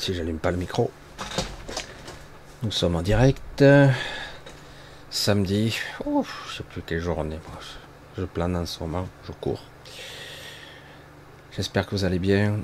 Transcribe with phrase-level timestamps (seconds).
[0.00, 0.90] Si j'allume pas le micro.
[2.62, 3.62] Nous sommes en direct.
[5.10, 5.76] Samedi.
[6.06, 7.38] Oh, je sais plus quelle journée.
[8.16, 9.06] Je plane en ce moment.
[9.26, 9.62] Je cours.
[11.54, 12.60] J'espère que vous allez bien.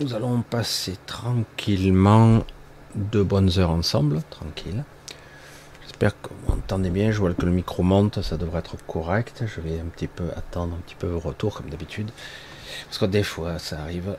[0.00, 2.42] Nous allons passer tranquillement
[2.96, 4.20] de bonnes heures ensemble.
[4.28, 4.82] Tranquille.
[5.82, 7.12] J'espère que vous m'entendez bien.
[7.12, 8.20] Je vois que le micro monte.
[8.22, 9.44] Ça devrait être correct.
[9.46, 12.10] Je vais un petit peu attendre un petit peu vos retours comme d'habitude.
[12.86, 14.16] Parce que des fois, ça arrive.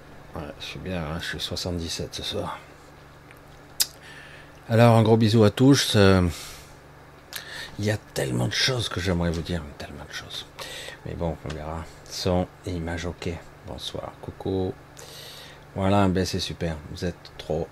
[0.60, 2.60] Je suis bien, hein, je suis 77 ce soir.
[4.70, 5.94] Alors, un gros bisou à tous.
[5.96, 6.22] Euh,
[7.80, 10.46] il y a tellement de choses que j'aimerais vous dire, tellement de choses.
[11.06, 11.84] Mais bon, on verra.
[12.06, 13.30] Son et image, ok.
[13.68, 14.74] Bonsoir, coucou.
[15.76, 16.76] Voilà, ben c'est super.
[16.92, 17.68] Vous êtes trop,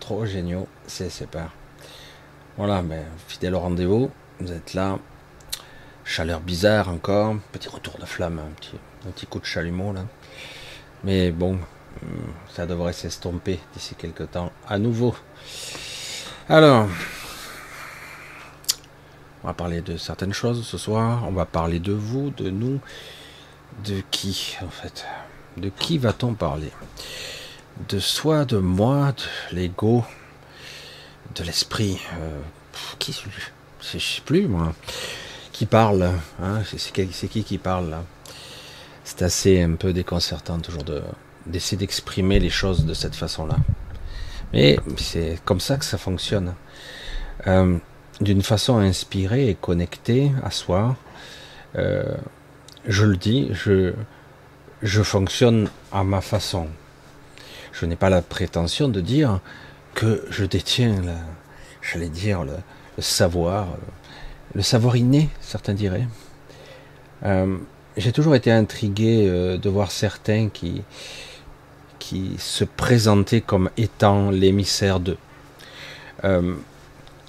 [0.00, 0.68] trop géniaux.
[0.86, 1.50] C'est super.
[2.56, 4.10] Voilà, ben, fidèle au rendez-vous.
[4.40, 4.98] Vous êtes là.
[6.04, 7.36] Chaleur bizarre encore.
[7.52, 8.76] Petit retour de flamme, un petit,
[9.06, 10.04] un petit coup de chalumeau là.
[11.04, 11.58] Mais bon,
[12.48, 15.14] ça devrait s'estomper d'ici quelques temps à nouveau.
[16.48, 16.88] Alors,
[19.42, 21.24] on va parler de certaines choses ce soir.
[21.26, 22.80] On va parler de vous, de nous,
[23.84, 25.04] de qui en fait?
[25.56, 26.70] De qui va-t-on parler?
[27.88, 30.04] De soi, de moi, de l'ego,
[31.34, 31.98] de l'esprit.
[32.20, 32.40] Euh,
[32.98, 33.12] qui
[33.80, 34.74] Je sais plus moi.
[35.52, 36.10] Qui parle
[36.42, 36.62] hein?
[36.64, 37.96] C'est qui qui parle
[39.04, 41.02] c'est assez un peu déconcertant toujours de
[41.46, 43.56] d'essayer d'exprimer les choses de cette façon-là.
[44.52, 46.54] Mais c'est comme ça que ça fonctionne.
[47.46, 47.78] Euh,
[48.20, 50.96] d'une façon inspirée et connectée à soi,
[51.76, 52.14] euh,
[52.86, 53.94] je le dis, je,
[54.82, 56.68] je fonctionne à ma façon.
[57.72, 59.40] Je n'ai pas la prétention de dire
[59.94, 60.96] que je détiens,
[61.80, 62.56] j'allais dire, le,
[62.98, 63.68] savoir,
[64.54, 66.06] le savoir inné, certains diraient.
[67.24, 67.56] Euh,
[67.96, 70.82] j'ai toujours été intrigué euh, de voir certains qui,
[72.02, 75.18] qui se présentaient comme étant l'émissaire d'eux.
[76.24, 76.56] Euh,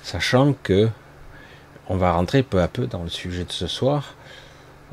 [0.02, 0.90] sachant que
[1.90, 4.16] on va rentrer peu à peu dans le sujet de ce soir.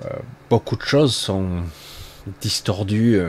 [0.04, 0.08] Euh,
[0.50, 1.62] beaucoup de choses sont
[2.42, 3.20] distordues.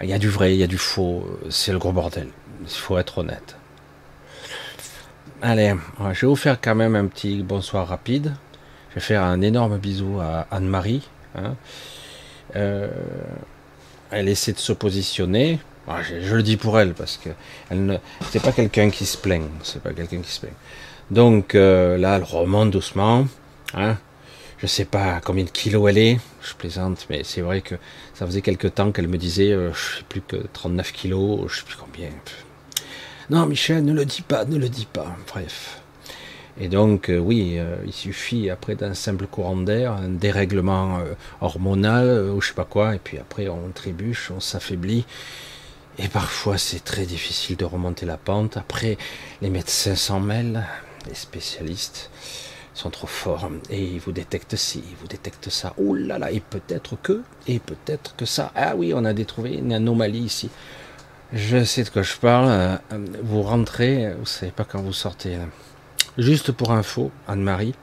[0.00, 1.26] Il y a du vrai, il y a du faux.
[1.50, 2.28] C'est le gros bordel.
[2.62, 3.56] Il faut être honnête.
[5.40, 5.74] Allez,
[6.12, 8.34] je vais vous faire quand même un petit bonsoir rapide.
[8.90, 11.02] Je vais faire un énorme bisou à Anne-Marie,
[11.34, 11.56] Hein.
[12.56, 12.88] Euh,
[14.12, 15.58] elle essaie de se positionner.
[15.88, 17.30] Ah, je, le dis pour elle parce que
[17.68, 17.96] elle ne,
[18.30, 19.48] c'est pas quelqu'un qui se plaint.
[19.64, 20.54] C'est pas quelqu'un qui se plaint.
[21.10, 23.26] Donc euh, là, elle remonte doucement.
[23.74, 23.96] Hein.
[24.58, 26.20] Je sais pas combien de kilos elle est.
[26.40, 27.74] Je plaisante, mais c'est vrai que
[28.14, 31.58] ça faisait quelque temps qu'elle me disait, euh, je sais plus que 39 kilos, je
[31.58, 32.10] sais plus combien.
[33.28, 35.16] Non, Michel, ne le dis pas, ne le dis pas.
[35.26, 35.81] Bref.
[36.60, 41.14] Et donc, euh, oui, euh, il suffit après d'un simple courant d'air, un dérèglement euh,
[41.40, 45.06] hormonal ou je sais pas quoi, et puis après on trébuche, on s'affaiblit.
[45.98, 48.56] Et parfois c'est très difficile de remonter la pente.
[48.56, 48.98] Après,
[49.40, 50.64] les médecins s'en mêlent,
[51.08, 52.10] les spécialistes
[52.74, 55.74] sont trop forts et ils vous détectent ci, ils vous détectent ça.
[55.78, 58.52] Oh là là, et peut-être que, et peut-être que ça.
[58.54, 60.50] Ah oui, on a trouvé une anomalie ici.
[61.32, 62.78] Je sais de quoi je parle.
[63.22, 65.38] Vous rentrez, vous savez pas quand vous sortez.
[66.18, 67.74] Juste pour info, Anne-Marie,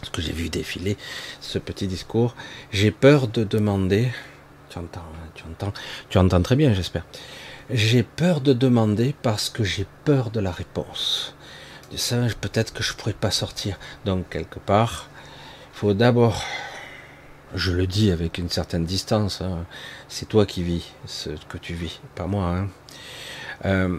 [0.00, 0.98] parce que j'ai vu défiler
[1.40, 2.36] ce petit discours,
[2.70, 4.10] j'ai peur de demander.
[4.68, 5.72] Tu entends, hein, tu entends,
[6.10, 7.06] tu entends très bien, j'espère.
[7.70, 11.34] J'ai peur de demander parce que j'ai peur de la réponse.
[11.90, 13.78] De ça, peut-être que je pourrais pas sortir.
[14.04, 15.08] Donc quelque part,
[15.72, 16.42] il faut d'abord,
[17.54, 19.64] je le dis avec une certaine distance, hein,
[20.08, 22.44] c'est toi qui vis ce que tu vis, pas moi.
[22.44, 22.68] Hein.
[23.64, 23.98] Euh,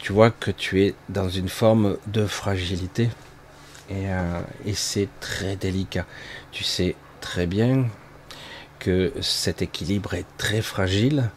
[0.00, 3.10] tu vois que tu es dans une forme de fragilité
[3.92, 6.06] euh, et, c'est très délicat.
[6.52, 7.86] Tu sais très bien
[8.78, 11.30] que cet équilibre est très fragile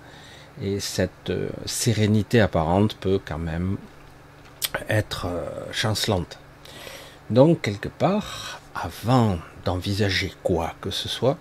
[0.62, 3.77] et cette euh, sérénité apparente peut quand même
[4.88, 6.39] être euh, chancelante.
[7.30, 11.38] Donc quelque part, avant d'envisager quoi que ce soit,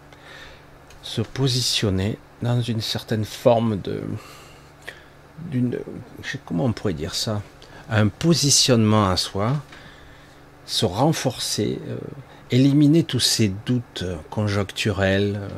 [1.03, 4.03] se positionner dans une certaine forme de,
[5.50, 5.79] d'une,
[6.44, 7.43] comment on pourrait dire ça,
[7.91, 9.56] un positionnement à soi,
[10.67, 11.97] se renforcer, euh,
[12.50, 15.41] éliminer tous ces doutes conjoncturels.
[15.43, 15.49] Euh,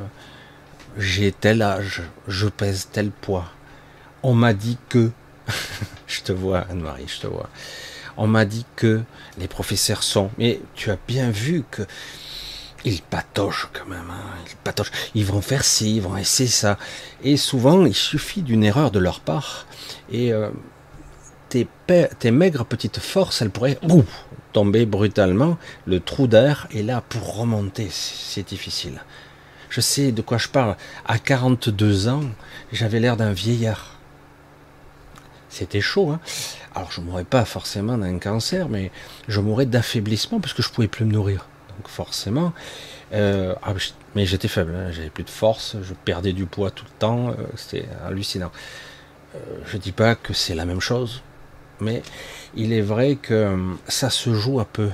[0.97, 3.47] j'ai tel âge, je pèse tel poids.
[4.23, 5.11] On m'a dit que,
[6.07, 7.49] je te vois Anne-Marie, je te vois.
[8.17, 9.03] On m'a dit que
[9.39, 11.83] les professeurs sont, mais tu as bien vu que
[12.85, 14.35] ils patochent quand même, hein.
[14.47, 14.93] ils patochent.
[15.15, 16.79] Ils vont faire ci, ils vont essayer ça.
[17.23, 19.67] Et souvent, il suffit d'une erreur de leur part.
[20.11, 20.51] Et euh,
[21.49, 23.79] tes, maigres petites forces, elles pourraient
[24.53, 25.57] tomber brutalement.
[25.87, 27.89] Le trou d'air est là pour remonter.
[27.91, 29.03] C'est difficile.
[29.71, 30.77] Je sais de quoi je parle.
[31.07, 32.23] À 42 ans,
[32.73, 33.99] j'avais l'air d'un vieillard.
[35.49, 36.11] c'était chaud.
[36.11, 36.21] Hein.
[36.75, 38.91] Alors je mourrais pas forcément d'un cancer, mais
[39.29, 41.47] je mourrais d'affaiblissement parce que je pouvais plus me nourrir.
[41.77, 42.53] Donc forcément,
[43.13, 43.75] euh, ah,
[44.15, 44.91] mais j'étais faible, hein.
[44.91, 48.53] j'avais plus de force, je perdais du poids tout le temps, euh, c'était hallucinant.
[49.35, 51.23] Euh, je dis pas que c'est la même chose,
[51.81, 52.03] mais
[52.55, 53.57] il est vrai que
[53.89, 54.91] ça se joue un peu.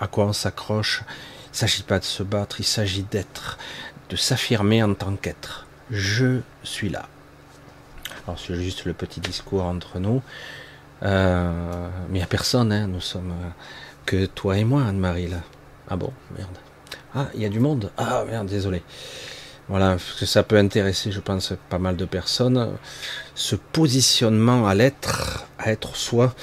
[0.00, 1.02] À quoi on s'accroche?
[1.46, 3.58] Il ne s'agit pas de se battre, il s'agit d'être,
[4.08, 5.66] de s'affirmer en tant qu'être.
[5.90, 7.08] Je suis là.
[8.26, 10.22] Alors c'est juste le petit discours entre nous.
[11.02, 12.86] Euh, mais il n'y a personne, hein.
[12.86, 13.34] nous sommes
[14.06, 15.42] que toi et moi, Anne-Marie, là.
[15.88, 16.56] Ah bon, merde.
[17.14, 17.90] Ah, il y a du monde.
[17.96, 18.82] Ah merde, désolé.
[19.68, 22.76] Voilà, parce que ça peut intéresser, je pense, pas mal de personnes.
[23.34, 26.34] Ce positionnement à l'être, à être soi,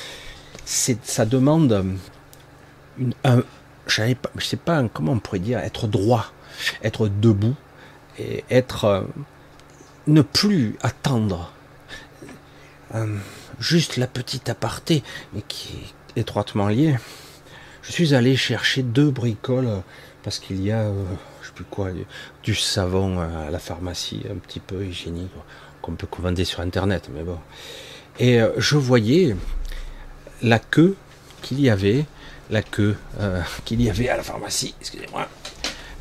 [0.66, 1.86] c'est, ça demande
[2.98, 3.44] une, un,
[3.88, 6.32] je sais pas comment on pourrait dire, être droit,
[6.84, 7.56] être debout
[8.18, 9.02] et être, euh,
[10.08, 11.52] ne plus attendre
[12.96, 13.18] euh,
[13.60, 16.98] juste la petite aparté, mais qui est étroitement liée.
[17.82, 19.82] Je suis allé chercher deux bricoles
[20.24, 21.04] parce qu'il y a, euh,
[21.44, 21.90] sais plus quoi,
[22.44, 25.32] du savon à la pharmacie, un petit peu hygiénique,
[25.82, 27.40] qu'on peut commander sur internet, mais bon.
[28.20, 29.36] Et euh, je voyais
[30.44, 30.96] la queue
[31.42, 32.06] qu'il y avait,
[32.52, 32.96] la queue
[33.66, 35.28] qu'il y avait à la pharmacie, excusez-moi,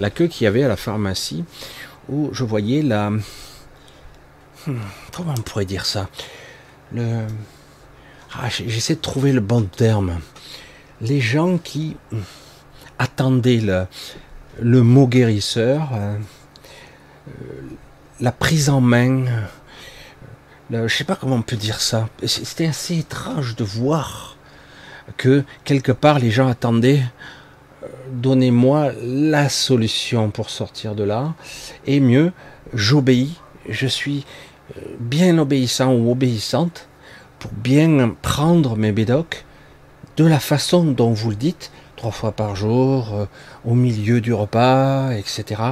[0.00, 1.44] la queue qu'il y avait à la pharmacie,
[2.08, 3.20] où je voyais la, hmm,
[5.14, 6.08] comment on pourrait dire ça,
[6.92, 7.26] le,
[8.32, 10.20] ah, j'essaie de trouver le bon terme.
[11.00, 11.96] Les gens qui
[12.98, 13.86] attendaient
[14.60, 16.16] le, mot guérisseur, euh,
[17.28, 17.32] euh,
[18.20, 19.24] la prise en main,
[20.68, 22.08] le, je sais pas comment on peut dire ça.
[22.24, 24.36] C'était assez étrange de voir
[25.16, 27.02] que quelque part les gens attendaient
[27.82, 31.32] euh, donnez-moi la solution pour sortir de là.
[31.86, 32.32] Et mieux,
[32.74, 34.26] j'obéis, je suis
[34.98, 36.88] bien obéissant ou obéissante
[37.38, 39.46] pour bien prendre mes bédocs
[40.20, 43.24] de la façon dont vous le dites, trois fois par jour, euh,
[43.64, 45.62] au milieu du repas, etc.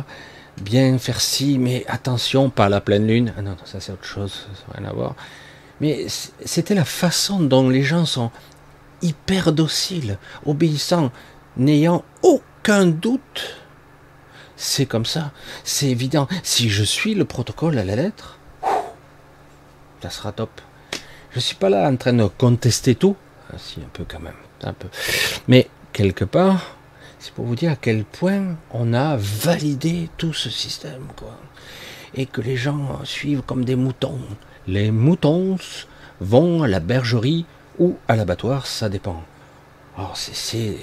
[0.62, 3.34] Bien faire ci, mais attention, pas à la pleine lune.
[3.36, 5.16] Ah non, ça c'est autre chose, ça n'a rien à voir.
[5.82, 6.06] Mais
[6.46, 8.30] c'était la façon dont les gens sont
[9.02, 11.12] hyper dociles, obéissants,
[11.58, 13.58] n'ayant aucun doute.
[14.56, 15.30] C'est comme ça,
[15.62, 16.26] c'est évident.
[16.42, 18.38] Si je suis le protocole à la lettre,
[20.00, 20.62] ça sera top.
[21.32, 23.14] Je suis pas là en train de contester tout,
[23.56, 24.34] si un peu quand même.
[25.46, 26.76] Mais quelque part,
[27.18, 31.38] c'est pour vous dire à quel point on a validé tout ce système, quoi,
[32.14, 34.20] et que les gens suivent comme des moutons.
[34.66, 35.56] Les moutons
[36.20, 37.46] vont à la bergerie
[37.78, 39.22] ou à l'abattoir, ça dépend.
[39.96, 40.76] Alors c'est,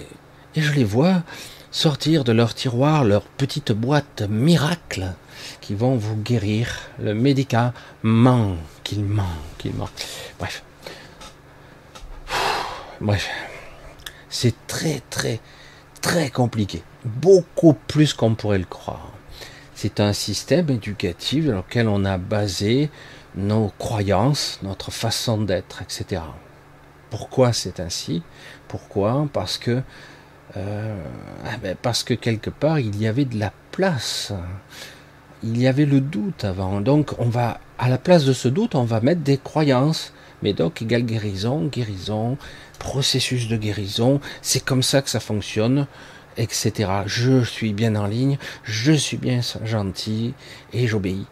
[0.56, 1.24] et je les vois
[1.72, 5.14] sortir de leur tiroir leur petite boîte miracle
[5.62, 6.70] qui vont vous guérir
[7.00, 9.92] le médicament qu'il manque, qu'il manque.
[10.40, 10.65] Bref.
[13.06, 13.30] Bref.
[14.30, 15.40] C'est très, très,
[16.02, 16.82] très compliqué.
[17.06, 19.12] Beaucoup plus qu'on pourrait le croire.
[19.76, 22.90] C'est un système éducatif dans lequel on a basé
[23.36, 26.24] nos croyances, notre façon d'être, etc.
[27.12, 28.24] Pourquoi c'est ainsi?
[28.68, 29.28] Pourquoi?
[29.32, 29.84] Parce que
[30.58, 31.04] euh,
[31.46, 34.34] ah ben parce que quelque part il y avait de la place
[35.44, 36.82] il y avait le doute avant.
[36.82, 40.12] Donc on va, à la place de ce doute, on va mettre des croyances.
[40.42, 42.38] Médoc égale guérison, guérison,
[42.80, 45.88] processus de guérison, c'est comme ça que ça fonctionne,
[46.38, 46.74] etc.
[47.06, 50.34] Je suis bien en ligne, je suis bien gentil
[50.74, 51.26] et j'obéis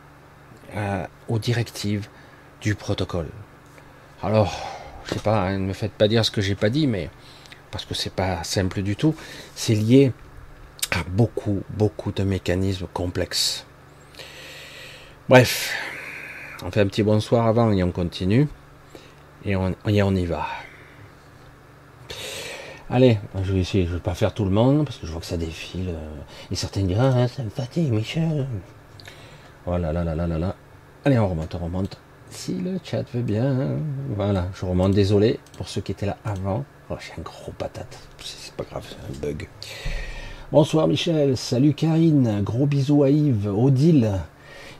[0.75, 2.07] euh, aux directives
[2.61, 3.29] du protocole.
[4.21, 4.65] Alors,
[5.05, 7.09] je sais pas, hein, ne me faites pas dire ce que j'ai pas dit, mais
[7.71, 9.15] parce que c'est pas simple du tout,
[9.55, 10.13] c'est lié
[10.91, 13.65] à beaucoup, beaucoup de mécanismes complexes.
[15.27, 15.73] Bref,
[16.63, 18.47] on fait un petit bonsoir avant et on continue.
[19.45, 20.45] Et on, y va.
[22.89, 25.19] Allez, je vais essayer, je vais pas faire tout le monde parce que je vois
[25.19, 25.89] que ça défile.
[25.89, 26.15] Euh,
[26.51, 28.47] et certains diront, ah, ça me fatigue, Michel.
[29.65, 30.55] Voilà, là, là, là, là, là.
[31.03, 31.97] Allez, on remonte, on remonte.
[32.29, 33.77] Si le chat veut bien.
[34.15, 36.63] Voilà, je remonte, désolé pour ceux qui étaient là avant.
[36.89, 37.97] Oh, j'ai un gros patate.
[38.19, 39.47] C'est pas grave, c'est un bug.
[40.51, 44.19] Bonsoir Michel, salut Karine, gros bisous à Yves, Odile,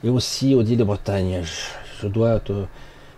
[0.04, 1.42] et aussi Audi de Bretagne.
[2.00, 2.52] Je, dois te...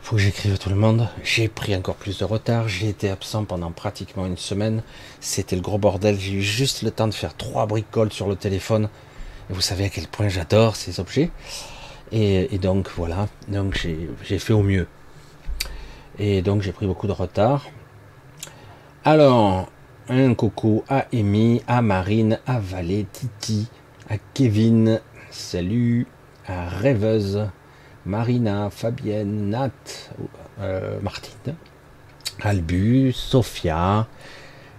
[0.06, 1.08] faut que j'écrive à tout le monde.
[1.24, 2.68] J'ai pris encore plus de retard.
[2.68, 4.84] J'ai été absent pendant pratiquement une semaine.
[5.18, 6.16] C'était le gros bordel.
[6.16, 8.88] J'ai eu juste le temps de faire trois bricoles sur le téléphone.
[9.50, 11.30] Et vous savez à quel point j'adore ces objets.
[12.12, 13.26] Et, donc voilà.
[13.48, 13.84] Donc
[14.22, 14.86] j'ai fait au mieux.
[16.20, 17.66] Et donc j'ai pris beaucoup de retard.
[19.04, 19.68] Alors,
[20.08, 23.66] un coucou à Amy, à Marine, à Valé, Titi,
[24.08, 25.00] à Kevin.
[25.32, 26.06] Salut
[26.46, 27.48] rêveuse,
[28.06, 29.70] Marina, Fabienne, Nat,
[30.60, 31.54] euh, Martine,
[32.40, 34.06] Albus, Sophia,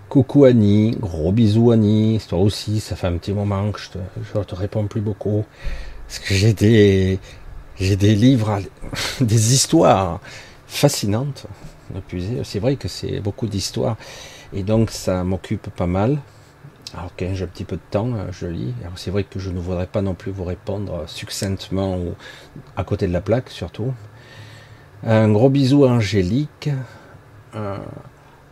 [0.07, 4.43] coucou Annie, gros bisous Annie, toi aussi, ça fait un petit moment que je te,
[4.43, 5.43] te réponds plus beaucoup,
[6.07, 7.19] parce que j'ai des,
[7.77, 8.59] j'ai des livres,
[9.21, 10.21] des histoires
[10.65, 11.45] fascinantes.
[12.43, 13.97] C'est vrai que c'est beaucoup d'histoires,
[14.53, 16.17] et donc ça m'occupe pas mal.
[16.93, 18.73] Alors quand j'ai un petit peu de temps, euh, je lis.
[18.95, 22.15] c'est vrai que je ne voudrais pas non plus vous répondre succinctement ou
[22.75, 23.93] à côté de la plaque surtout.
[25.03, 26.69] Un gros bisou à Angélique,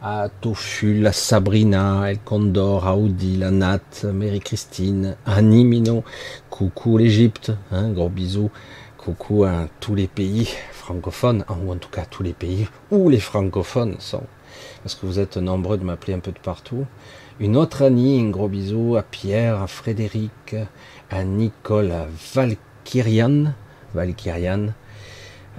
[0.07, 6.03] à Tofu, à Sabrina, El Condor, à Audi, la Nat, Mary-Christine, Annie Mino,
[6.51, 8.51] coucou l'Égypte, un hein, gros bisou,
[8.99, 13.19] coucou à tous les pays francophones, ou en tout cas tous les pays où les
[13.19, 14.21] francophones sont,
[14.83, 16.85] parce que vous êtes nombreux de m'appeler un peu de partout.
[17.41, 20.55] Une autre Annie, un gros bisou à Pierre, à Frédéric,
[21.11, 23.53] à Nicole, à Valkyrian,
[23.93, 24.67] Valkyrian,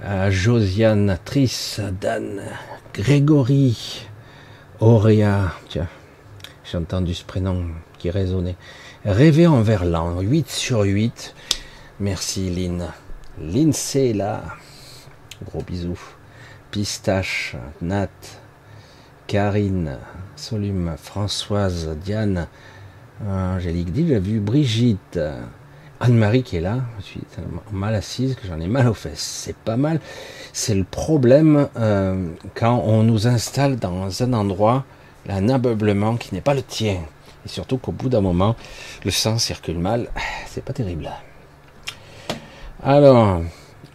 [0.03, 2.41] à Josiane, Tris, à Dan,
[2.95, 4.07] Grégory,
[4.79, 5.87] Auréa, tiens,
[6.63, 7.67] j'ai entendu ce prénom
[7.99, 8.55] qui résonnait.
[9.05, 11.35] Rêver en verlan, 8 sur 8.
[11.99, 12.87] Merci Lynn.
[13.39, 14.43] Lynn c'est là.
[15.45, 15.99] Gros bisous.
[16.71, 18.09] Pistache, Nat,
[19.27, 19.99] Karine,
[20.37, 22.47] Solume, Françoise, Diane,
[23.27, 25.19] Angélique j'ai vu Brigitte,
[25.99, 27.21] Anne-Marie qui est là, je suis
[27.71, 29.19] mal assise, que j'en ai mal aux fesses.
[29.19, 29.99] C'est pas mal.
[30.53, 34.85] C'est le problème euh, quand on nous installe dans un endroit,
[35.27, 36.99] un ameublement qui n'est pas le tien.
[37.45, 38.55] Et surtout qu'au bout d'un moment,
[39.03, 40.09] le sang circule mal.
[40.47, 41.11] C'est pas terrible.
[42.83, 43.41] Alors,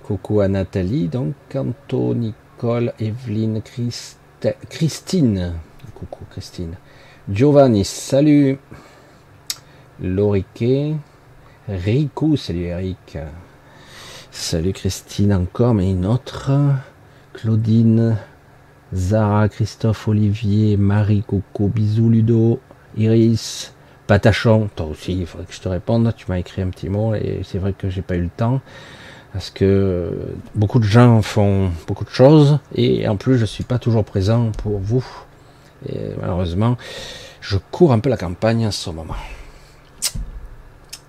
[0.02, 4.18] coucou à Nathalie, donc, Canto, Nicole, Evelyne, Christ
[4.68, 5.54] Christine.
[6.02, 6.75] Coucou Christine.
[7.30, 8.59] Giovanni, salut.
[10.00, 10.97] Lorique.
[11.68, 13.18] Rico, salut Eric.
[14.32, 16.50] Salut Christine encore, mais une autre.
[17.35, 18.16] Claudine.
[18.92, 22.61] Zara, Christophe, Olivier, Marie, Coco, bisous Ludo,
[22.97, 23.73] Iris,
[24.06, 27.14] Patachon, toi aussi, il faudrait que je te réponde, tu m'as écrit un petit mot
[27.14, 28.61] et c'est vrai que j'ai pas eu le temps
[29.32, 30.11] parce que
[30.54, 34.50] beaucoup de gens font beaucoup de choses et en plus je suis pas toujours présent
[34.59, 35.06] pour vous.
[35.89, 36.77] Et malheureusement,
[37.41, 39.17] je cours un peu la campagne en ce moment.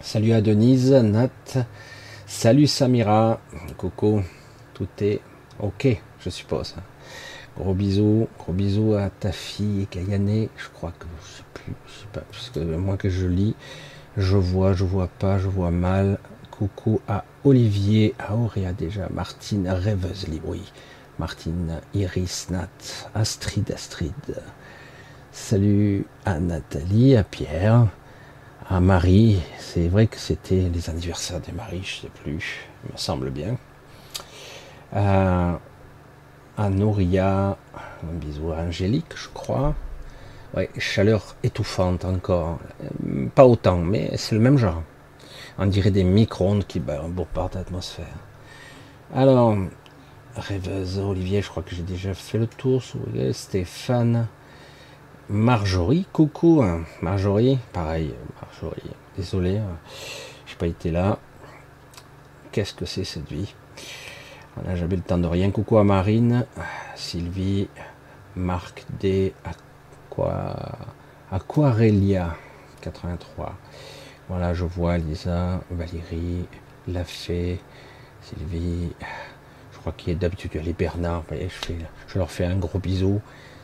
[0.01, 1.29] Salut à Denise, Nat,
[2.27, 3.39] salut Samira,
[3.77, 4.21] Coco,
[4.73, 5.21] tout est
[5.59, 6.75] ok, je suppose.
[7.57, 12.05] Gros bisous, gros bisous à ta fille Kayane, je crois que je sais plus, sais
[12.11, 13.55] parce que moi que je lis,
[14.17, 16.19] je vois, je vois pas, je vois mal,
[16.51, 20.61] Coucou à Olivier, à Auréa déjà, Martine Rêveuse oui.
[21.17, 22.69] Martine Iris Nat,
[23.15, 24.13] Astrid Astrid.
[25.35, 27.87] Salut à Nathalie, à Pierre,
[28.69, 29.41] à Marie.
[29.57, 33.57] C'est vrai que c'était les anniversaires des maris, je sais plus, il me semble bien.
[34.93, 35.59] À,
[36.55, 37.57] à Nouria,
[38.03, 39.73] un bisou à Angélique, je crois.
[40.55, 42.59] Ouais, chaleur étouffante encore.
[43.33, 44.83] Pas autant, mais c'est le même genre.
[45.57, 48.05] On dirait des micro-ondes qui bombardent l'atmosphère.
[49.15, 49.57] Alors,
[50.35, 52.83] rêveuse, Olivier, je crois que j'ai déjà fait le tour.
[53.31, 54.27] Stéphane,
[55.29, 56.61] Marjorie, coucou.
[56.61, 56.83] Hein.
[57.01, 59.77] Marjorie, pareil, Marjorie, désolé, hein.
[60.45, 61.17] j'ai pas été là.
[62.51, 63.55] Qu'est-ce que c'est cette vie?
[64.55, 65.49] Voilà, j'avais le temps de rien.
[65.49, 66.45] Coucou à Marine,
[66.95, 67.69] Sylvie,
[68.35, 70.77] Marc D, Aqua,
[71.31, 72.35] Aquarelia,
[72.81, 73.55] 83.
[74.27, 76.45] Voilà, je vois Lisa, Valérie,
[76.87, 77.59] Lafay,
[78.21, 78.91] Sylvie.
[79.71, 81.23] Je crois qu'il y a d'habitude les Bernard.
[82.07, 83.21] Je leur fais un gros bisou.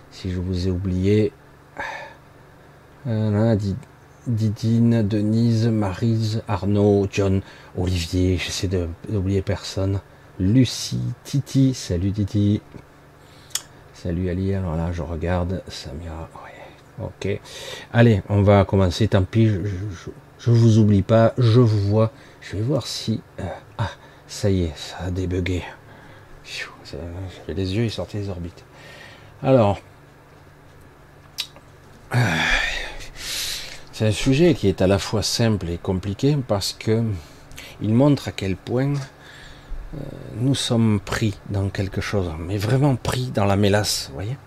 [0.10, 1.34] Si je vous ai oublié.
[4.27, 7.41] Didine, Denise, Marise, Arnaud, John,
[7.77, 10.01] Olivier, j'essaie d'oublier personne.
[10.39, 12.62] Lucie, Titi, salut Titi.
[13.93, 16.29] Salut Ali, alors là je regarde, Samira,
[17.01, 17.39] ok.
[17.91, 19.59] Allez, on va commencer, tant pis, je,
[20.38, 22.12] je vous oublie pas, je vous vois.
[22.41, 23.21] Je vais voir si...
[23.39, 23.43] Euh,
[23.77, 23.89] ah,
[24.27, 25.63] ça y est, ça a débugué.
[26.86, 28.63] J'avais les yeux, ils sortaient des orbites.
[29.41, 29.79] Alors...
[32.16, 32.18] Euh,
[33.92, 37.04] c'est un sujet qui est à la fois simple et compliqué parce que
[37.82, 39.98] il montre à quel point euh,
[40.38, 44.38] nous sommes pris dans quelque chose, mais vraiment pris dans la mélasse, vous voyez.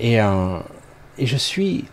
[0.00, 1.86] Et, et je suis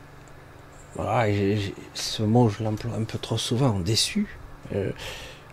[1.93, 4.27] ce mot, je l'emploie un peu trop souvent, déçu,
[4.73, 4.91] euh,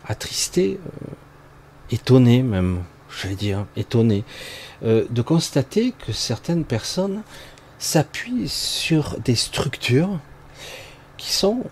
[0.07, 1.14] attristé, euh,
[1.90, 4.24] étonné même, je vais dire, étonné,
[4.85, 7.22] euh, de constater que certaines personnes
[7.82, 10.20] s'appuient sur des structures
[11.16, 11.64] qui sont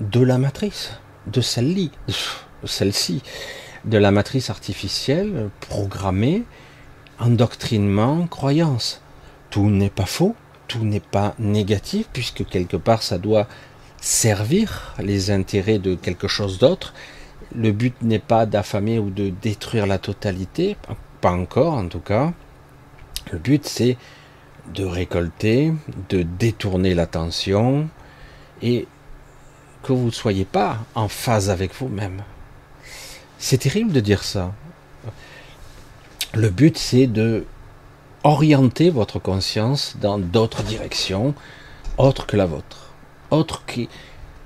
[0.00, 0.90] de la matrice,
[1.28, 1.92] de celle-ci,
[2.64, 3.22] celle-ci.
[3.84, 6.42] de la matrice artificielle, programmée,
[7.20, 9.00] endoctrinement, croyance.
[9.50, 10.34] Tout n'est pas faux,
[10.66, 13.46] tout n'est pas négatif, puisque quelque part ça doit
[14.00, 16.94] servir les intérêts de quelque chose d'autre.
[17.54, 20.76] Le but n'est pas d'affamer ou de détruire la totalité,
[21.20, 22.32] pas encore en tout cas.
[23.30, 23.96] Le but c'est
[24.72, 25.72] de récolter,
[26.08, 27.88] de détourner l'attention
[28.62, 28.86] et
[29.82, 32.22] que vous ne soyez pas en phase avec vous-même.
[33.38, 34.52] C'est terrible de dire ça.
[36.32, 37.44] Le but, c'est de
[38.24, 41.34] orienter votre conscience dans d'autres directions,
[41.98, 42.90] autres que la vôtre,
[43.30, 43.82] autres que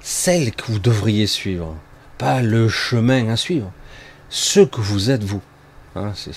[0.00, 1.76] celles que vous devriez suivre,
[2.18, 3.70] pas le chemin à suivre,
[4.28, 5.42] ce que vous êtes vous.
[5.94, 6.35] Hein, c'est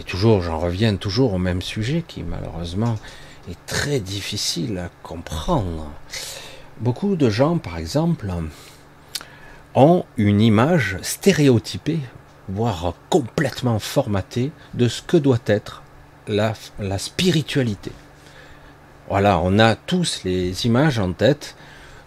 [0.00, 2.96] toujours, j'en reviens toujours au même sujet qui malheureusement
[3.50, 5.90] est très difficile à comprendre.
[6.80, 8.32] Beaucoup de gens, par exemple,
[9.74, 12.00] ont une image stéréotypée,
[12.48, 15.82] voire complètement formatée de ce que doit être
[16.26, 16.54] la,
[16.98, 17.92] spiritualité.
[19.08, 21.56] Voilà, on a tous les images en tête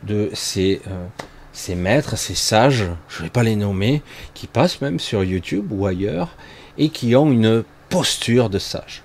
[0.04, 1.06] de ces, euh,
[1.54, 4.02] ces maîtres, ces sages, je ne vais pas les nommer,
[4.34, 6.36] qui passent même sur YouTube ou ailleurs
[6.78, 9.04] et qui ont une posture de sages,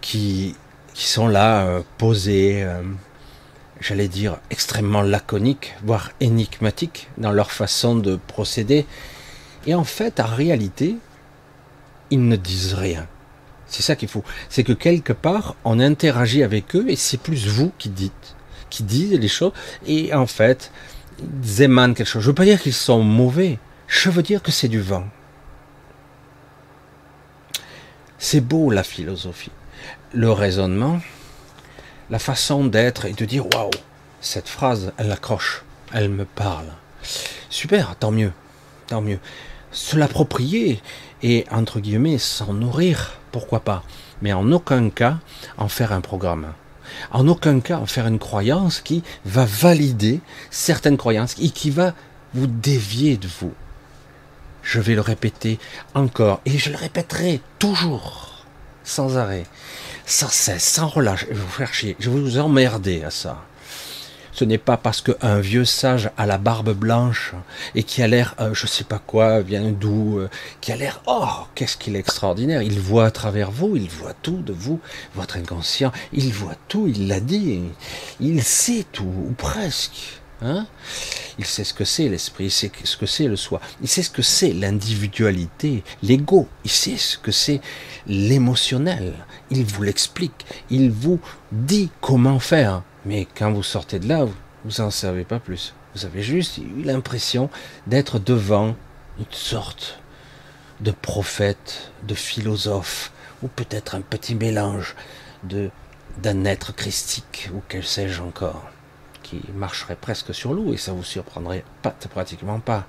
[0.00, 0.54] qui,
[0.94, 2.82] qui sont là euh, posés, euh,
[3.80, 8.86] j'allais dire, extrêmement laconiques, voire énigmatiques dans leur façon de procéder.
[9.66, 10.96] Et en fait, en réalité,
[12.10, 13.06] ils ne disent rien.
[13.66, 14.22] C'est ça qu'il faut.
[14.48, 18.36] C'est que quelque part, on interagit avec eux et c'est plus vous qui dites,
[18.70, 19.52] qui dites les choses.
[19.86, 20.70] Et en fait,
[21.20, 22.22] ils émanent quelque chose.
[22.22, 23.58] Je veux pas dire qu'ils sont mauvais.
[23.88, 25.04] Je veux dire que c'est du vent.
[28.26, 29.50] C'est beau la philosophie.
[30.14, 30.98] Le raisonnement,
[32.08, 33.68] la façon d'être et de dire waouh,
[34.22, 36.68] cette phrase, elle accroche, elle me parle.
[37.50, 38.32] Super, tant mieux,
[38.86, 39.18] tant mieux.
[39.72, 40.80] Se l'approprier
[41.22, 43.82] et entre guillemets s'en nourrir, pourquoi pas.
[44.22, 45.18] Mais en aucun cas
[45.58, 46.54] en faire un programme.
[47.10, 51.92] En aucun cas en faire une croyance qui va valider certaines croyances et qui va
[52.32, 53.52] vous dévier de vous.
[54.64, 55.58] Je vais le répéter
[55.94, 58.44] encore et je le répéterai toujours,
[58.82, 59.44] sans arrêt
[60.06, 61.26] sans cesse, sans relâche.
[61.28, 63.42] Je vais vous faire chier, je vais vous emmerder à ça.
[64.32, 67.34] Ce n'est pas parce qu'un vieux sage à la barbe blanche
[67.76, 70.28] et qui a l'air, euh, je sais pas quoi, bien doux, euh,
[70.60, 72.60] qui a l'air, oh, qu'est-ce qu'il est extraordinaire.
[72.60, 74.80] Il voit à travers vous, il voit tout de vous,
[75.14, 77.62] votre inconscient, il voit tout, il l'a dit,
[78.18, 80.23] il sait tout, ou presque.
[80.44, 80.66] Hein?
[81.38, 84.02] Il sait ce que c'est l'esprit, il sait ce que c'est le soi, il sait
[84.02, 87.60] ce que c'est l'individualité, l'ego, il sait ce que c'est
[88.06, 89.14] l'émotionnel,
[89.50, 91.18] il vous l'explique, il vous
[91.50, 92.82] dit comment faire.
[93.06, 94.26] Mais quand vous sortez de là,
[94.64, 95.74] vous n'en savez pas plus.
[95.94, 97.48] Vous avez juste eu l'impression
[97.86, 98.76] d'être devant
[99.18, 99.98] une sorte
[100.80, 104.94] de prophète, de philosophe, ou peut-être un petit mélange
[105.42, 105.70] de
[106.22, 108.70] d'un être christique, ou que sais-je encore
[109.54, 112.86] marcherait presque sur l'eau et ça vous surprendrait pas, pratiquement pas.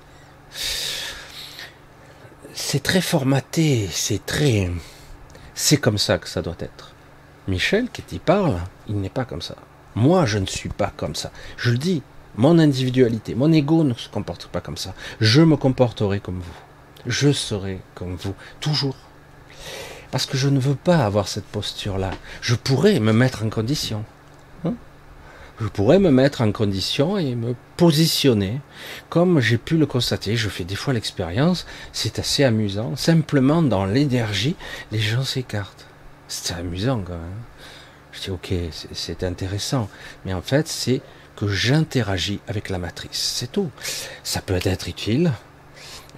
[2.54, 4.70] C'est très formaté, c'est très.
[5.54, 6.94] C'est comme ça que ça doit être.
[7.48, 9.56] Michel, qui y parle, il n'est pas comme ça.
[9.94, 11.30] Moi, je ne suis pas comme ça.
[11.56, 12.02] Je le dis,
[12.36, 14.94] mon individualité, mon ego ne se comporte pas comme ça.
[15.20, 16.60] Je me comporterai comme vous.
[17.06, 18.96] Je serai comme vous, toujours.
[20.10, 22.10] Parce que je ne veux pas avoir cette posture-là.
[22.40, 24.04] Je pourrais me mettre en condition
[25.60, 28.60] je pourrais me mettre en condition et me positionner
[29.08, 30.36] comme j'ai pu le constater.
[30.36, 32.94] Je fais des fois l'expérience, c'est assez amusant.
[32.96, 34.56] Simplement dans l'énergie,
[34.92, 35.86] les gens s'écartent.
[36.28, 37.42] C'est amusant quand même.
[38.12, 38.52] Je dis ok,
[38.92, 39.88] c'est intéressant,
[40.24, 41.00] mais en fait c'est
[41.36, 43.70] que j'interagis avec la matrice, c'est tout.
[44.24, 45.32] Ça peut être utile.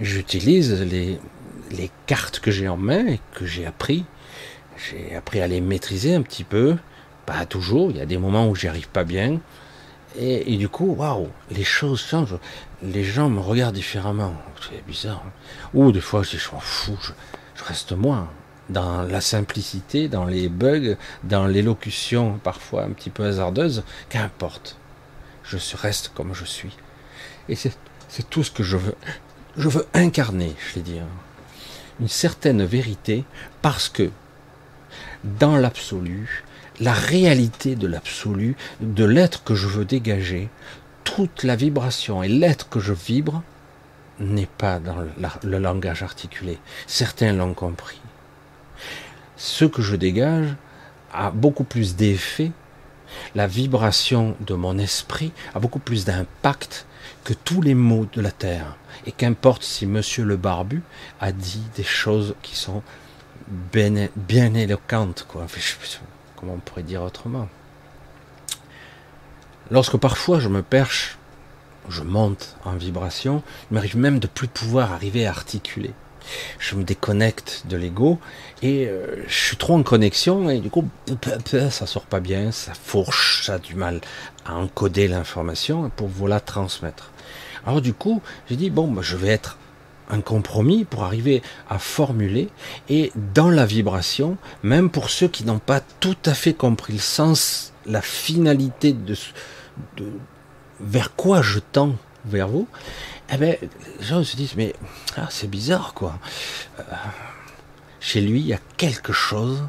[0.00, 1.18] J'utilise les,
[1.72, 4.04] les cartes que j'ai en main et que j'ai appris.
[4.76, 6.76] J'ai appris à les maîtriser un petit peu
[7.28, 9.38] pas toujours, il y a des moments où j'y arrive pas bien.
[10.18, 12.38] Et, du coup, waouh, les choses changent.
[12.82, 14.34] Les gens me regardent différemment.
[14.66, 15.22] C'est bizarre.
[15.26, 15.32] Hein.
[15.74, 18.28] Ou des fois, je m'en fous, je, reste moi.
[18.70, 24.78] Dans la simplicité, dans les bugs, dans l'élocution parfois un petit peu hasardeuse, qu'importe.
[25.44, 26.76] Je reste comme je suis.
[27.50, 28.96] Et c'est tout ce que je veux.
[29.58, 31.04] Je veux incarner, je vais dire,
[32.00, 33.24] une certaine vérité
[33.60, 34.10] parce que
[35.24, 36.44] dans l'absolu,
[36.80, 40.48] la réalité de l'absolu, de l'être que je veux dégager,
[41.04, 43.42] toute la vibration et l'être que je vibre
[44.20, 44.96] n'est pas dans
[45.42, 46.58] le, langage articulé.
[46.86, 48.00] Certains l'ont compris.
[49.36, 50.54] Ce que je dégage
[51.12, 52.50] a beaucoup plus d'effet,
[53.34, 56.86] la vibration de mon esprit a beaucoup plus d'impact
[57.24, 58.76] que tous les mots de la terre.
[59.06, 60.82] Et qu'importe si Monsieur le Barbu
[61.20, 62.82] a dit des choses qui sont
[63.72, 65.46] bien, bien éloquentes, quoi.
[66.38, 67.48] comment on pourrait dire autrement
[69.70, 71.18] Lorsque parfois je me perche,
[71.88, 75.92] je monte en vibration, il m'arrive même de plus pouvoir arriver à articuler
[76.58, 78.18] je me déconnecte de l'ego
[78.62, 80.88] et euh, je suis trop en connexion et du coup
[81.46, 84.00] ça sort pas bien, ça fourche, ça a du mal
[84.44, 87.12] à encoder l'information pour vous la transmettre.
[87.66, 89.58] Alors du coup, j'ai dit bon, bah, je vais être
[90.08, 92.48] un compromis pour arriver à formuler
[92.88, 96.98] et dans la vibration, même pour ceux qui n'ont pas tout à fait compris le
[96.98, 99.14] sens, la finalité de,
[99.96, 100.12] de
[100.80, 102.68] vers quoi je tends vers vous,
[103.32, 104.74] eh bien, les gens se disent, mais
[105.16, 106.18] ah, c'est bizarre, quoi.
[106.78, 106.82] Euh,
[108.00, 109.66] chez lui, il y a quelque chose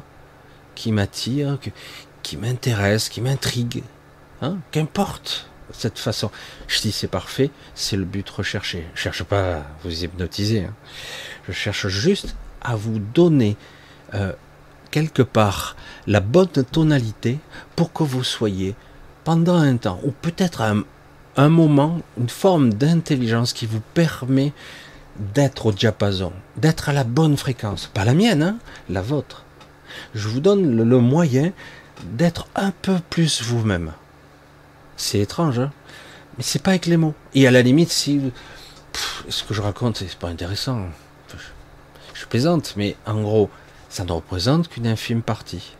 [0.74, 1.58] qui m'attire,
[2.22, 3.82] qui m'intéresse, qui m'intrigue.
[4.40, 6.30] Hein Qu'importe cette façon.
[6.68, 8.86] Je dis, c'est parfait, c'est le but recherché.
[8.94, 10.64] Je cherche pas à vous hypnotiser.
[10.64, 10.74] Hein.
[11.48, 13.56] Je cherche juste à vous donner
[14.14, 14.32] euh,
[14.90, 17.38] quelque part la bonne tonalité
[17.76, 18.74] pour que vous soyez
[19.24, 24.52] pendant un temps, ou peut-être un, moment, une forme d'intelligence qui vous permet
[25.34, 27.86] d'être au diapason, d'être à la bonne fréquence.
[27.92, 29.44] Pas la mienne, hein, la vôtre.
[30.14, 31.52] Je vous donne le, moyen
[32.04, 33.92] d'être un peu plus vous-même.
[35.00, 35.72] C'est étrange, hein
[36.36, 37.14] mais c'est pas avec les mots.
[37.34, 38.20] Et à la limite, si
[39.28, 40.86] ce que je raconte, c'est pas intéressant.
[42.14, 43.50] Je plaisante, mais en gros,
[43.88, 45.74] ça ne représente qu'une infime partie.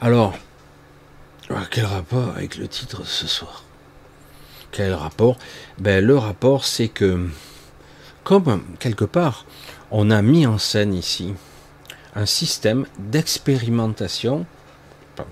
[0.00, 0.34] Alors,
[1.70, 3.64] quel rapport avec le titre ce soir?
[4.72, 5.36] Quel rapport?
[5.78, 7.28] Ben, Le rapport, c'est que,
[8.24, 9.44] comme quelque part,
[9.90, 11.34] on a mis en scène ici
[12.14, 14.46] un système d'expérimentation,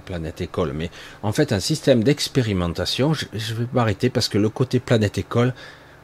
[0.04, 0.90] planète école, mais
[1.22, 5.54] en fait un système d'expérimentation, je, vais m'arrêter parce que le côté planète école,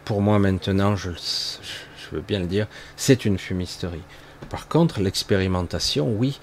[0.04, 2.66] pour moi maintenant, je, je veux bien le dire,
[2.96, 4.02] c'est une fumisterie.
[4.50, 6.38] Par contre, l'expérimentation, oui,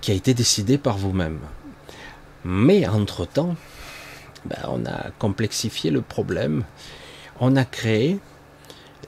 [0.00, 1.38] qui a été décidée par vous-même.
[2.44, 3.56] Mais entre-temps,
[4.46, 6.64] ben, on a complexifié le problème.
[7.38, 8.18] On a créé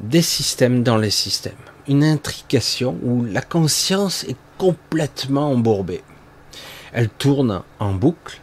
[0.00, 1.52] des systèmes dans les systèmes.
[1.88, 6.02] Une intrication où la conscience est complètement embourbée.
[6.92, 8.40] Elle tourne en boucle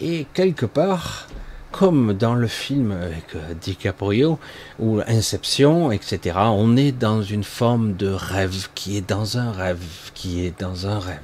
[0.00, 1.26] et quelque part,
[1.72, 4.38] comme dans le film avec euh, DiCaprio
[4.78, 10.10] ou Inception, etc., on est dans une forme de rêve qui est dans un rêve,
[10.14, 11.20] qui est dans un rêve.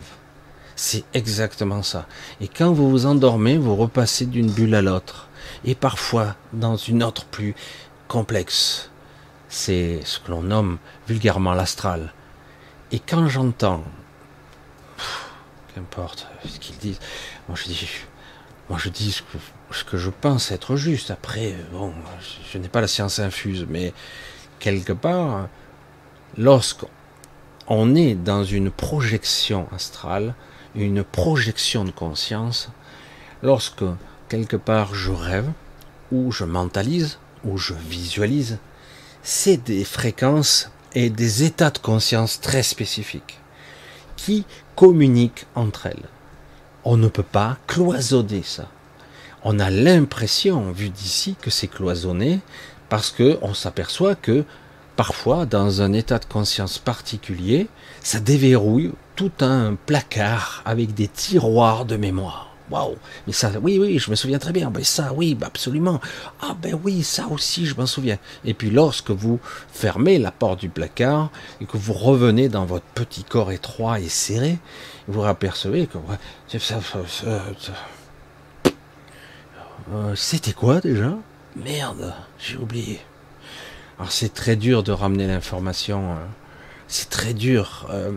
[0.75, 2.07] C'est exactement ça.
[2.41, 5.29] Et quand vous vous endormez, vous repassez d'une bulle à l'autre.
[5.65, 7.55] Et parfois dans une autre plus
[8.09, 8.91] complexe.
[9.49, 12.15] C'est ce que l'on nomme vulgairement l'astral.
[12.91, 13.85] Et quand j'entends,
[15.75, 17.01] qu'importe ce qu'ils disent,
[17.49, 21.11] moi je dis, ce que, je pense être juste.
[21.11, 23.93] Après, bon, je, je n'ai pas la science infuse, mais
[24.59, 25.49] quelque part,
[26.39, 30.35] lorsqu'on est dans une projection astrale,
[30.75, 32.71] une projection de conscience
[33.43, 33.85] lorsque
[34.29, 35.51] quelque part je rêve,
[36.11, 38.59] ou je mentalise, ou je visualise,
[39.23, 43.42] c'est des fréquences et des états de conscience très spécifiques
[44.17, 44.45] qui
[44.77, 46.09] communiquent entre elles.
[46.85, 48.69] On ne peut pas cloisonner ça.
[49.45, 52.41] On a l'impression, vu d'ici, que c'est cloisonné
[52.89, 54.45] parce que on s'aperçoit que
[54.97, 57.69] parfois, dans un état de conscience particulier,
[58.01, 62.52] ça déverrouille tout un placard avec des tiroirs de mémoire.
[62.71, 62.97] Waouh
[63.27, 64.71] Mais ça, oui, oui, je me souviens très bien.
[64.71, 66.01] Ben ça, oui, ben absolument.
[66.41, 68.19] Ah ben oui, ça aussi, je m'en souviens.
[68.45, 69.41] Et puis lorsque vous
[69.73, 74.09] fermez la porte du placard et que vous revenez dans votre petit corps étroit et
[74.09, 74.59] serré,
[75.09, 75.99] vous apercevez que
[79.93, 81.15] euh, c'était quoi déjà?
[81.57, 83.01] Merde, j'ai oublié.
[83.99, 86.13] Alors c'est très dur de ramener l'information.
[86.13, 86.29] Hein.
[86.87, 87.89] C'est très dur.
[87.91, 88.13] Euh,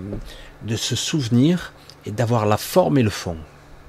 [0.65, 1.73] de se souvenir
[2.05, 3.38] et d'avoir la forme et le fond.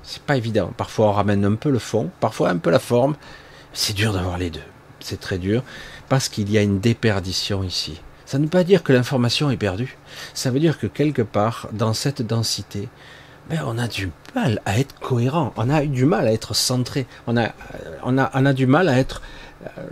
[0.06, 0.72] C'est pas évident.
[0.76, 3.16] Parfois on ramène un peu le fond, parfois un peu la forme.
[3.72, 4.60] C'est dur d'avoir les deux.
[5.00, 5.62] C'est très dur
[6.08, 8.00] parce qu'il y a une déperdition ici.
[8.24, 9.98] Ça ne veut pas dire que l'information est perdue.
[10.32, 12.88] Ça veut dire que quelque part, dans cette densité,
[13.50, 15.52] ben, on a du mal à être cohérent.
[15.56, 17.06] On a du mal à être centré.
[17.26, 17.50] On a,
[18.02, 19.22] on a, on a du mal à être
[19.64, 19.86] euh,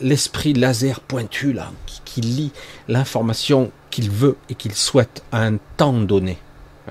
[0.00, 2.52] l'esprit laser pointu là, qui, qui lit
[2.88, 6.38] l'information qu'il veut et qu'il souhaite à un temps donné.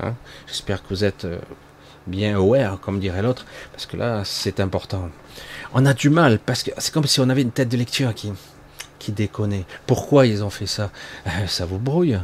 [0.01, 0.13] Hein.
[0.47, 1.39] J'espère que vous êtes euh,
[2.07, 5.09] bien aware, comme dirait l'autre, parce que là, c'est important.
[5.73, 8.13] On a du mal, parce que c'est comme si on avait une tête de lecture
[8.13, 8.31] qui,
[8.99, 9.13] qui.
[9.85, 10.91] Pourquoi ils ont fait ça?
[11.27, 12.19] Euh, Ça vous brouille.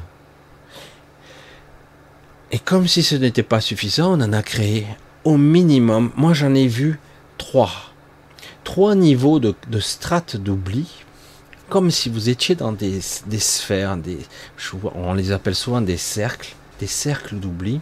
[2.51, 4.85] Et comme si ce n'était pas suffisant, on en a créé
[5.23, 6.99] au minimum, moi j'en ai vu
[7.37, 7.71] trois.
[8.63, 10.87] trois niveaux de, strates d'oubli,
[11.69, 14.19] comme si vous étiez dans des, sphères, des,
[14.95, 17.79] on les appelle souvent des cercles, des cercles d'oubli.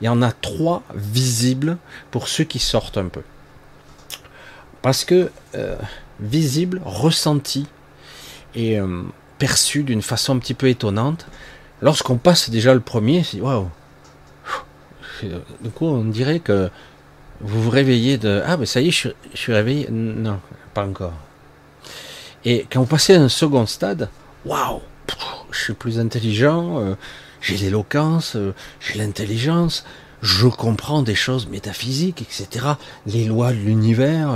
[0.00, 1.78] Il y en a trois visibles
[2.10, 3.22] pour ceux qui sortent un peu.
[4.82, 5.76] Parce que euh,
[6.20, 7.66] visible, ressenti
[8.54, 9.02] et euh,
[9.38, 11.26] perçu d'une façon un petit peu étonnante.
[11.82, 13.68] Lorsqu'on passe déjà le premier, c'est waouh.
[15.22, 16.70] Du coup, on dirait que
[17.40, 19.88] vous vous réveillez de ah mais ça y est, je suis, réveillé.
[19.90, 20.40] Non,
[20.72, 21.12] pas encore.
[22.44, 24.08] Et quand vous passez à un second stade,
[24.44, 24.80] waouh,
[25.50, 26.94] je suis plus intelligent, euh,
[27.44, 29.84] j'ai l'éloquence, euh, j'ai l'intelligence,
[30.22, 32.66] je comprends des choses métaphysiques, etc.
[33.06, 34.34] Les lois de l'univers,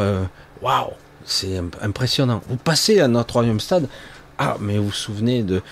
[0.60, 0.90] waouh,
[1.24, 2.42] c'est impressionnant.
[2.48, 3.88] Vous passez à notre troisième stade.
[4.36, 5.62] Ah, mais vous vous souvenez de,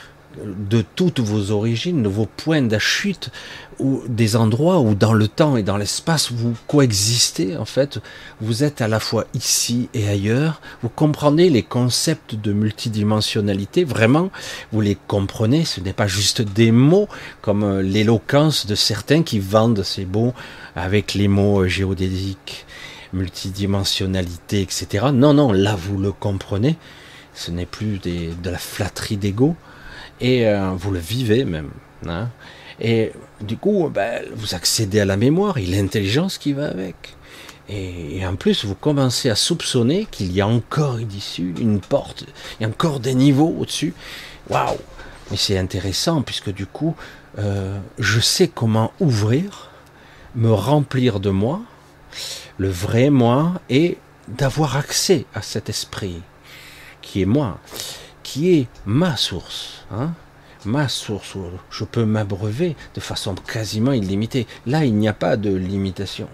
[0.45, 3.31] de toutes vos origines, de vos points de chute,
[3.79, 7.99] ou des endroits où dans le temps et dans l'espace vous coexistez en fait,
[8.41, 14.31] vous êtes à la fois ici et ailleurs, vous comprenez les concepts de multidimensionnalité, vraiment,
[14.73, 17.09] vous les comprenez, ce n'est pas juste des mots
[17.43, 20.35] comme euh, l'éloquence de certains qui vendent ces mots
[20.75, 22.67] avec les mots euh, géodésiques
[23.13, 25.07] multidimensionnalité, etc.
[25.13, 26.77] Non, non, là vous le comprenez,
[27.35, 29.57] ce n'est plus de la flatterie d'ego,
[30.21, 31.71] et euh, vous le vivez même.
[32.09, 32.29] Hein.
[32.81, 37.17] Et du coup, ben, vous accédez à la mémoire et l'intelligence qui va avec.
[37.69, 42.25] Et, en plus, vous commencez à soupçonner qu'il y a encore une issue, une porte,
[42.59, 43.93] il y a encore des niveaux au-dessus.
[44.49, 44.79] Waouh
[45.31, 46.95] Mais c'est intéressant puisque du coup,
[47.39, 49.71] euh, je sais comment ouvrir,
[50.37, 51.61] me remplir de moi,
[52.59, 53.99] le vrai moi, et
[54.29, 56.21] d'avoir accès à cet esprit
[57.03, 57.59] qui est moi,
[58.23, 60.13] qui est ma source, hein,
[60.65, 64.47] ma source où je peux m'abreuver de façon quasiment illimitée.
[64.67, 66.29] Là, il n'y a pas de limitation.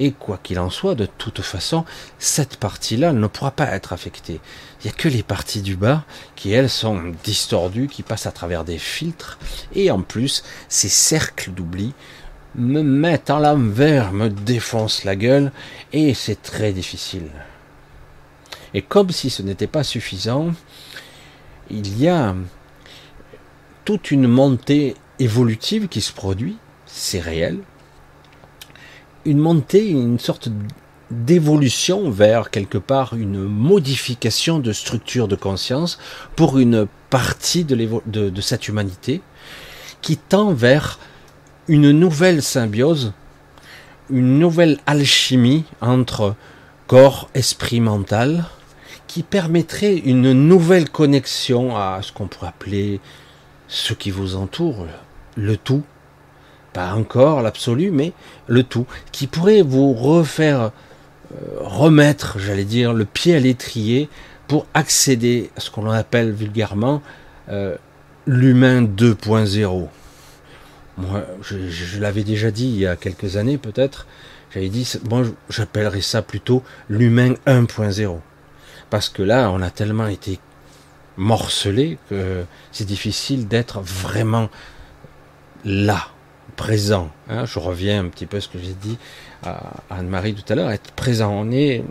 [0.00, 1.84] Et quoi qu'il en soit, de toute façon,
[2.20, 4.40] cette partie-là ne pourra pas être affectée.
[4.80, 6.04] Il n'y a que les parties du bas
[6.36, 9.38] qui, elles, sont distordues, qui passent à travers des filtres.
[9.74, 11.94] Et en plus, ces cercles d'oubli
[12.54, 15.50] me mettent en l'envers, me défoncent la gueule,
[15.92, 17.30] et c'est très difficile.
[18.74, 20.52] Et comme si ce n'était pas suffisant,
[21.70, 22.34] il y a
[23.84, 27.58] toute une montée évolutive qui se produit, c'est réel,
[29.24, 30.48] une montée, une sorte
[31.10, 35.98] d'évolution vers quelque part une modification de structure de conscience
[36.36, 39.22] pour une partie de, cette humanité
[40.02, 40.98] qui tend vers
[41.66, 43.12] une nouvelle symbiose,
[44.10, 46.34] une nouvelle alchimie entre
[46.86, 48.44] corps, esprit, mental,
[49.08, 53.00] qui permettrait une nouvelle connexion à ce qu'on pourrait appeler
[53.66, 54.86] ce qui vous entoure,
[55.36, 55.82] le tout.
[56.72, 58.12] Pas encore l'absolu, mais
[58.46, 60.70] le tout, qui pourrait vous refaire
[61.32, 64.08] euh, remettre, j'allais dire, le pied à l'étrier
[64.46, 67.02] pour accéder à ce qu'on appelle vulgairement
[67.48, 67.76] euh,
[68.26, 69.88] l'humain 2.0.
[70.98, 74.06] Moi, je, l'avais déjà dit il y a quelques années peut-être.
[74.52, 78.18] J'avais dit, moi, j'appellerais ça plutôt l'humain 1.0.
[78.90, 80.38] Parce que là, on a tellement été
[81.16, 84.48] morcelé que c'est difficile d'être vraiment
[85.64, 86.08] là,
[86.56, 87.10] présent.
[87.28, 87.44] Hein.
[87.44, 88.98] je reviens un petit peu à ce que j'ai dit
[89.44, 91.30] à Anne-Marie tout à l'heure, être présent.
[91.32, 91.84] On est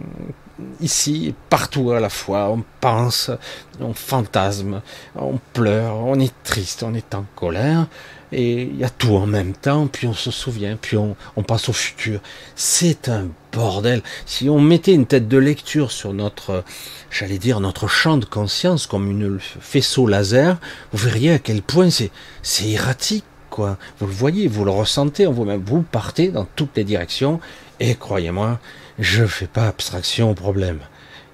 [0.82, 2.50] ici, partout à la fois.
[2.50, 3.32] On pense,
[3.80, 4.82] on fantasme,
[5.16, 7.88] on pleure, on est triste, on est en colère.
[8.32, 11.44] Et il y a tout en même temps, puis on se souvient, puis on, on
[11.44, 12.20] passe au futur.
[12.56, 14.02] C'est un bordel.
[14.26, 16.66] Si on mettait une tête de lecture sur notre,
[17.10, 20.58] j'allais dire, notre champ de conscience comme une faisceau laser,
[20.92, 22.12] vous verriez à quel point c'est,
[22.42, 23.78] c'est erratique, quoi.
[24.00, 25.64] Vous le voyez, vous le ressentez en vous-même.
[25.66, 27.40] Vous partez dans toutes les directions,
[27.80, 28.60] et croyez-moi,
[29.00, 30.80] je fais pas abstraction au problème.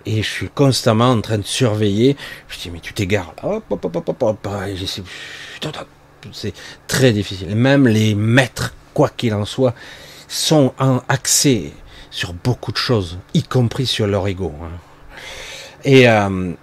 [0.06, 2.18] Et je suis constamment en train de surveiller.
[2.50, 3.50] Je dis, mais tu t'égares là.
[3.50, 4.48] Hop, hop, hop, hop, hop.
[6.32, 6.54] C'est
[6.88, 7.56] très difficile.
[7.56, 9.74] Même les maîtres, quoi qu'il en soit,
[10.28, 11.74] sont en accès
[12.12, 14.54] sur beaucoup de choses, y compris sur leur ego.
[14.62, 14.70] Hein.
[15.84, 16.54] Et euh,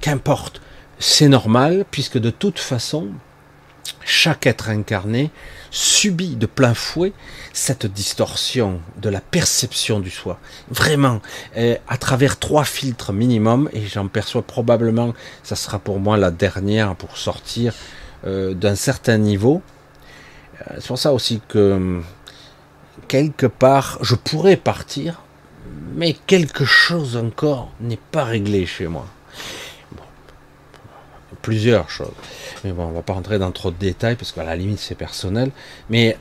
[0.00, 0.62] qu'importe,
[0.98, 3.08] c'est normal, puisque de toute façon,
[4.04, 5.30] chaque être incarné
[5.70, 7.12] subit de plein fouet
[7.52, 10.38] cette distorsion de la perception du soi.
[10.70, 11.20] Vraiment,
[11.56, 16.94] à travers trois filtres minimum, et j'en perçois probablement, ça sera pour moi la dernière
[16.94, 17.74] pour sortir
[18.26, 19.62] euh, d'un certain niveau.
[20.60, 22.00] Euh, c'est pour ça aussi que
[23.06, 25.22] quelque part, je pourrais partir,
[25.94, 29.06] mais quelque chose encore n'est pas réglé chez moi.
[31.42, 32.12] plusieurs choses.
[32.64, 34.96] Mais bon, on va pas rentrer dans trop de détails parce qu'à la limite c'est
[34.96, 35.50] personnel.
[35.88, 36.18] Mais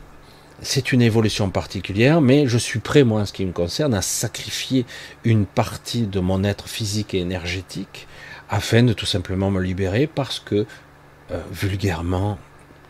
[0.61, 4.01] c'est une évolution particulière, mais je suis prêt, moi, en ce qui me concerne, à
[4.01, 4.85] sacrifier
[5.23, 8.07] une partie de mon être physique et énergétique
[8.49, 10.65] afin de tout simplement me libérer parce que,
[11.31, 12.37] euh, vulgairement,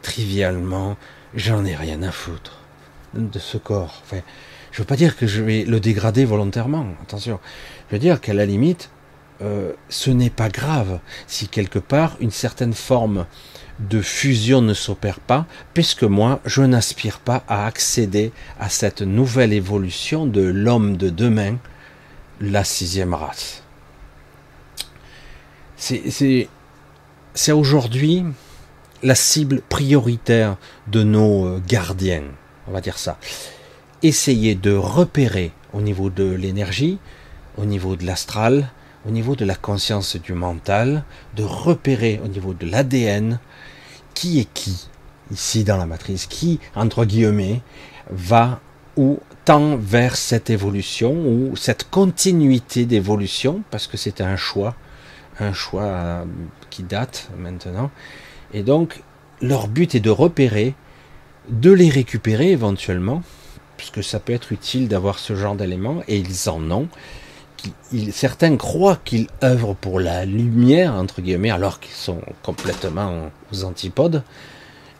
[0.01, 0.97] trivialement,
[1.35, 2.59] j'en ai rien à foutre
[3.13, 4.01] de ce corps.
[4.03, 4.21] Enfin,
[4.71, 7.39] je veux pas dire que je vais le dégrader volontairement, attention.
[7.89, 8.89] Je veux dire qu'à la limite,
[9.41, 13.25] euh, ce n'est pas grave si quelque part une certaine forme
[13.79, 19.53] de fusion ne s'opère pas, puisque moi, je n'aspire pas à accéder à cette nouvelle
[19.53, 21.57] évolution de l'homme de demain,
[22.41, 23.63] la sixième race.
[25.75, 26.49] C'est
[27.53, 28.23] aujourd'hui
[29.03, 32.23] la cible prioritaire de nos euh, gardiens,
[32.67, 33.17] on va dire ça.
[34.03, 36.97] Essayer de repérer au niveau de l'énergie,
[37.57, 38.69] au niveau de l'astral,
[39.07, 41.03] au niveau de la conscience du mental,
[41.35, 43.39] de repérer au niveau de l'ADN
[44.13, 44.87] qui est qui
[45.31, 47.61] ici dans la matrice, qui, entre guillemets,
[48.09, 48.59] va
[48.95, 54.75] ou tend vers cette évolution ou cette continuité d'évolution, parce que c'est un choix,
[55.39, 56.25] un choix
[56.69, 57.91] qui date maintenant.
[58.53, 59.01] Et donc,
[59.41, 60.73] leur but est de repérer,
[61.49, 63.21] de les récupérer éventuellement,
[63.77, 66.87] puisque ça peut être utile d'avoir ce genre d'éléments, et ils en ont,
[68.11, 74.23] certains croient qu'ils œuvrent pour la lumière, entre guillemets, alors qu'ils sont complètement aux antipodes.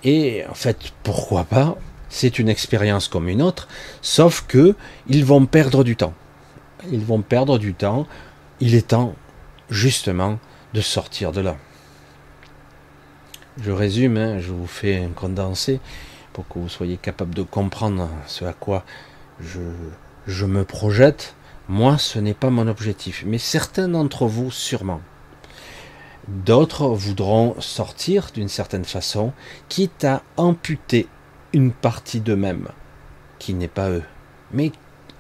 [0.03, 1.75] Et en fait, pourquoi pas?
[2.09, 3.67] C'est une expérience comme une autre,
[4.01, 4.75] sauf que
[5.07, 6.13] ils vont perdre du temps.
[6.91, 8.07] Ils vont perdre du temps.
[8.59, 9.15] Il est temps,
[9.69, 10.39] justement,
[10.73, 11.57] de sortir de là.
[13.61, 15.79] Je résume, hein, je vous fais un condensé
[16.33, 18.83] pour que vous soyez capable de comprendre ce à quoi
[19.39, 19.61] je,
[20.27, 21.35] je me projette
[21.69, 25.01] moi, ce n'est pas mon objectif, mais certains d'entre vous sûrement.
[26.29, 29.33] D'autres voudront sortir d'une certaine façon,
[29.67, 31.07] quitte à amputer
[31.51, 32.69] une partie d'eux-mêmes,
[33.37, 34.03] qui n'est pas eux.
[34.53, 34.71] Mais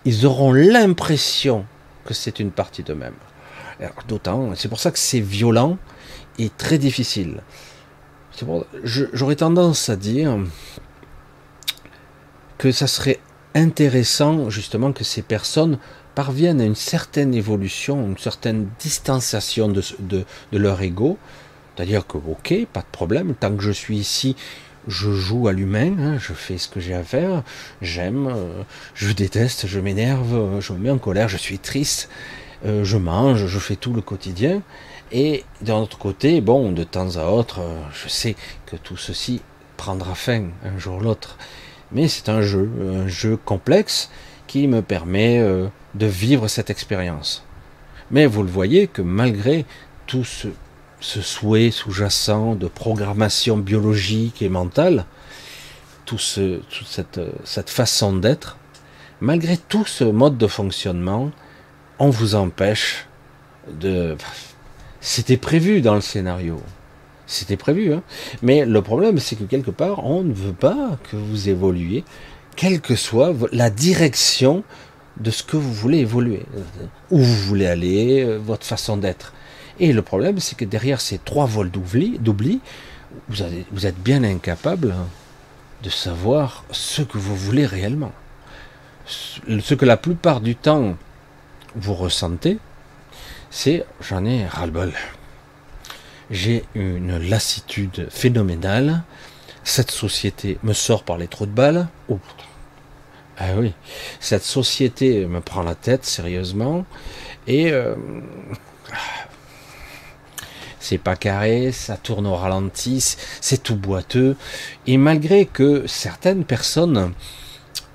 [0.05, 1.65] ils auront l'impression
[2.05, 3.13] que c'est une partie d'eux-mêmes.
[4.07, 5.77] D'autant, c'est pour ça que c'est violent
[6.39, 7.41] et très difficile.
[8.83, 10.37] J'aurais tendance à dire
[12.57, 13.19] que ça serait
[13.55, 15.79] intéressant justement que ces personnes
[16.15, 21.17] parviennent à une certaine évolution, une certaine distanciation de, de, leur ego.
[21.75, 24.35] C'est-à-dire que, ok, pas de problème, tant que je suis ici,
[24.87, 27.43] je joue à l'humain, hein, je fais ce que j'ai à faire,
[27.81, 28.63] j'aime, euh,
[28.95, 32.09] je déteste, je m'énerve, je me mets en colère, je suis triste,
[32.65, 34.61] euh, je mange, je fais tout le quotidien.
[35.11, 38.35] Et d'un autre côté, bon, de temps à autre, euh, je sais
[38.65, 39.41] que tout ceci
[39.77, 41.37] prendra fin un jour ou l'autre.
[41.91, 44.09] Mais c'est un jeu, un jeu complexe
[44.47, 45.39] qui me permet
[45.95, 47.45] de vivre cette expérience.
[48.11, 49.65] Mais vous le voyez que malgré
[50.05, 50.47] tout ce,
[50.99, 55.05] souhait sous-jacent de programmation biologique et mentale,
[56.05, 58.57] tout ce, toute cette, cette façon d'être,
[59.21, 61.31] malgré tout ce mode de fonctionnement,
[61.99, 63.07] on vous empêche
[63.71, 64.15] de...
[65.01, 66.61] C'était prévu dans le scénario.
[67.27, 67.93] C'était prévu.
[67.93, 68.03] Hein
[68.41, 72.03] Mais le problème, c'est que quelque part, on ne veut pas que vous évoluiez,
[72.55, 74.63] quelle que soit la direction
[75.17, 76.43] de ce que vous voulez évoluer,
[77.11, 79.33] où vous voulez aller, euh, votre façon d'être.
[79.79, 82.19] Et le problème, c'est que derrière ces trois vols d'oubli,
[83.29, 84.95] vous, vous êtes bien incapable
[85.83, 88.11] de savoir ce que vous voulez réellement.
[89.05, 90.97] Ce que la plupart du temps
[91.75, 92.59] vous ressentez,
[93.49, 94.93] c'est j'en ai ras-le-bol.
[96.29, 99.03] J'ai une lassitude phénoménale.
[99.63, 101.87] Cette société me sort par les trous de balles.
[102.09, 102.19] Oh,
[103.39, 103.73] ah oui,
[104.19, 106.85] cette société me prend la tête sérieusement
[107.45, 107.93] et euh,
[110.79, 114.35] c'est pas carré, ça tourne au ralenti, c'est tout boiteux
[114.87, 117.13] et malgré que certaines personnes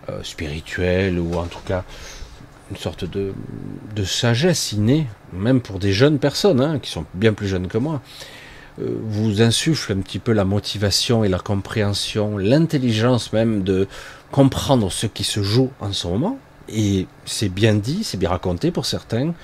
[0.09, 1.83] euh, spirituelles ou en tout cas
[2.73, 3.35] une sorte de,
[3.95, 7.77] de sagesse innée, même pour des jeunes personnes hein, qui sont bien plus jeunes que
[7.77, 8.01] moi,
[8.81, 13.87] euh, vous insuffle un petit peu la motivation et la compréhension, l'intelligence même de
[14.31, 16.39] comprendre ce qui se joue en ce moment,
[16.71, 19.35] et c'est bien dit, c'est bien raconté pour certains,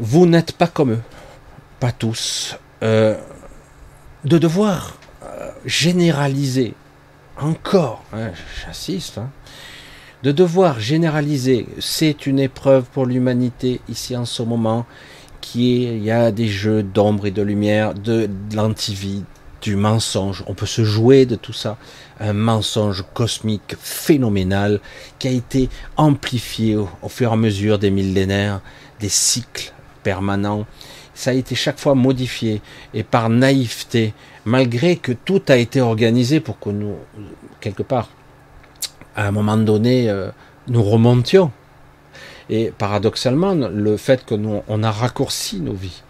[0.00, 1.02] vous n'êtes pas comme eux,
[1.80, 2.58] pas tous.
[2.82, 3.16] Euh,
[4.26, 6.74] de devoir euh, généraliser,
[7.38, 8.32] encore, hein,
[8.66, 9.30] j'assiste, hein,
[10.24, 14.86] de devoir généraliser, c'est une épreuve pour l'humanité ici en ce moment,
[15.42, 19.22] qui y a des jeux d'ombre et de lumière, de, de l'antivie,
[19.60, 20.42] du mensonge.
[20.46, 21.76] On peut se jouer de tout ça.
[22.20, 24.80] Un mensonge cosmique phénoménal
[25.18, 25.68] qui a été
[25.98, 28.62] amplifié au, fur et à mesure des millénaires,
[29.00, 30.64] des cycles permanents.
[31.12, 32.62] Ça a été chaque fois modifié
[32.94, 34.14] et par naïveté,
[34.46, 36.94] malgré que tout a été organisé pour que nous,
[37.60, 38.08] quelque part,
[39.16, 40.30] à un moment donné, euh,
[40.68, 41.50] nous remontions.
[42.50, 46.02] Et paradoxalement, le fait que nous, on a raccourci nos vies,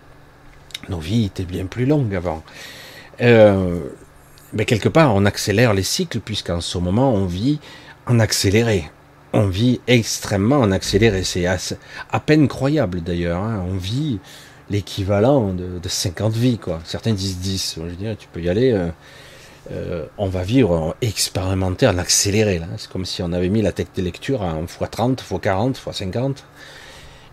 [0.89, 2.43] nos vies étaient bien plus longues avant.
[3.21, 3.79] Euh,
[4.53, 7.61] mais quelque part, on accélère les cycles, puisqu'en ce moment, on vit
[8.07, 8.91] en accéléré.
[9.33, 11.25] On vit extrêmement en accéléré.
[11.25, 13.43] C'est à peine croyable d'ailleurs.
[13.43, 13.65] Hein.
[13.69, 14.21] On vit
[14.71, 16.59] l'équivalent de, de, 50 vies.
[16.59, 16.81] Quoi.
[16.85, 17.79] Certains disent 10.
[17.89, 18.73] Je dirais, tu peux y aller.
[18.73, 18.89] Euh,
[19.73, 22.61] euh, on va vivre en expérimenter, en accéléré.
[22.77, 26.37] C'est comme si on avait mis la tech de lecture en x30, x40, x50.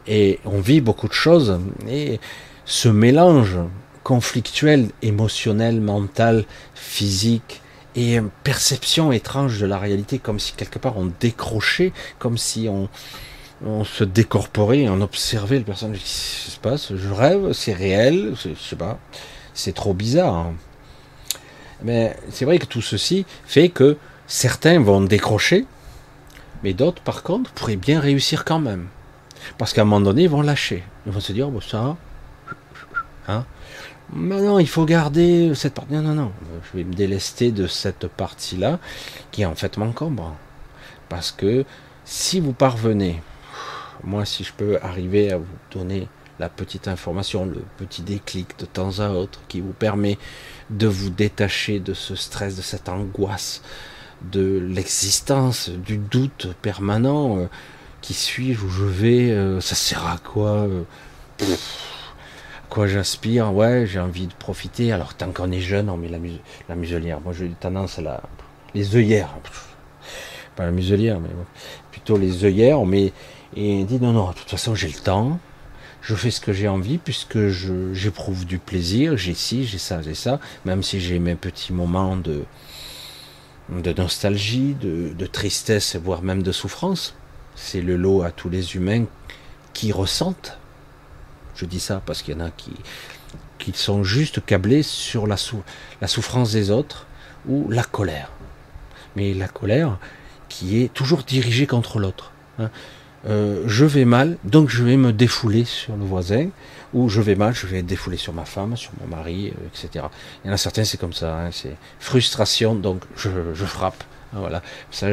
[0.08, 1.60] Et on vit beaucoup de choses.
[1.90, 2.20] Et
[2.66, 3.58] ce mélange
[4.04, 7.62] conflictuel, émotionnel, mental, physique,
[7.96, 12.88] et perception étrange de la réalité, comme si quelque part on décrochait, comme si on,
[13.84, 16.00] se décorporait, on observait le personnage.
[16.00, 16.96] Qui se passe?
[16.96, 18.98] Je rêve, c'est réel, je sais pas.
[19.54, 20.34] C'est trop bizarre.
[20.36, 20.54] Hein.
[21.84, 25.66] Mais c'est vrai que tout ceci fait que certains vont décrocher,
[26.64, 28.88] mais d'autres, par contre, pourraient bien réussir quand même.
[29.58, 30.84] Parce qu'à un moment donné, ils vont lâcher.
[31.06, 31.98] Ils vont se dire, ça,
[33.28, 33.46] hein,
[34.14, 35.94] mais il faut garder cette partie.
[35.94, 36.32] Non, non, non.
[36.72, 38.80] Je vais me délester de cette partie-là
[39.32, 40.36] qui en fait m'encombre.
[41.08, 41.66] Parce que
[42.04, 43.22] si vous parvenez,
[44.04, 46.08] moi, si je peux arriver à vous donner
[46.40, 50.18] la petite information, le petit déclic de temps à autre qui vous permet
[50.70, 53.62] de vous détacher de ce stress, de cette angoisse,
[54.32, 57.46] de l'existence, du doute permanent, euh,
[58.02, 60.84] qui suis-je, où je vais, euh, ça sert à quoi euh,
[62.72, 64.92] quoi j'aspire Ouais, j'ai envie de profiter.
[64.92, 67.22] Alors, tant qu'on est jeune, on met la, muselière.
[67.22, 68.22] Moi, j'ai tendance à la.
[68.74, 69.36] Les œillères.
[70.56, 71.30] Pas la muselière, mais
[71.92, 72.80] plutôt les œillères.
[72.80, 73.14] On met.
[73.56, 75.38] Et dit non, non, de toute façon, j'ai le temps.
[76.02, 77.48] Je fais ce que j'ai envie puisque
[77.94, 79.18] j'éprouve du plaisir.
[79.18, 80.40] J'ai ci, j'ai ça, j'ai ça.
[80.66, 82.44] Même si j'ai mes petits moments de,
[83.70, 87.16] de nostalgie, de, de tristesse, voire même de souffrance.
[87.56, 89.06] C'est le lot à tous les humains
[89.74, 90.58] qui ressentent
[91.62, 92.72] je dis ça parce qu'il y en a qui,
[93.60, 95.36] qui sont juste câblés sur la,
[96.02, 97.06] la souffrance des autres
[97.48, 98.32] ou la colère.
[99.16, 99.98] Mais la colère
[100.50, 102.32] qui est toujours dirigée contre l'autre.
[102.60, 102.70] Hein.
[103.30, 106.50] Euh, je vais mal, donc je vais me défouler sur le voisin,
[106.94, 110.06] ou je vais mal, je vais défoulé sur ma femme, sur mon mari, euh, etc.
[110.44, 113.30] Il y en a certains, c'est comme ça, hein, c'est frustration, donc je,
[113.66, 114.04] frappe.
[114.34, 114.64] Hein, voilà.
[114.90, 115.08] Ça,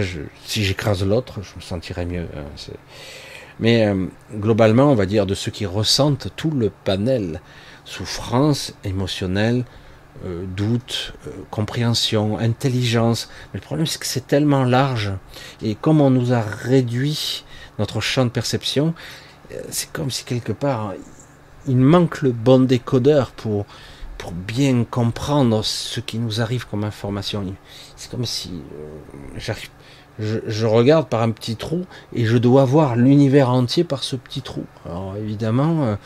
[0.45, 2.27] si j'écrase l'autre, je me sentirai mieux.
[3.61, 7.43] Mais euh, globalement, on va dire de ceux qui ressentent tout le panel,
[7.85, 9.65] souffrance émotionnelle,
[10.57, 11.15] doute,
[11.51, 13.29] compréhension, intelligence.
[13.53, 15.13] Mais le problème, c'est que c'est tellement large.
[15.63, 17.45] Et comme on nous a réduit
[17.79, 18.95] notre champ de perception,
[19.70, 20.93] c'est comme si quelque part,
[21.66, 23.66] il manque le bon décodeur pour,
[24.18, 27.45] pour bien comprendre ce qui nous arrive comme information.
[27.97, 28.62] C'est comme si
[29.37, 29.70] j'arrive
[30.18, 34.43] je, regarde par un petit trou et je dois voir l'univers entier par ce petit
[34.43, 34.64] trou.
[34.85, 35.97] Alors évidemment, euh,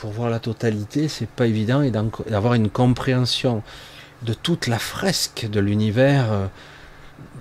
[0.00, 3.62] pour voir la totalité, c'est pas évident et d'avoir une compréhension
[4.22, 6.46] de toute la fresque de l'univers, euh,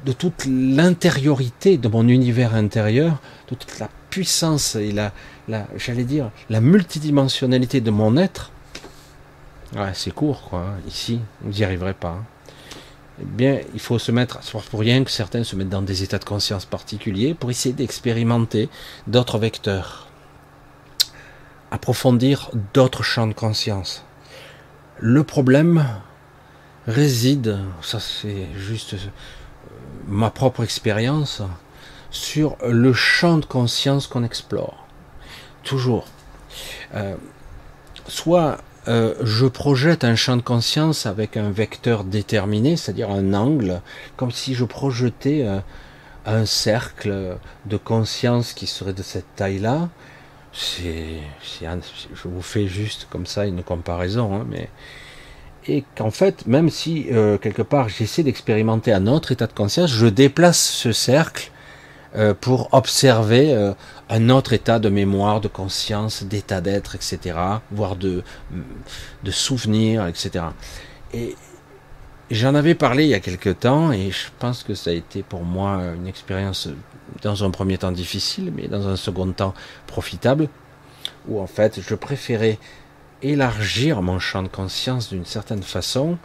[0.05, 5.11] de toute l'intériorité de mon univers intérieur, de toute la puissance et la,
[5.47, 8.51] la j'allais dire, la multidimensionnalité de mon être.
[9.93, 10.59] C'est court, quoi.
[10.59, 10.77] Hein.
[10.87, 12.09] Ici, vous n'y arriverez pas.
[12.09, 12.25] Hein
[13.21, 16.03] eh bien, il faut se mettre, c'est pour rien que certains se mettent dans des
[16.03, 18.69] états de conscience particuliers pour essayer d'expérimenter
[19.07, 20.07] d'autres vecteurs,
[21.71, 24.03] approfondir d'autres champs de conscience.
[24.99, 25.85] Le problème
[26.87, 28.95] réside, ça c'est juste
[30.07, 31.41] ma propre expérience,
[32.11, 34.85] sur le champ de conscience qu'on explore.
[35.63, 36.05] Toujours.
[36.93, 37.15] Euh,
[38.07, 43.81] soit euh, je projette un champ de conscience avec un vecteur déterminé, c'est-à-dire un angle,
[44.15, 45.59] comme si je projetais euh,
[46.25, 49.89] un cercle de conscience qui serait de cette taille-là.
[50.53, 51.19] Je
[52.23, 54.69] vous fais juste comme ça une comparaison, hein, mais
[55.67, 59.91] et qu'en fait, même si euh, quelque part j'essaie d'expérimenter un autre état de conscience,
[59.91, 61.51] je déplace ce cercle
[62.15, 63.73] euh, pour observer euh,
[64.09, 67.37] un autre état de mémoire, de conscience, d'état d'être, etc.,
[67.71, 68.23] voire de,
[69.23, 70.45] de souvenir, etc.
[71.13, 71.35] Et
[72.29, 75.23] j'en avais parlé il y a quelque temps, et je pense que ça a été
[75.23, 76.69] pour moi une expérience
[77.21, 79.53] dans un premier temps difficile, mais dans un second temps
[79.87, 80.47] profitable,
[81.27, 82.59] où en fait je préférais
[83.21, 86.17] élargir mon champ de conscience d'une certaine façon,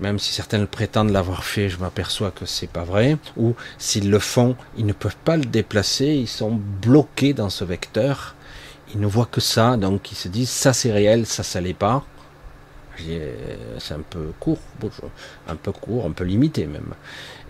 [0.00, 4.10] même si certains le prétendent l'avoir fait, je m'aperçois que c'est pas vrai, ou s'ils
[4.10, 8.34] le font, ils ne peuvent pas le déplacer, ils sont bloqués dans ce vecteur,
[8.94, 11.74] ils ne voient que ça, donc ils se disent ça c'est réel, ça ça l'est
[11.74, 12.04] pas.
[13.78, 14.58] C'est un peu court,
[15.48, 16.94] un peu court, un peu limité même.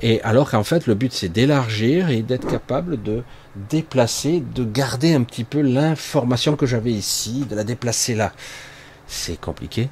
[0.01, 3.23] Et alors qu'en fait, le but c'est d'élargir et d'être capable de
[3.69, 8.33] déplacer, de garder un petit peu l'information que j'avais ici, de la déplacer là.
[9.07, 9.89] C'est compliqué.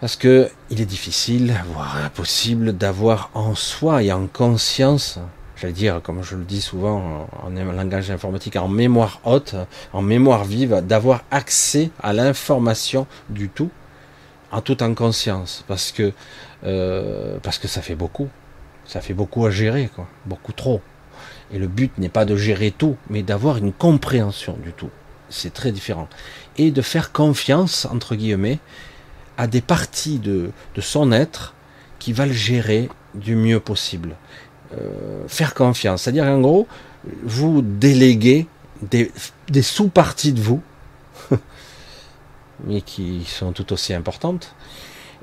[0.00, 5.18] Parce que il est difficile, voire impossible, d'avoir en soi et en conscience
[5.56, 9.54] j'allais dire, comme je le dis souvent en, langage informatique, en mémoire haute,
[9.92, 13.70] en mémoire vive, d'avoir accès à l'information du tout,
[14.52, 16.12] en toute en conscience, parce que
[16.64, 18.28] euh, parce que ça fait beaucoup,
[18.84, 19.90] ça fait beaucoup à gérer,
[20.26, 20.80] beaucoup trop.
[21.52, 24.90] Et le but n'est pas de gérer tout, mais d'avoir une compréhension du tout.
[25.30, 26.08] C'est très différent.
[26.56, 28.58] Et de faire confiance, entre guillemets,
[29.36, 31.54] à des parties de, de son être
[31.98, 34.16] qui va le gérer du mieux possible.
[34.72, 36.02] Euh, faire confiance.
[36.02, 36.66] C'est-à-dire en gros,
[37.22, 38.46] vous déléguez
[38.82, 39.10] des,
[39.62, 40.62] sous-parties de vous,
[42.64, 44.54] mais qui sont tout aussi importantes,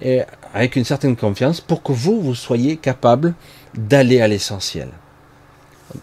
[0.02, 0.22] et
[0.54, 3.34] avec une certaine confiance pour que vous, vous soyez capable
[3.76, 4.90] d'aller à l'essentiel.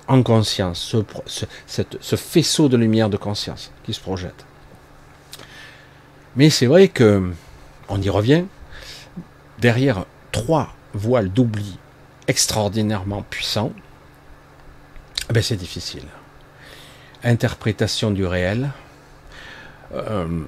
[0.07, 0.95] En conscience,
[1.26, 1.45] ce,
[2.01, 4.45] ce, faisceau de lumière de conscience qui se projette.
[6.36, 7.32] Mais c'est vrai que,
[7.89, 8.45] on y revient,
[9.59, 11.78] derrière trois voiles d'oubli
[12.26, 13.72] extraordinairement puissant,
[15.30, 16.05] eh ben c'est difficile.
[17.24, 18.70] Interprétation du réel,
[19.93, 20.45] euh,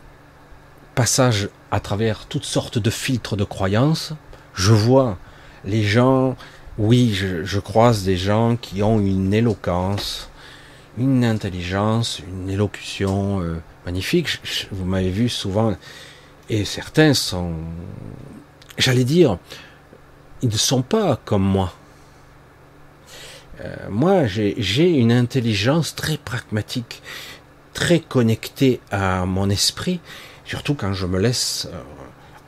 [0.95, 4.13] passage à travers toutes sortes de filtres de croyances.
[4.55, 5.19] Je vois
[5.65, 6.37] les gens,
[6.81, 10.31] oui, je, croise des gens qui ont une éloquence,
[10.97, 14.41] une intelligence, une élocution euh, magnifique.
[14.73, 15.77] vous m'avez vu souvent,
[16.49, 17.53] et certains sont,
[18.79, 19.37] j'allais dire,
[20.41, 21.75] ils ne sont pas comme moi.
[23.61, 27.03] Euh, moi, j'ai une intelligence très pragmatique,
[27.75, 30.01] très connectée à mon esprit,
[30.47, 31.83] surtout quand je me laisse euh,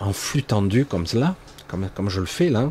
[0.00, 1.36] en flux tendu comme cela,
[1.68, 2.70] comme, comme je le fais là.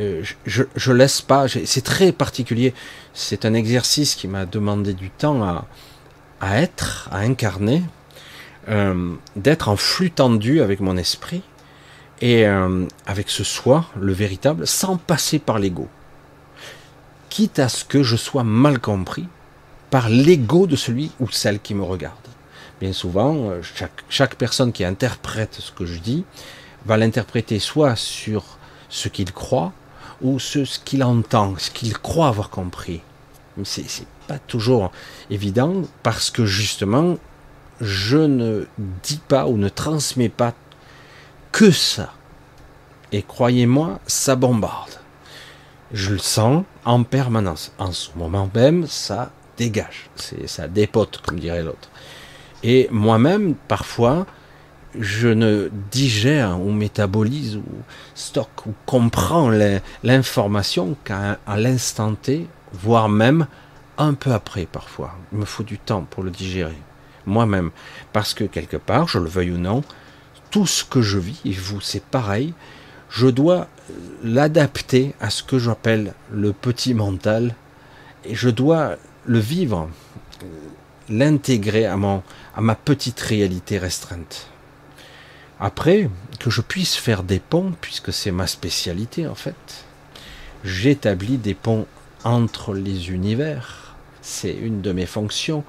[0.00, 2.74] Euh, je, laisse pas, c'est très particulier.
[3.14, 5.42] C'est un exercice qui m'a demandé du temps
[6.40, 7.82] à, être, à incarner,
[9.36, 11.42] d'être en flux tendu avec mon esprit
[12.20, 15.88] et euh, avec ce soi, le véritable, sans passer par l'ego.
[17.28, 19.26] Quitte à ce que je sois mal compris
[19.90, 22.14] par l'ego de celui ou celle qui me regarde.
[22.80, 26.24] Bien souvent, euh, chaque, chaque personne qui interprète ce que je dis
[26.84, 29.72] va l'interpréter soit sur ce qu'il croit
[30.22, 33.00] ou ce, qu'il entend, ce qu'il croit avoir compris.
[33.64, 34.90] C'est, c'est pas toujours
[35.30, 37.16] évident parce que justement,
[37.80, 38.66] je ne
[39.02, 40.54] dis pas ou ne transmets pas
[41.52, 42.12] que ça.
[43.12, 44.90] Et croyez-moi, ça bombarde.
[45.92, 47.72] Je le sens en permanence.
[47.78, 50.10] En ce moment même, ça dégage.
[50.16, 51.88] C'est, ça dépote, comme dirait l'autre.
[52.62, 54.26] Et moi-même, parfois,
[54.98, 57.64] je ne digère ou métabolise ou
[58.14, 59.50] stocke ou comprends
[60.02, 63.46] l'information qu'à l'instant T, voire même
[63.98, 65.16] un peu après parfois.
[65.32, 66.78] Il me faut du temps pour le digérer.
[67.24, 67.70] Moi-même.
[68.12, 69.82] Parce que quelque part, je le veuille ou non,
[70.50, 72.54] tout ce que je vis, et vous c'est pareil,
[73.10, 73.68] je dois
[74.22, 77.54] l'adapter à ce que j'appelle le petit mental,
[78.24, 79.88] et je dois le vivre,
[81.08, 82.22] l'intégrer à, mon,
[82.54, 84.48] à ma petite réalité restreinte.
[85.58, 89.84] Après, que je puisse faire des ponts, puisque c'est ma spécialité en fait,
[90.64, 91.86] j'établis des ponts
[92.24, 93.94] entre les univers.
[94.20, 95.64] C'est une de mes fonctions.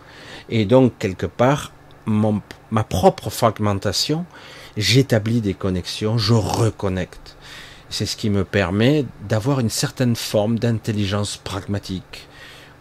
[0.49, 1.71] Et donc, quelque part,
[2.05, 4.25] ma propre fragmentation
[4.77, 7.35] j'établis des connexions, je reconnecte.
[7.89, 12.27] C'est ce qui me permet d'avoir une certaine forme d'intelligence pragmatique,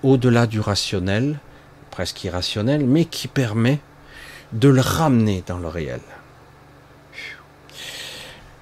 [0.02, 1.40] au-delà du rationnel,
[1.90, 3.80] presque irrationnel, mais qui permet
[4.52, 6.00] de le ramener dans le réel.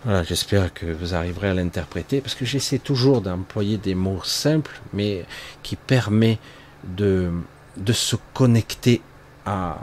[0.05, 4.79] Voilà, j'espère que vous arriverez à l'interpréter, parce que j'essaie toujours d'employer des mots simples,
[4.93, 5.25] mais
[5.63, 6.39] qui permet
[6.85, 7.33] de,
[7.79, 9.01] de se connecter
[9.47, 9.79] à,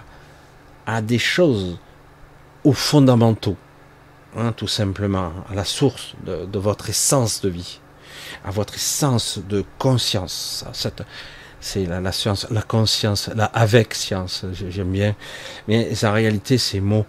[0.86, 1.80] à des choses
[2.64, 3.58] aux fondamentaux,
[4.38, 7.80] hein, tout simplement, à la source de, votre essence de vie,
[8.46, 10.66] à votre essence de conscience.
[11.60, 15.16] C'est la, science, la conscience, la avec science, j'aime bien.
[15.68, 17.06] Mais en réalité, ces mots,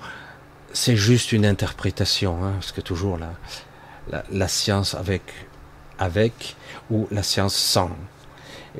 [0.72, 5.22] c'est juste une interprétation, hein, parce que toujours la, science avec,
[6.90, 7.90] ou la science sans.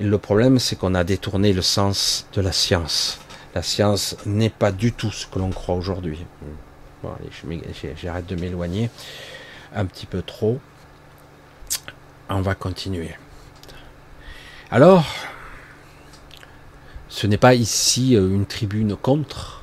[0.00, 3.18] Et le problème, c'est qu'on a détourné le sens de la science.
[3.54, 6.24] La science n'est pas du tout ce que l'on croit aujourd'hui.
[7.02, 7.12] Bon,
[8.00, 8.90] j'arrête de m'éloigner
[9.74, 10.60] un petit peu trop.
[12.28, 13.14] On va continuer.
[14.70, 15.04] Alors,
[17.08, 19.61] ce n'est pas ici euh, une tribune contre.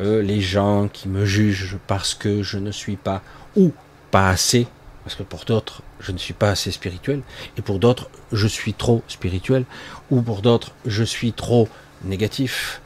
[0.00, 3.22] Euh, les gens qui me jugent parce que je ne suis pas
[3.56, 3.72] ou
[4.10, 4.66] pas assez,
[5.04, 7.22] parce que pour d'autres, je ne suis pas assez spirituel,
[7.58, 9.64] et pour d'autres, je suis trop spirituel,
[10.10, 11.68] ou pour d'autres, je suis trop
[12.04, 12.80] négatif.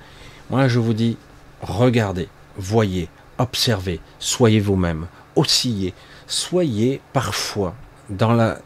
[0.51, 1.17] Moi, je vous dis,
[1.63, 3.09] regardez, voyez,
[3.39, 5.07] observez, soyez vous-même,
[5.37, 5.95] oscillez,
[6.27, 7.75] soyez parfois
[8.11, 8.59] dans la,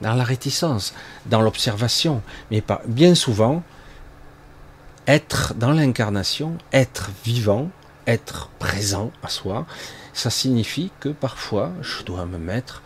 [0.00, 0.94] dans la réticence,
[1.26, 3.62] dans l'observation, mais pas bien souvent,
[5.06, 7.70] être dans l'incarnation, être vivant,
[8.06, 9.66] être présent à soi,
[10.12, 12.82] ça signifie que parfois je dois me mettre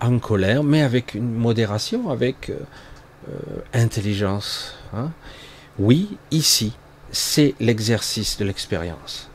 [0.00, 2.58] en colère, mais avec une modération, avec euh,
[3.28, 4.74] euh, intelligence.
[4.94, 5.10] Hein.
[5.78, 6.72] Oui, ici,
[7.10, 9.28] c'est l'exercice de l'expérience.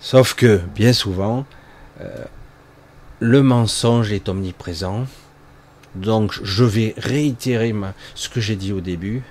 [0.00, 1.46] Sauf que, bien souvent,
[2.00, 2.24] euh,
[3.20, 5.06] le mensonge est omniprésent.
[5.94, 7.74] Donc, je vais réitérer
[8.14, 9.22] ce que j'ai dit au début.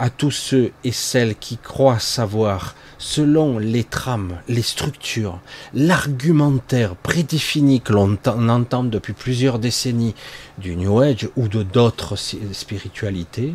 [0.00, 5.40] À tous ceux et celles qui croient savoir selon les trames, les structures,
[5.74, 8.16] l'argumentaire prédéfini que l'on
[8.48, 10.14] entend depuis plusieurs décennies
[10.58, 13.54] du New Age ou de d'autres spiritualités,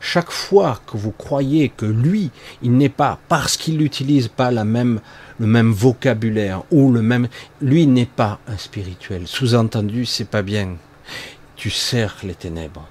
[0.00, 2.30] chaque fois que vous croyez que lui,
[2.62, 5.00] il n'est pas, parce qu'il n'utilise pas le même
[5.72, 7.28] vocabulaire ou le même,
[7.60, 9.26] lui n'est pas un spirituel.
[9.26, 10.76] Sous-entendu, c'est pas bien.
[11.54, 12.88] Tu sers les ténèbres.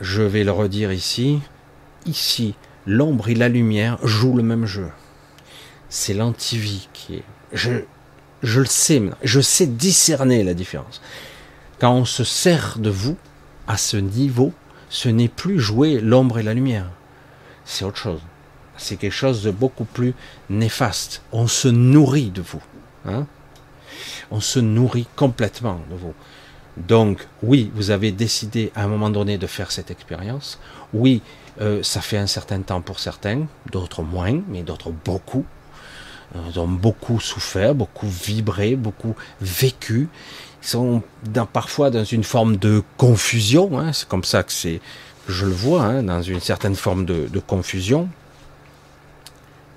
[0.00, 1.40] Je vais le redire ici.
[2.06, 2.54] Ici,
[2.86, 4.88] l'ombre et la lumière jouent le même jeu.
[5.88, 7.24] C'est l'antivie qui est.
[7.52, 7.72] Je,
[8.42, 11.00] je le sais, je sais discerner la différence.
[11.78, 13.16] Quand on se sert de vous
[13.66, 14.52] à ce niveau,
[14.88, 16.90] ce n'est plus jouer l'ombre et la lumière.
[17.64, 18.20] C'est autre chose.
[18.76, 20.14] C'est quelque chose de beaucoup plus
[20.48, 21.22] néfaste.
[21.30, 22.62] On se nourrit de vous.
[23.06, 23.26] Hein
[24.32, 26.14] on se nourrit complètement de vous.
[26.76, 30.58] Donc, oui, vous avez décidé à un moment donné de faire cette expérience.
[30.94, 31.20] Oui,
[31.62, 35.44] euh, ça fait un certain temps pour certains, d'autres moins, mais d'autres beaucoup.
[36.34, 40.08] Euh, ils ont beaucoup souffert, beaucoup vibré, beaucoup vécu.
[40.62, 41.02] Ils sont
[41.52, 43.78] parfois dans une forme de confusion.
[43.78, 43.92] Hein.
[43.92, 44.80] c'est comme ça que c'est,
[45.28, 48.08] je le vois, hein, dans une certaine forme de, de confusion.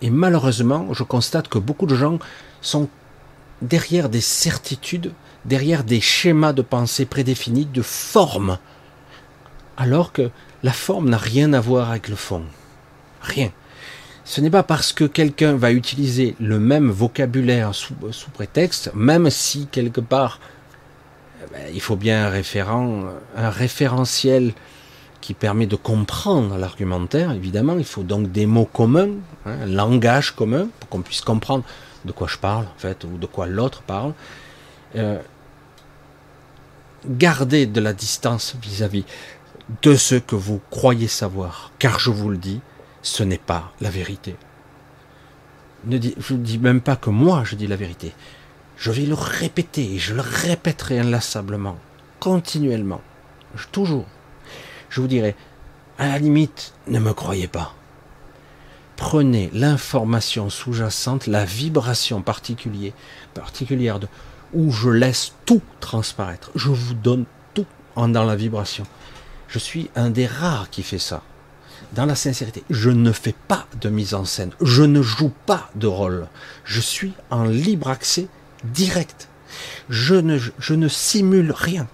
[0.02, 2.18] Et malheureusement, je constate que beaucoup de gens
[2.62, 2.90] sont
[3.62, 5.14] derrière des certitudes,
[5.46, 8.58] derrière des schémas de pensée prédéfinis, de formes,
[9.78, 10.32] alors que
[10.66, 12.44] la forme n'a rien à voir avec le fond.
[13.22, 13.52] Rien.
[14.24, 17.94] Ce n'est pas parce que quelqu'un va utiliser le même vocabulaire sous,
[18.34, 20.40] prétexte, même si quelque part
[21.44, 23.04] eh ben, il faut bien un référent,
[23.38, 24.54] un référentiel
[25.22, 29.12] qui permet de comprendre l'argumentaire, évidemment, il faut donc des mots communs,
[29.46, 31.64] hein, un langage commun, pour qu'on puisse comprendre
[32.06, 34.14] de quoi je parle, en fait, ou de quoi l'autre parle.
[34.96, 35.20] Euh,
[37.08, 39.06] garder de la distance vis-à-vis
[39.82, 42.62] de ce que vous croyez savoir, car je vous le dis,
[43.02, 44.36] ce n'est pas la vérité.
[45.86, 48.14] Ne je ne dis même pas que moi je dis la vérité.
[48.78, 51.78] Je vais le répéter, et je le répéterai inlassablement,
[52.20, 53.02] continuellement,
[53.72, 54.06] toujours.
[54.90, 55.36] Je vous dirai,
[55.98, 57.74] à la limite, ne me croyez pas.
[58.98, 62.94] Prenez l'information sous-jacente, la vibration particulière,
[63.34, 64.08] particulière de,
[64.54, 66.52] où je laisse tout transparaître.
[66.56, 68.86] Je vous donne tout en dans la vibration.
[69.48, 71.22] Je suis un des rares qui fait ça.
[71.94, 74.52] Dans la sincérité, je ne fais pas de mise en scène.
[74.62, 76.28] Je ne joue pas de rôle.
[76.64, 78.28] Je suis en libre accès
[78.64, 79.30] direct.
[79.90, 81.88] Je ne, simule rien.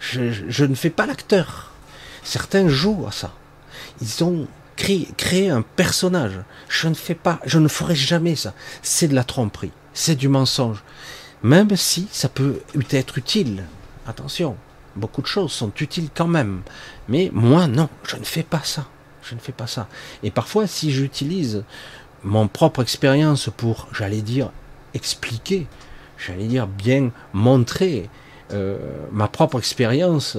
[0.00, 1.72] Je, je ne fais pas l'acteur.
[2.22, 3.32] Certains jouent à ça.
[4.00, 4.46] Ils ont
[4.76, 6.38] créé, créé un personnage.
[6.68, 8.54] Je ne fais pas, je ne ferai jamais ça.
[8.82, 9.72] C'est de la tromperie.
[9.92, 10.82] C'est du mensonge.
[11.42, 13.64] Même si ça peut être utile.
[14.06, 14.56] Attention
[14.96, 16.62] beaucoup de choses sont utiles quand même.
[17.08, 18.86] Mais moi, non, je ne fais pas ça.
[19.22, 19.88] Je ne fais pas ça.
[20.22, 21.64] Et parfois, si j'utilise
[22.24, 24.50] mon propre expérience pour, j'allais dire,
[24.94, 25.66] expliquer,
[26.18, 28.08] j'allais dire bien montrer
[28.52, 28.78] euh,
[29.12, 30.36] ma propre expérience,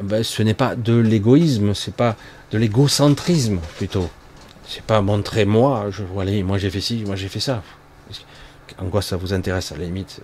[0.00, 2.16] ben, ce n'est pas de l'égoïsme, c'est pas
[2.50, 4.08] de l'égocentrisme plutôt.
[4.66, 6.02] C'est pas montrer moi, je
[6.42, 7.62] moi j'ai fait ci, moi j'ai fait ça.
[8.78, 10.20] En quoi ça vous intéresse à la limite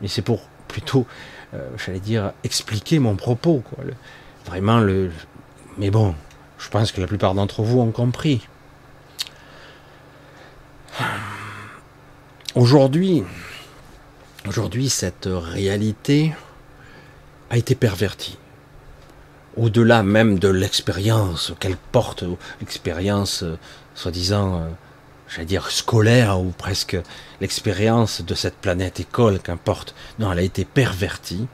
[0.00, 1.06] Mais c'est pour plutôt
[1.54, 3.62] euh, j'allais dire, expliquer mon propos.
[3.64, 3.84] Quoi.
[4.44, 5.10] vraiment, le...
[5.78, 6.14] mais bon,
[6.58, 8.46] je pense que la plupart d'entre vous ont compris.
[12.54, 13.24] Aujourd'hui,
[14.88, 16.32] cette réalité
[17.50, 18.38] a été pervertie.
[19.56, 22.24] Au-delà même de l'expérience qu'elle porte,
[22.60, 23.58] l'expérience euh,
[23.94, 24.68] soi-disant euh,
[25.28, 26.96] j'allais dire scolaire ou presque
[27.40, 29.94] l'expérience de cette planète école, qu'importe.
[30.18, 31.46] Non, elle a été pervertie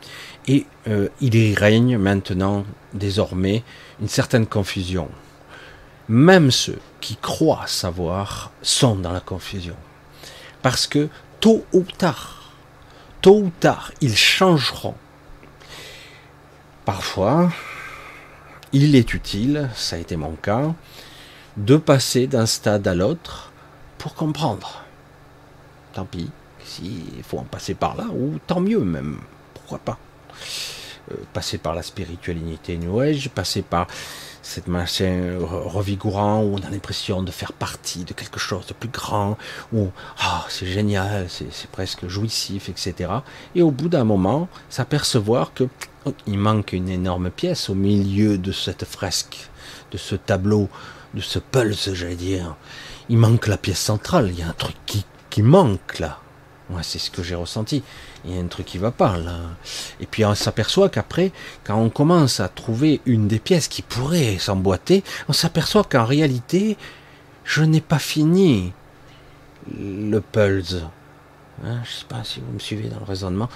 [0.46, 3.62] et euh, il y règne maintenant désormais
[4.00, 5.08] une certaine confusion.
[6.08, 9.76] Même ceux qui croient savoir sont dans la confusion.
[10.62, 11.08] Parce que
[11.40, 12.52] tôt ou tard,
[13.20, 14.94] tôt ou tard, ils changeront.
[16.84, 17.50] Parfois,
[18.72, 20.74] il est utile, ça a été mon cas,
[21.56, 23.52] de passer d'un stade à l'autre
[24.12, 24.82] comprendre.
[25.94, 26.30] Tant pis,
[26.62, 29.18] s'il faut en passer par là, ou tant mieux même,
[29.54, 29.98] pourquoi pas.
[31.12, 33.86] Euh, passer par la spiritualité New Age, passer par
[34.42, 38.88] cette machin revigorant où on a l'impression de faire partie de quelque chose de plus
[38.88, 39.36] grand,
[39.72, 39.88] où
[40.18, 43.10] ah, c'est génial, c'est presque jouissif, etc.
[43.54, 45.64] Et au bout d'un moment, s'apercevoir que
[46.04, 49.50] oh, il manque une énorme pièce au milieu de cette fresque,
[49.90, 50.68] de ce tableau,
[51.14, 52.56] de ce pulse, j'allais dire.
[53.08, 56.20] Il manque la pièce centrale, il y a un truc qui, manque là.
[56.70, 57.82] Moi, c'est ce que j'ai ressenti
[58.24, 59.38] il y a un truc qui va pas là.
[60.00, 61.32] Et puis on s'aperçoit qu'après,
[61.62, 66.76] quand on commence à trouver une des pièces qui pourrait s'emboîter, on s'aperçoit qu'en réalité,
[67.44, 68.72] je n'ai pas fini
[69.78, 70.76] le pulse.
[71.64, 73.48] Hein, je sais pas si vous me suivez dans le raisonnement.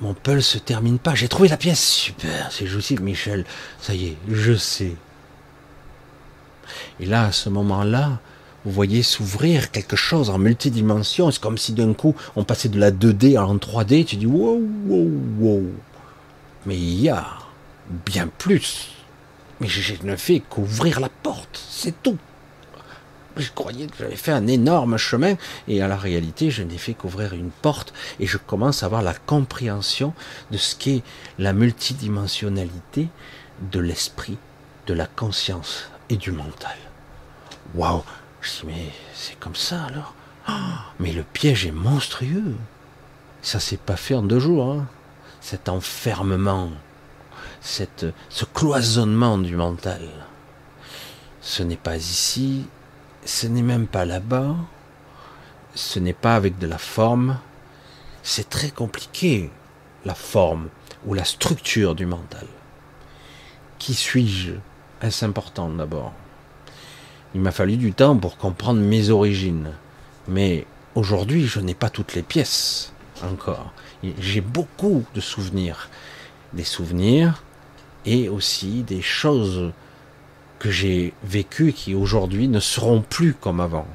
[0.00, 1.14] Mon pulse se termine pas.
[1.14, 1.84] J'ai trouvé la pièce.
[1.84, 3.44] Super, c'est jouissif, Michel.
[3.80, 4.96] Ça y est, je sais.
[7.00, 8.18] Et là, à ce moment-là,
[8.64, 11.30] vous voyez s'ouvrir quelque chose en multidimension.
[11.30, 14.04] C'est comme si d'un coup on passait de la 2D en 3D.
[14.04, 15.66] Tu dis wow, wow, wow.
[16.66, 17.26] Mais il y a
[18.06, 18.90] bien plus.
[19.60, 22.18] Mais je ne fais qu'ouvrir la porte, c'est tout.
[23.36, 25.34] Je croyais que j'avais fait un énorme chemin
[25.66, 29.02] et à la réalité, je n'ai fait qu'ouvrir une porte et je commence à avoir
[29.02, 30.14] la compréhension
[30.52, 31.02] de ce qu'est
[31.38, 33.08] la multidimensionnalité
[33.72, 34.38] de l'esprit,
[34.86, 36.76] de la conscience et du mental.
[37.74, 38.04] Waouh,
[38.44, 40.14] je dis, mais c'est comme ça alors
[40.46, 42.54] ah, Mais le piège est monstrueux.
[43.42, 44.72] Ça s'est pas fait en deux jours.
[44.72, 44.86] Hein.
[45.40, 46.70] Cet enfermement,
[47.60, 50.08] ce cloisonnement du mental.
[51.40, 52.66] Ce n'est pas ici,
[53.24, 54.54] ce n'est même pas là-bas,
[55.74, 57.38] ce n'est pas avec de la forme.
[58.22, 59.50] C'est très compliqué,
[60.04, 60.68] la forme
[61.06, 62.46] ou la structure du mental.
[63.78, 64.52] Qui suis-je?
[65.02, 66.12] Est-ce important d'abord?
[67.34, 69.72] Il m'a fallu du temps pour comprendre mes origines.
[70.28, 73.72] Mais aujourd'hui, je n'ai pas toutes les pièces encore.
[74.18, 75.88] J'ai beaucoup de souvenirs.
[76.52, 77.42] Des souvenirs
[78.06, 79.72] et aussi des choses
[80.58, 83.86] que j'ai vécues qui aujourd'hui ne seront plus comme avant.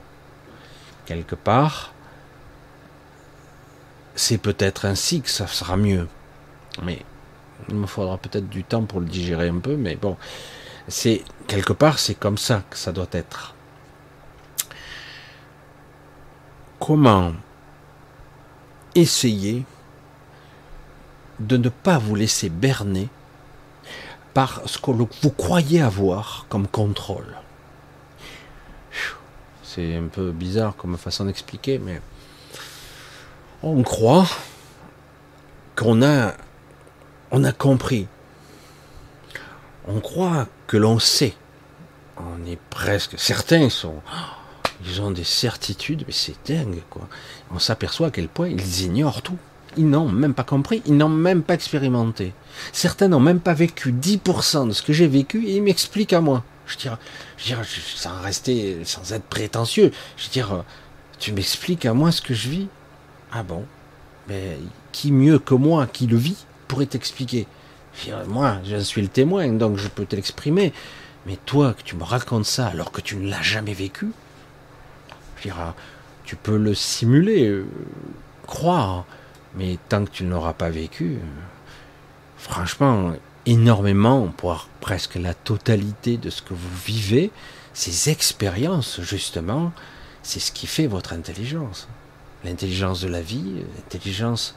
[1.06, 1.94] Quelque part,
[4.16, 6.08] c'est peut-être ainsi que ça sera mieux.
[6.84, 7.00] Mais
[7.70, 10.18] il me faudra peut-être du temps pour le digérer un peu, mais bon,
[10.88, 13.56] c'est quelque part, c'est comme ça que ça doit être.
[16.80, 17.34] Comment
[18.96, 19.66] essayer
[21.40, 23.10] de ne pas vous laisser berner
[24.34, 27.36] par ce que vous croyez avoir comme contrôle?
[29.64, 32.02] C'est un peu bizarre comme façon d'expliquer, mais
[33.62, 34.28] on croit
[35.76, 36.34] qu'on a,
[37.32, 38.08] on a compris
[39.90, 41.34] on croit que l'on sait.
[42.16, 43.96] On est presque certains sont
[44.86, 47.10] ils ont des certitudes, mais c'est dingue quoi.
[47.52, 49.38] On s'aperçoit à quel point ils ignorent tout.
[49.78, 52.34] Ils n'ont même pas compris, ils n'ont même pas expérimenté.
[52.72, 56.22] Certains n'ont même pas vécu 10% de ce que j'ai vécu et ils m'expliquent à
[56.22, 56.44] moi.
[56.68, 56.98] Je dirais,
[57.38, 57.64] je dirais,
[57.96, 60.62] sans rester, sans être prétentieux, je dirais,
[61.18, 62.68] tu m'expliques à moi ce que je vis.
[63.32, 63.66] Ah bon?
[64.28, 64.60] Mais
[64.92, 67.48] qui mieux que moi qui le vit pourrait t'expliquer?
[68.28, 70.74] Moi, je suis le témoin, donc je peux te l'exprimer.
[71.26, 74.08] Mais toi, que tu me racontes ça alors que tu ne l'as jamais vécu,
[76.26, 77.66] tu peux le simuler, euh,
[78.46, 79.06] croire,
[79.56, 81.20] mais tant que tu ne l'auras pas vécu, euh,
[82.38, 83.14] franchement,
[83.46, 87.32] énormément, voire presque la totalité de ce que vous vivez,
[87.74, 89.72] ces expériences, justement,
[90.24, 91.88] c'est ce qui fait votre intelligence.
[92.44, 94.56] L'intelligence de la vie, l'intelligence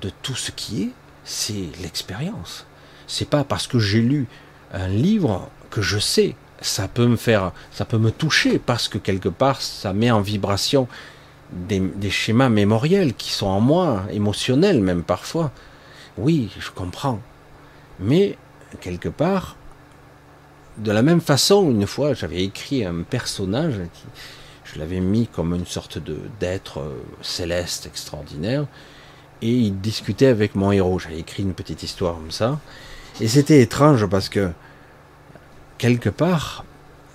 [0.00, 0.90] de tout ce qui est,
[1.24, 2.66] c'est l'expérience.
[3.06, 4.26] C'est pas parce que j'ai lu
[4.72, 6.34] un livre que je sais.
[6.60, 10.20] Ça peut me faire, ça peut me toucher parce que quelque part ça met en
[10.20, 10.86] vibration
[11.50, 15.50] des, schémas mémoriels qui sont en moi, émotionnels même parfois.
[16.16, 17.20] Oui, je comprends.
[18.00, 18.38] Mais
[18.80, 19.56] quelque part,
[20.78, 23.74] de la même façon, une fois, j'avais écrit un personnage
[24.72, 28.66] je l'avais mis comme une sorte de d'être euh, céleste extraordinaire
[29.42, 30.98] et il discutait avec mon héros.
[30.98, 32.60] J'avais écrit une petite histoire comme ça.
[33.20, 34.50] Et c'était étrange parce que,
[35.78, 36.64] quelque part,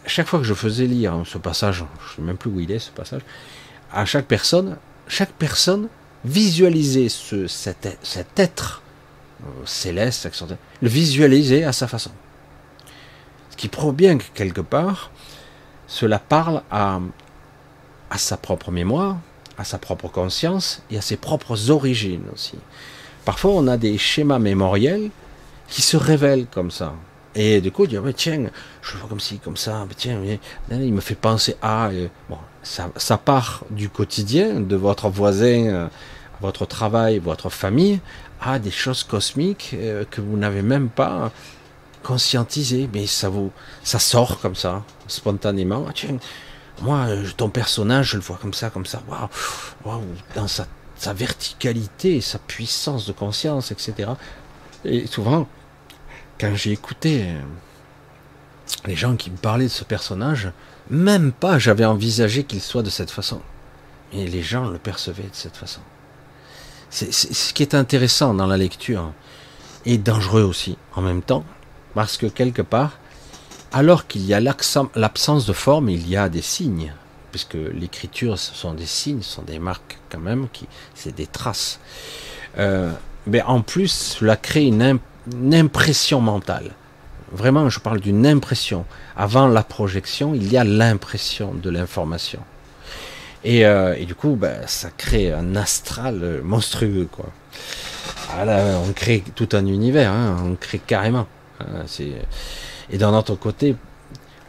[0.06, 2.72] chaque fois que je faisais lire ce passage, je ne sais même plus où il
[2.72, 3.22] est ce passage,
[3.92, 5.88] à chaque personne, chaque personne
[6.26, 7.88] visualisait ce, cet,
[8.36, 8.82] être
[9.42, 10.30] euh, céleste,
[10.82, 12.12] le visualisait à sa façon.
[13.50, 15.12] Ce qui prouve bien que quelque part,
[15.88, 17.00] cela parle à,
[18.10, 19.18] à sa propre mémoire,
[19.58, 22.56] à sa propre conscience et à ses propres origines aussi.
[23.26, 25.10] Parfois, on a des schémas mémoriels
[25.68, 26.94] qui se révèlent comme ça.
[27.36, 28.50] Et du coup, dire, mais tiens,
[28.82, 30.20] je le vois comme ci, comme ça, tiens,
[30.72, 31.90] il me fait penser à.
[32.30, 35.88] bon, ça, ça, part du quotidien, de votre voisin, euh,
[36.42, 38.00] votre travail, votre famille,
[38.42, 41.32] à des choses cosmiques euh, que vous n'avez même pas
[42.02, 42.90] conscientisées.
[42.92, 43.52] Mais ça vous,
[43.84, 45.86] ça sort comme ça, spontanément.
[45.88, 46.18] Ah, tiens,
[46.82, 49.02] moi, euh, ton personnage, je le vois comme ça, comme ça.
[49.84, 50.04] Waouh,
[50.36, 54.12] dans sa, sa verticalité, sa puissance de conscience, etc.
[54.86, 55.48] Et souvent,
[56.40, 57.42] quand j'ai écouté euh,
[58.86, 60.52] les gens qui me parlaient de ce personnage,
[60.90, 63.42] même pas j'avais envisagé qu'il soit de cette façon.
[64.14, 65.82] Mais les gens le percevaient de cette façon.
[66.90, 69.12] C'est ce qui est intéressant dans la lecture
[69.86, 71.44] et dangereux aussi en même temps,
[71.94, 72.98] parce que quelque part,
[73.72, 76.94] alors qu'il y a l'absence de forme, il y a des signes,
[77.32, 80.48] puisque l'écriture, ce sont des signes, ce sont des marques quand même,
[80.96, 81.80] c'est des traces.
[82.58, 82.92] Euh,
[83.26, 85.00] mais en plus, cela crée une,
[85.54, 86.72] impression mentale.
[87.34, 88.86] Vraiment, je parle d'une impression.
[89.18, 92.40] Avant la projection, il y a l'impression de l'information.
[93.44, 97.26] Et, euh, du coup, ben, ça crée un astral monstrueux, quoi.
[98.30, 98.46] Ah
[98.88, 101.28] on crée tout un univers, hein, on crée carrément.
[102.92, 103.76] Et d'un autre côté,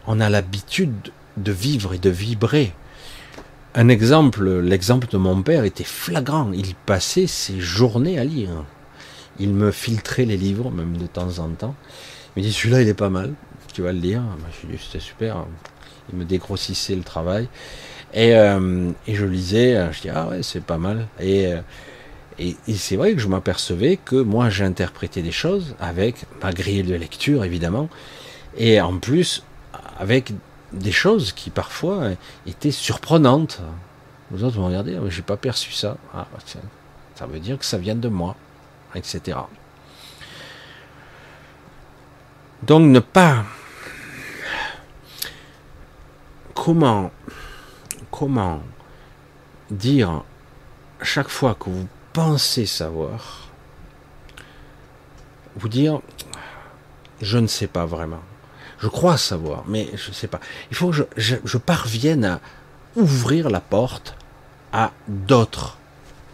[0.06, 2.72] on a l'habitude de vivre et de vibrer.
[3.74, 6.50] Un exemple, l'exemple de mon père était flagrant.
[6.52, 8.64] Il passait ses journées à lire.
[9.38, 11.74] Il me filtrait les livres, même de temps en temps.
[12.34, 13.34] Il me dit celui-là, il est pas mal.
[13.72, 14.22] Tu vas le lire.
[14.62, 15.44] Je lui dis c'était super.
[16.12, 17.48] Il me dégrossissait le travail.
[18.14, 19.92] Et, euh, et je lisais.
[19.92, 21.06] Je dis ah ouais, c'est pas mal.
[21.20, 21.60] Et, euh,
[22.38, 26.82] et, et c'est vrai que je m'apercevais que moi, j'interprétais des choses avec ma grille
[26.82, 27.88] de lecture, évidemment.
[28.56, 29.44] Et en plus,
[29.98, 30.32] avec
[30.72, 32.10] des choses qui parfois
[32.46, 33.60] étaient surprenantes.
[34.30, 35.96] Vous autres, vous regardez, j'ai pas perçu ça.
[36.14, 36.26] Ah,
[37.14, 38.36] ça veut dire que ça vient de moi
[38.94, 39.38] etc.
[42.62, 43.44] Donc ne pas...
[46.54, 47.12] Comment,
[48.10, 48.60] comment
[49.70, 50.24] dire
[51.00, 53.48] chaque fois que vous pensez savoir,
[55.54, 56.00] vous dire,
[57.22, 58.20] je ne sais pas vraiment.
[58.80, 60.40] Je crois savoir, mais je ne sais pas.
[60.70, 62.40] Il faut que je parvienne à
[62.96, 64.14] ouvrir la porte
[64.72, 65.78] à d'autres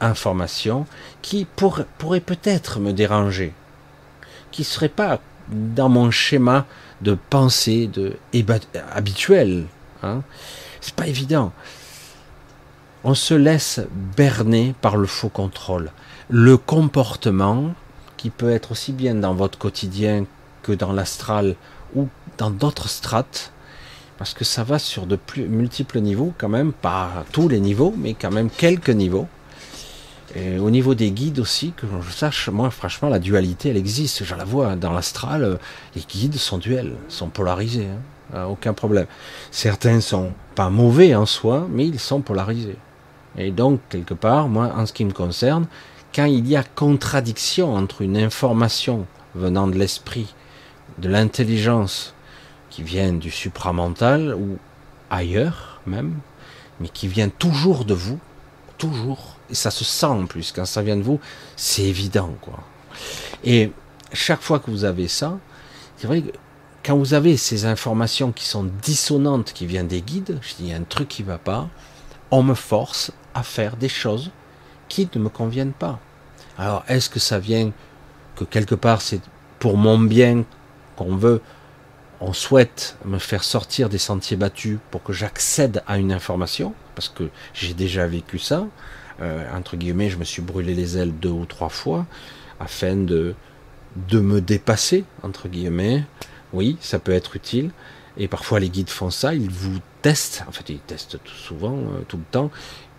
[0.00, 0.86] information
[1.22, 3.52] qui pourrait peut-être me déranger,
[4.50, 6.66] qui ne serait pas dans mon schéma
[7.00, 7.90] de pensée
[8.92, 9.66] habituel.
[10.02, 10.22] Hein.
[10.80, 11.52] C'est pas évident.
[13.04, 13.80] On se laisse
[14.16, 15.90] berner par le faux contrôle.
[16.30, 17.74] Le comportement,
[18.16, 20.24] qui peut être aussi bien dans votre quotidien
[20.62, 21.56] que dans l'astral
[22.38, 23.52] dans d'autres strates,
[24.18, 27.94] parce que ça va sur de plus multiples niveaux quand même, pas tous les niveaux,
[27.96, 29.26] mais quand même quelques niveaux.
[30.36, 34.24] Et au niveau des guides aussi, que je sache, moi franchement la dualité elle existe,
[34.24, 35.56] je la vois dans l'astral, euh,
[35.94, 37.86] les guides sont duels, sont polarisés,
[38.34, 39.06] hein, aucun problème.
[39.52, 42.76] Certains sont pas mauvais en soi, mais ils sont polarisés.
[43.38, 45.66] Et donc quelque part, moi en ce qui me concerne,
[46.14, 50.34] quand il y a contradiction entre une information venant de l'esprit,
[50.98, 52.14] de l'intelligence
[52.74, 54.58] qui vient du supramental ou
[55.08, 56.18] ailleurs même,
[56.80, 58.18] mais qui vient toujours de vous,
[58.78, 61.20] toujours, et ça se sent en plus, quand ça vient de vous,
[61.54, 62.58] c'est évident, quoi.
[63.44, 63.70] Et
[64.12, 65.38] chaque fois que vous avez ça,
[65.96, 66.32] c'est vrai que
[66.84, 70.70] quand vous avez ces informations qui sont dissonantes, qui viennent des guides, je dis, il
[70.70, 71.68] y a un truc qui va pas,
[72.32, 74.32] on me force à faire des choses
[74.88, 76.00] qui ne me conviennent pas.
[76.58, 77.70] Alors, est-ce que ça vient
[78.34, 79.20] que quelque part c'est
[79.60, 80.44] pour mon bien
[80.96, 81.40] qu'on veut,
[82.20, 87.08] on souhaite me faire sortir des sentiers battus pour que j'accède à une information, parce
[87.08, 88.66] que j'ai déjà vécu ça,
[89.20, 92.06] euh, entre guillemets, je me suis brûlé les ailes deux ou trois fois
[92.60, 93.34] afin de,
[94.08, 96.04] de me dépasser, entre guillemets.
[96.52, 97.70] Oui, ça peut être utile.
[98.16, 101.76] Et parfois les guides font ça, ils vous testent, en fait ils testent tout souvent,
[101.76, 102.50] euh, tout le temps.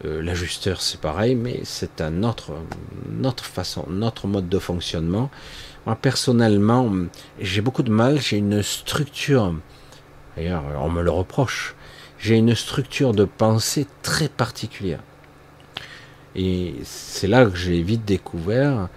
[0.04, 2.52] Euh, l'ajusteur c'est pareil, mais c'est un autre,
[3.24, 5.30] autre façon, notre mode de fonctionnement.
[5.86, 6.92] Moi personnellement,
[7.40, 9.54] j'ai beaucoup de mal, j'ai une structure,
[10.36, 11.76] d'ailleurs on me le reproche,
[12.18, 15.02] j'ai une structure de pensée très particulière.
[16.36, 18.90] Et c'est là que j'ai vite découvert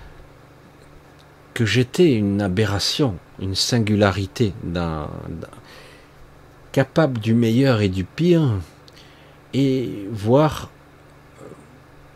[1.54, 4.54] que j'étais une aberration, une singularité,
[6.72, 8.54] capable du meilleur et du pire,
[9.52, 10.70] et voir,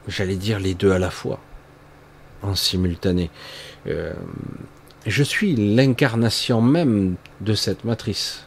[0.09, 1.41] j'allais dire les deux à la fois,
[2.43, 3.31] en simultané.
[3.87, 4.13] Euh,
[5.07, 8.47] je suis l'incarnation même de cette matrice.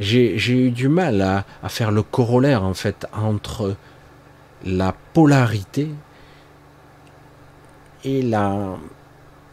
[0.00, 3.74] J'ai eu du mal à, faire le corollaire en fait entre
[4.64, 5.88] la polarité
[8.04, 8.76] et la,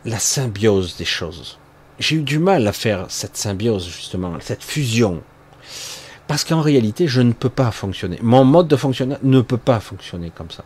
[0.04, 1.58] la symbiose des choses.
[1.98, 5.24] J'ai eu du mal à faire cette symbiose, justement, cette fusion.
[6.28, 8.18] Parce qu'en réalité, je ne peux pas fonctionner.
[8.22, 10.64] Mon mode de fonctionnement ne peut pas fonctionner comme ça.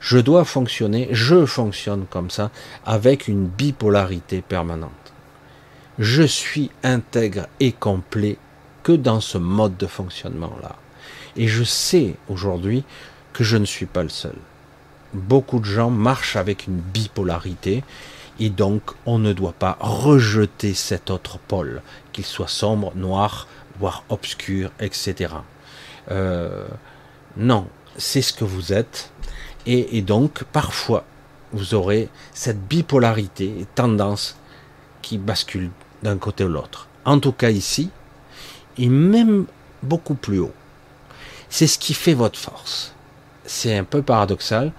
[0.00, 2.50] Je dois fonctionner, je fonctionne comme ça,
[2.84, 4.90] avec une bipolarité permanente.
[5.98, 8.36] Je suis intègre et complet
[8.82, 10.76] que dans ce mode de fonctionnement-là.
[11.36, 12.84] Et je sais aujourd'hui
[13.32, 14.36] que je ne suis pas le seul.
[15.14, 17.84] Beaucoup de gens marchent avec une bipolarité
[18.38, 21.82] et donc on ne doit pas rejeter cet autre pôle,
[22.12, 23.46] qu'il soit sombre, noir,
[23.78, 25.34] voire obscur, etc.
[26.10, 26.66] Euh,
[27.36, 29.10] non, c'est ce que vous êtes.
[29.66, 31.04] Et, et, donc, parfois,
[31.52, 34.36] vous aurez cette bipolarité tendance
[35.02, 35.70] qui bascule
[36.02, 36.88] d'un côté ou l'autre.
[37.04, 37.90] En tout cas ici,
[38.78, 39.46] et même
[39.82, 40.54] beaucoup plus haut.
[41.48, 42.94] C'est ce qui fait votre force.
[43.44, 44.72] C'est un peu paradoxal,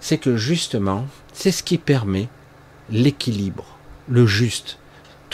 [0.00, 2.28] c'est que justement, c'est ce qui permet
[2.90, 3.66] l'équilibre,
[4.08, 4.78] le juste,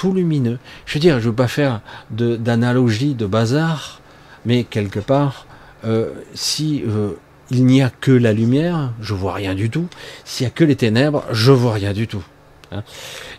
[0.09, 0.59] lumineux.
[0.87, 1.81] Je veux dire, je ne veux pas faire
[2.11, 4.01] d'analogie de, bazar,
[4.45, 5.47] mais quelque part,
[5.85, 7.13] euh, si euh,
[7.51, 9.89] il n'y a que la lumière, je vois rien du tout.
[10.25, 12.25] S'il n'y a que les ténèbres, je vois rien du tout.
[12.73, 12.83] Hein.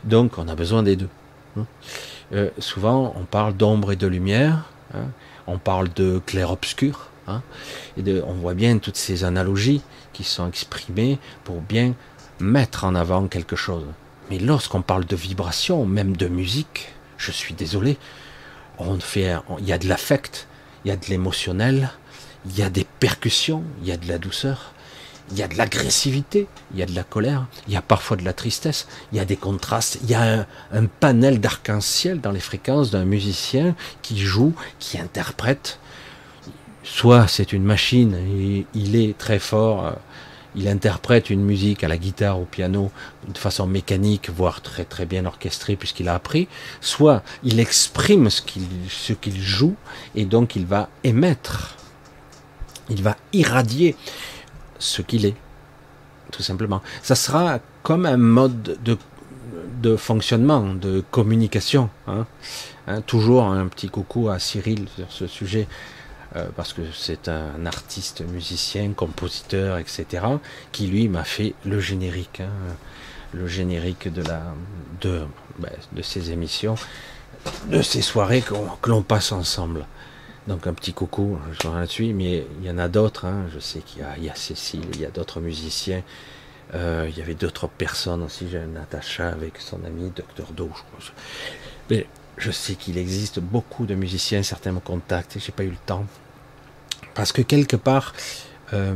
[0.03, 1.09] Donc, on a besoin des deux.
[1.57, 1.65] Hein.
[2.33, 4.65] Euh, souvent, on parle d'ombre et de lumière.
[4.93, 5.05] Hein.
[5.47, 7.09] On parle de clair-obscur.
[7.97, 9.81] de, on voit bien toutes ces analogies
[10.13, 11.93] qui sont exprimées pour bien
[12.39, 13.85] mettre en avant quelque chose.
[14.31, 17.97] Mais lorsqu'on parle de vibration, même de musique, je suis désolé,
[18.79, 20.47] on fait, il y a de l'affect,
[20.85, 21.91] il y a de l'émotionnel,
[22.45, 24.71] il y a des percussions, il y a de la douceur,
[25.31, 28.15] il y a de l'agressivité, il y a de la colère, il y a parfois
[28.15, 32.31] de la tristesse, il y a des contrastes, il y a un, panel d'arc-en-ciel dans
[32.31, 35.77] les fréquences d'un musicien qui joue, qui interprète.
[36.85, 39.91] Soit c'est une machine il est très fort euh,
[40.55, 42.91] il interprète une musique à la guitare, au piano,
[43.27, 46.47] de façon mécanique, voire très très bien orchestrée puisqu'il a appris,
[46.81, 49.75] soit il exprime ce qu'il joue
[50.15, 51.77] et donc il va émettre,
[52.89, 53.95] il va irradier
[54.79, 55.35] ce qu'il est,
[56.31, 56.81] tout simplement.
[57.03, 58.97] Ça sera comme un mode de,
[59.81, 61.89] de fonctionnement, de communication.
[62.07, 62.25] Hein.
[62.87, 65.67] Hein, toujours un petit coucou à Cyril sur ce sujet.
[66.35, 70.05] Euh, parce que c'est un artiste, musicien, compositeur, etc.,
[70.71, 72.75] qui lui m'a fait le générique, hein,
[73.33, 74.41] le générique de la
[75.01, 75.23] de,
[75.59, 75.71] ben,
[76.01, 76.75] ces émissions,
[77.67, 78.43] de ces soirées
[78.81, 79.85] que l'on passe ensemble.
[80.47, 83.79] Donc un petit coucou, je là-dessus, mais il y en a d'autres, hein, je sais
[83.79, 86.01] qu'il y, y, a Cécile, il y a d'autres musiciens,
[86.73, 90.81] euh, il y avait d'autres personnes aussi, j'ai Natacha avec son ami Docteur Do, je
[90.81, 91.13] crois.
[91.89, 92.07] Mais
[92.37, 96.05] je sais qu'il existe beaucoup de musiciens, certains me contactent, j'ai pas eu le temps.
[97.13, 98.13] Parce que quelque part,
[98.73, 98.95] euh,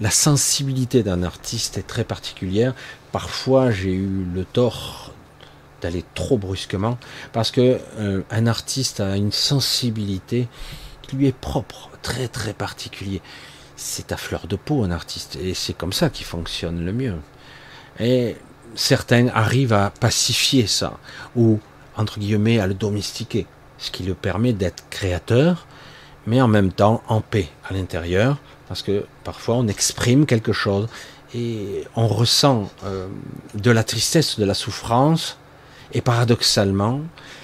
[0.00, 2.74] la sensibilité d'un artiste est très particulière.
[3.12, 5.12] Parfois, j'ai eu le tort
[5.82, 6.98] d'aller trop brusquement,
[7.32, 10.48] parce que euh, un artiste a une sensibilité
[11.02, 13.22] qui lui est propre, très très particulier.
[13.76, 17.16] C'est à fleur de peau un artiste, et c'est comme ça qu'il fonctionne le mieux.
[17.98, 18.36] Et
[18.74, 20.98] certains arrivent à pacifier ça,
[21.34, 21.60] ou
[21.96, 23.46] entre guillemets, à le domestiquer,
[23.78, 25.66] ce qui lui permet d'être créateur,
[26.26, 30.88] mais en même temps en paix à l'intérieur, parce que parfois on exprime quelque chose
[31.34, 33.08] et on ressent euh,
[33.54, 35.38] de la tristesse, de la souffrance,
[35.92, 37.00] et paradoxalement,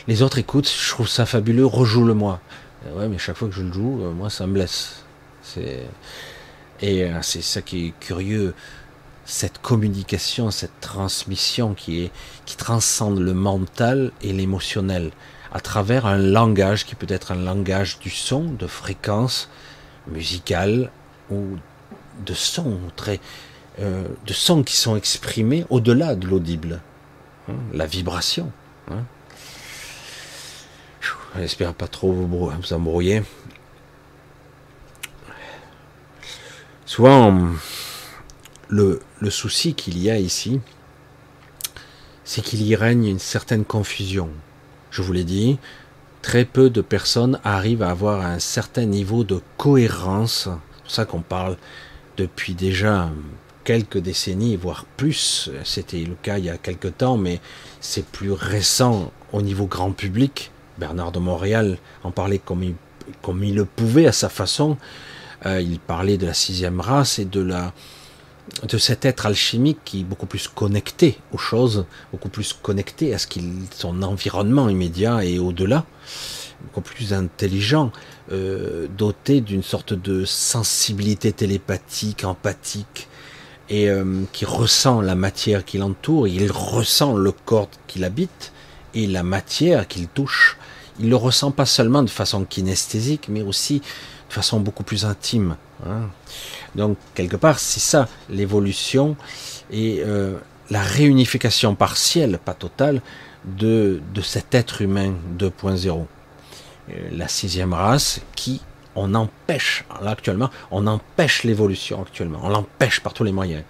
[0.07, 2.41] les autres écoutent, je trouve ça fabuleux, rejoue-le-moi.
[2.87, 5.05] Euh, ouais, mais chaque fois que je le joue, euh, moi ça me blesse.
[5.43, 5.83] C'est
[6.83, 8.53] et c'est ça qui est curieux,
[9.25, 12.11] cette communication, cette transmission qui est
[12.45, 15.11] qui transcende le mental et l'émotionnel
[15.57, 19.49] à travers un langage qui peut être un langage du son, de fréquence
[20.07, 20.91] musicale
[21.31, 21.57] ou
[22.27, 23.21] de son très
[23.79, 26.83] euh, de sons qui sont exprimés au-delà de l'audible,
[27.49, 28.53] hein, la vibration.
[28.91, 29.05] Hein.
[31.39, 33.23] J'espère pas trop vous, vous embrouiller.
[36.85, 37.35] Souvent,
[38.69, 39.01] le
[39.31, 40.61] souci qu'il y a ici,
[42.25, 44.29] c'est qu'il y règne une certaine confusion.
[44.97, 45.59] Je vous l'ai dit,
[46.23, 50.45] très peu de personnes arrivent à avoir un certain niveau de cohérence.
[50.45, 51.59] C'est pour ça qu'on parle
[52.17, 53.11] depuis déjà
[53.65, 55.51] quelques décennies, voire plus.
[55.65, 57.43] C'était le cas il y a quelques temps, mais
[57.79, 60.51] c'est plus récent au niveau grand public.
[60.79, 64.79] Bernard de Montréal en parlait comme il, le pouvait à sa façon.
[65.45, 67.75] Euh, il parlait de la sixième race et de la,
[68.63, 73.19] de cet être alchimique qui est beaucoup plus connecté aux choses, beaucoup plus connecté à
[73.19, 75.85] ce qu'il, son environnement immédiat et au-delà.
[76.63, 77.93] beaucoup plus intelligent,
[78.33, 83.09] euh, doté d'une sorte de sensibilité télépathique, empathique,
[83.69, 88.53] et euh, qui ressent la matière qui l'entoure, il ressent le corps qu'il habite
[88.95, 90.57] et la matière qu'il touche.
[90.99, 93.81] Il le ressent pas seulement de façon kinesthésique, mais aussi
[94.29, 95.57] de façon beaucoup plus intime.
[95.85, 96.09] Hein.
[96.77, 99.17] Donc quelque part, c'est ça l'évolution
[99.71, 100.37] et euh,
[100.71, 103.01] la réunification partielle, pas totale,
[103.45, 106.07] de, de cet être humain 2.0.
[106.89, 108.61] Euh, la sixième race qui
[108.95, 113.63] on empêche, là actuellement, on empêche l'évolution actuellement, on l'empêche par tous les moyens.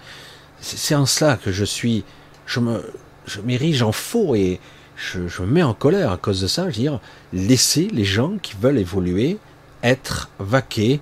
[0.60, 2.04] C'est en cela que je suis,
[2.46, 2.82] je me,
[3.26, 4.60] je m'érige en faux et
[4.96, 6.62] je, je, me mets en colère à cause de ça.
[6.62, 7.00] Je veux dire,
[7.32, 9.38] laisser les gens qui veulent évoluer
[9.82, 11.00] être vaqués.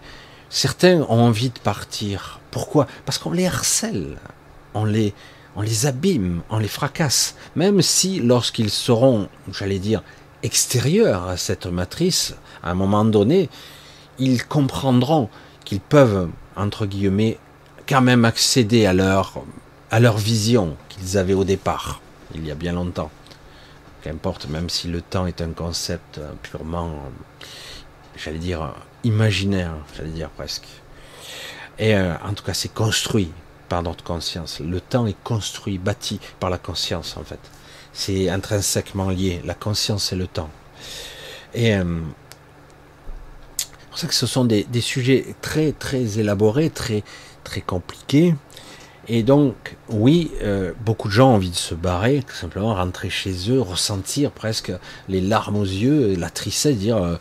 [0.54, 2.38] Certains ont envie de partir.
[2.52, 2.86] Pourquoi?
[3.04, 4.18] Parce qu'on les harcèle,
[4.72, 5.12] on les,
[5.56, 7.34] on les abîme, on les fracasse.
[7.56, 10.04] Même si, lorsqu'ils seront, j'allais dire,
[10.44, 13.50] extérieurs à cette matrice, à un moment donné,
[14.20, 15.28] ils comprendront
[15.64, 17.36] qu'ils peuvent, entre guillemets,
[17.88, 19.42] quand même accéder à leur,
[19.90, 22.00] à leur vision qu'ils avaient au départ,
[22.32, 23.10] il y a bien longtemps.
[24.02, 26.94] Qu'importe, même si le temps est un concept purement,
[28.16, 28.72] j'allais dire,
[29.04, 30.66] imaginaire, j'allais dire presque.
[31.78, 33.30] Et euh, en tout cas, c'est construit
[33.68, 34.60] par notre conscience.
[34.60, 37.40] Le temps est construit, bâti par la conscience, en fait.
[37.92, 40.50] C'est intrinsèquement lié, la conscience et le temps.
[41.54, 42.00] Et euh,
[43.90, 47.04] pour ça que ce sont des, sujets très très élaborés, très
[47.44, 48.34] très compliqués.
[49.06, 53.10] Et donc, oui, euh, beaucoup de gens ont envie de se barrer, tout simplement rentrer
[53.10, 54.72] chez eux, ressentir presque
[55.08, 57.18] les larmes aux yeux, la tristesse, dire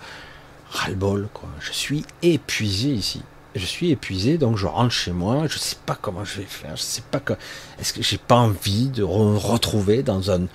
[0.74, 1.50] ras-le-bol, quoi.
[1.60, 3.22] Je suis épuisé ici.
[3.56, 5.46] Je suis épuisé, donc je rentre chez moi.
[5.48, 6.76] Je sais pas comment je vais faire.
[6.76, 7.34] Je sais pas que.
[7.80, 10.48] Est-ce que j'ai pas envie de retrouver dans un.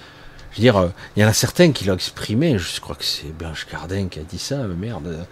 [0.50, 2.58] Je veux dire, euh, il y en a certains qui l'ont exprimé.
[2.58, 4.56] Je crois que c'est Blanche Cardin qui a dit ça.
[4.66, 5.26] Merde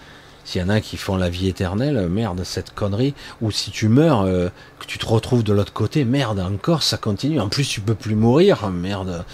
[0.46, 3.14] s'il y en a qui font la vie éternelle, merde, cette connerie.
[3.42, 4.48] Ou si tu meurs, euh,
[4.78, 7.40] que tu te retrouves de l'autre côté, merde, encore, ça continue.
[7.40, 9.24] En plus, tu peux plus mourir, merde.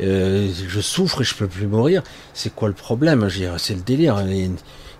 [0.00, 2.02] Euh, je souffre et je peux plus mourir.
[2.32, 3.28] C'est quoi le problème
[3.58, 4.24] C'est le délire.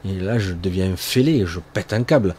[0.05, 2.35] Et, là, je deviens fêlé, je pète un câble.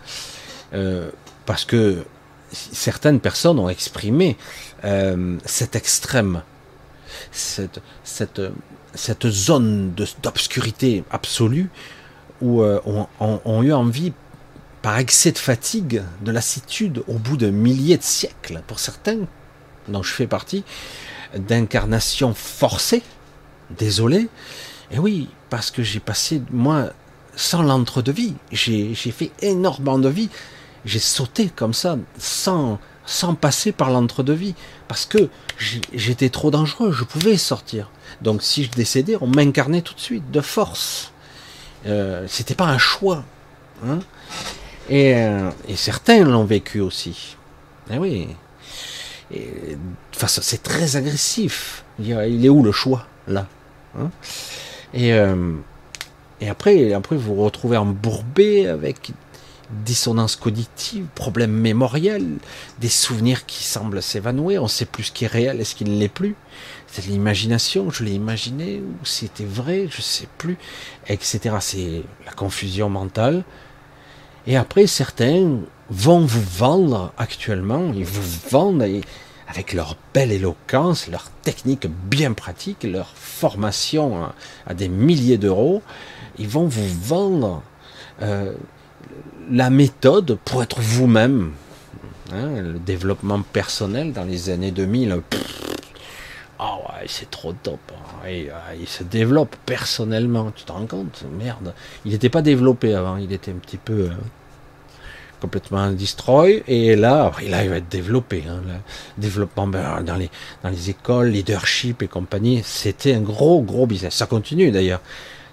[0.73, 1.09] Euh,
[1.45, 2.03] parce que
[2.51, 4.37] certaines personnes ont exprimé
[5.45, 6.43] cet extrême,
[7.31, 8.41] cette, cette,
[8.95, 9.93] cette zone
[10.23, 11.69] d'obscurité absolue
[12.41, 12.79] ou euh,
[13.19, 14.13] ont, eu envie,
[14.81, 19.19] par excès de fatigue, de lassitude, au bout de milliers de siècles, pour certains,
[19.87, 20.63] dont je fais partie,
[21.35, 23.01] d'incarnation forcée,
[23.77, 24.27] désolé,
[24.91, 26.91] et oui, parce que j'ai passé, moi,
[27.35, 30.29] sans l'entre-de-vie, j'ai fait énormément de vie,
[30.85, 32.79] j'ai sauté comme ça, sans,
[33.39, 34.55] passer par l'entre-de-vie,
[34.87, 35.29] parce que
[35.59, 37.89] j'étais trop dangereux, je pouvais sortir.
[38.21, 41.11] Donc si je décédais, on m'incarnait tout de suite, de force.
[41.85, 43.23] Euh, c'était pas un choix.
[43.85, 43.99] Hein
[44.89, 47.35] et, euh, et, certains l'ont vécu aussi.
[47.91, 48.27] Eh oui.
[49.33, 49.77] Et,
[50.27, 51.83] c'est très agressif.
[51.99, 53.47] Il est où le choix là
[53.97, 54.09] hein?
[54.93, 55.53] Et, euh,
[56.41, 59.11] et après, après, vous vous retrouvez embourbé avec
[59.83, 62.37] dissonance cognitive, problème mémoriel,
[62.79, 65.75] des souvenirs qui semblent s'évanouir, on ne sait plus ce qui est réel et ce
[65.75, 66.35] qui ne l'est plus.
[66.87, 70.57] C'est l'imagination, je l'ai imaginé, ou c'était vrai, je ne sais plus,
[71.07, 71.55] etc.
[71.59, 73.43] C'est la confusion mentale.
[74.47, 75.59] Et après, certains
[75.89, 78.85] vont vous vendre actuellement, ils vous vendent
[79.47, 84.29] avec leur belle éloquence, leur technique bien pratique, leur formation
[84.65, 85.81] à, des milliers d'euros,
[86.37, 87.61] ils vont vous vendre
[88.21, 88.53] euh,
[89.51, 91.51] la méthode pour être vous-même.
[92.33, 95.21] Hein, le développement personnel dans les années 2000,
[96.57, 97.79] ah ouais, c'est trop top.
[97.91, 98.27] Hein.
[98.27, 98.49] Euh,
[98.79, 101.25] il se développe personnellement, tu te rends compte?
[101.37, 101.73] Merde.
[102.05, 104.09] Il n'était pas développé avant, il était un petit peu euh,
[105.41, 106.63] complètement destroy.
[106.67, 108.43] Et là, il va être développé.
[108.49, 110.15] Hein, le développement ben, dans
[110.69, 114.15] les écoles, leadership et compagnie, c'était un gros, gros business.
[114.15, 115.01] Ça continue d'ailleurs.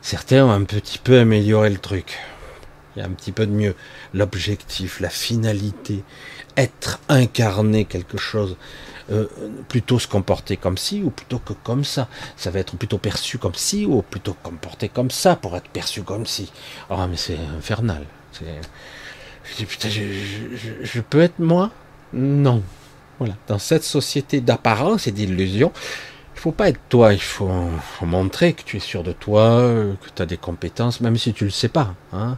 [0.03, 2.19] Certains ont un petit peu amélioré le truc.
[2.95, 3.77] Il y a un petit peu de mieux.
[4.13, 6.03] L'objectif, la finalité,
[6.57, 8.57] être incarné quelque chose,
[9.11, 9.27] euh,
[9.69, 12.09] plutôt se comporter comme ci ou plutôt que comme ça.
[12.37, 16.03] Ça va être plutôt perçu comme ci ou plutôt comporté comme ça pour être perçu
[16.03, 16.53] comme ci.
[16.91, 18.05] Oh mais c'est infernal.
[18.41, 21.71] Je dis putain, je, peux être moi?
[22.13, 22.63] Non.
[23.19, 23.37] Voilà.
[23.47, 26.12] Dans cette société d'apparence et d'illusion, il
[26.43, 27.13] faut pas être toi.
[27.13, 27.49] Il faut,
[28.03, 29.63] montrer que tu es sûr de toi,
[30.01, 31.95] que tu as des compétences, même si tu le sais pas.
[32.13, 32.37] Hein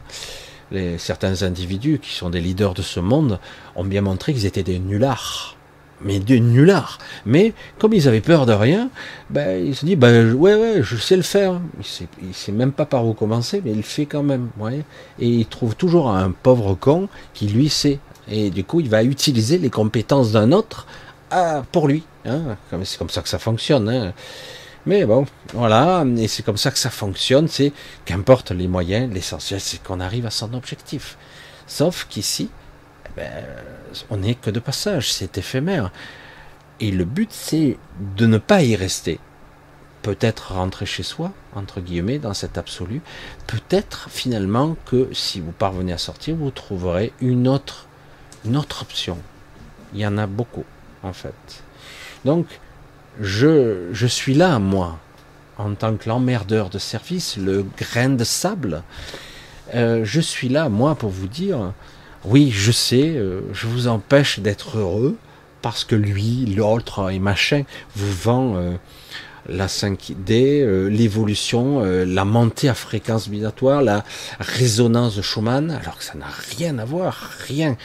[0.71, 3.39] les, certains individus qui sont des leaders de ce monde
[3.75, 5.57] ont bien montré qu'ils étaient des nullards.
[6.01, 6.99] mais de nullard.
[7.25, 8.89] Mais comme ils avaient peur de rien,
[9.31, 11.59] ben, il se dit, ben, ouais, ouais, je sais le faire.
[11.79, 14.49] Il sait, sait même pas par où commencer, mais il le fait quand même.
[14.59, 14.83] Ouais.
[15.17, 17.97] Et il trouve toujours un pauvre con qui lui sait.
[18.27, 20.85] Et du coup, il va utiliser les compétences d'un autre
[21.31, 22.03] ah, pour lui.
[22.25, 22.57] Hein.
[22.83, 23.89] C'est comme ça que ça fonctionne.
[23.89, 24.13] Hein.
[24.85, 27.47] Mais bon, voilà, et c'est comme ça que ça fonctionne.
[27.47, 27.73] C'est
[28.05, 31.17] qu'importe les moyens, l'essentiel, c'est qu'on arrive à son objectif.
[31.65, 32.49] Sauf qu'ici,
[33.07, 33.45] eh ben,
[34.11, 35.91] on n'est que de passage, c'est éphémère.
[36.79, 37.77] Et le but, c'est
[38.15, 39.19] de ne pas y rester.
[40.03, 43.01] Peut-être rentrer chez soi, entre guillemets, dans cet absolu.
[43.47, 47.87] Peut-être finalement que si vous parvenez à sortir, vous trouverez une autre,
[48.45, 49.17] une autre option.
[49.95, 50.65] Il y en a beaucoup,
[51.01, 51.63] en fait.
[52.25, 52.47] Donc,
[53.21, 54.99] je, je suis là, moi,
[55.57, 58.83] en tant que l'emmerdeur de service, le grain de sable.
[59.73, 61.71] Euh, je suis là, moi, pour vous dire,
[62.25, 65.15] oui, je sais, euh, je vous empêche d'être heureux
[65.65, 67.63] parce que lui, l'autre et machin
[67.95, 68.75] vous vend euh,
[69.49, 74.03] la 5D, l'évolution, la montée à fréquence vibratoire, la
[74.39, 77.77] résonance de Schumann, alors que ça n'a rien à voir, rien.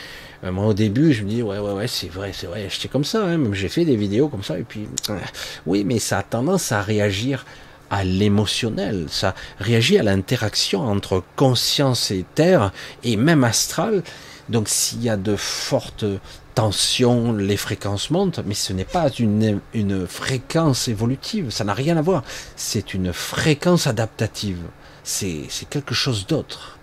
[0.42, 3.04] moi, au début, je me dis, ouais, ouais, ouais, c'est vrai, c'est vrai, j'étais comme
[3.04, 4.86] ça, hein, j'ai fait des vidéos comme ça, et puis,
[5.64, 7.46] oui, mais ça a tendance à réagir
[7.88, 12.72] à l'émotionnel, ça réagit à l'interaction entre conscience et terre,
[13.04, 14.02] et même astral.
[14.50, 16.04] Donc s'il y a de fortes
[17.38, 22.02] les fréquences montent, mais ce n'est pas une, une fréquence évolutive, ça n'a rien à
[22.02, 22.22] voir.
[22.56, 24.62] C'est une fréquence adaptative.
[25.02, 26.78] C'est quelque chose d'autre,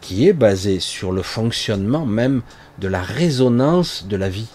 [0.00, 2.42] qui est basé sur le fonctionnement même
[2.78, 4.48] de la résonance de la vie.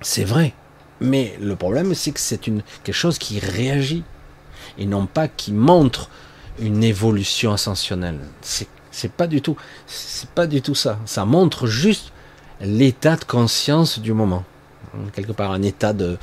[0.00, 0.54] C'est vrai.
[1.00, 4.04] Mais le problème, c'est que c'est quelque chose qui réagit
[4.78, 6.10] et non pas qui montre
[6.58, 8.20] une évolution ascensionnelle.
[8.40, 9.56] C'est pas du tout,
[9.86, 10.98] c'est pas du tout ça.
[11.06, 12.12] Ça montre juste
[12.60, 14.44] l'état de conscience du moment.
[15.14, 16.18] Quelque part, un état de,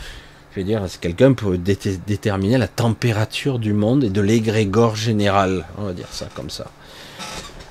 [0.52, 5.66] je veux dire, quelqu'un peut déterminer la température du monde et de l'égrégore général.
[5.78, 6.68] On va dire ça comme ça.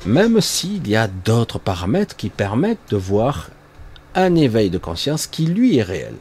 [0.05, 3.51] Même s'il y a d'autres paramètres qui permettent de voir
[4.14, 6.14] un éveil de conscience qui lui est réel.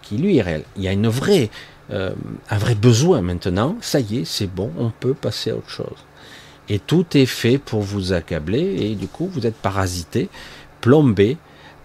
[0.00, 0.64] Qui lui est réel.
[0.76, 1.50] Il y a une vraie
[1.90, 2.12] euh,
[2.48, 6.06] un vrai besoin maintenant, ça y est, c'est bon, on peut passer à autre chose.
[6.68, 10.28] Et tout est fait pour vous accabler, et du coup, vous êtes parasité,
[10.82, 11.38] plombé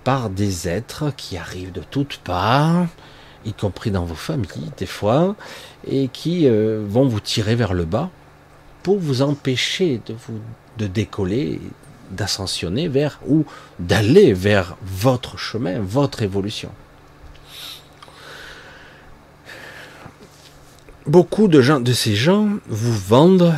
[0.04, 2.88] par des êtres qui arrivent de toutes parts,
[3.46, 5.36] y compris dans vos familles, des fois,
[5.90, 8.10] et qui euh, vont vous tirer vers le bas
[8.84, 10.40] pour vous empêcher de vous
[10.78, 11.62] de décoller,
[12.12, 13.46] d'ascensionner vers ou
[13.80, 16.72] d'aller vers votre chemin, votre évolution.
[21.08, 23.56] beaucoup de gens, de ces gens, vous vendent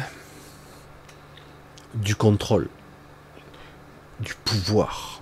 [1.96, 2.70] du contrôle,
[4.20, 5.19] du pouvoir,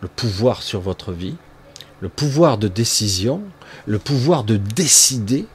[0.00, 1.36] le pouvoir sur votre vie,
[2.00, 3.42] le pouvoir de décision,
[3.86, 5.46] le pouvoir de décider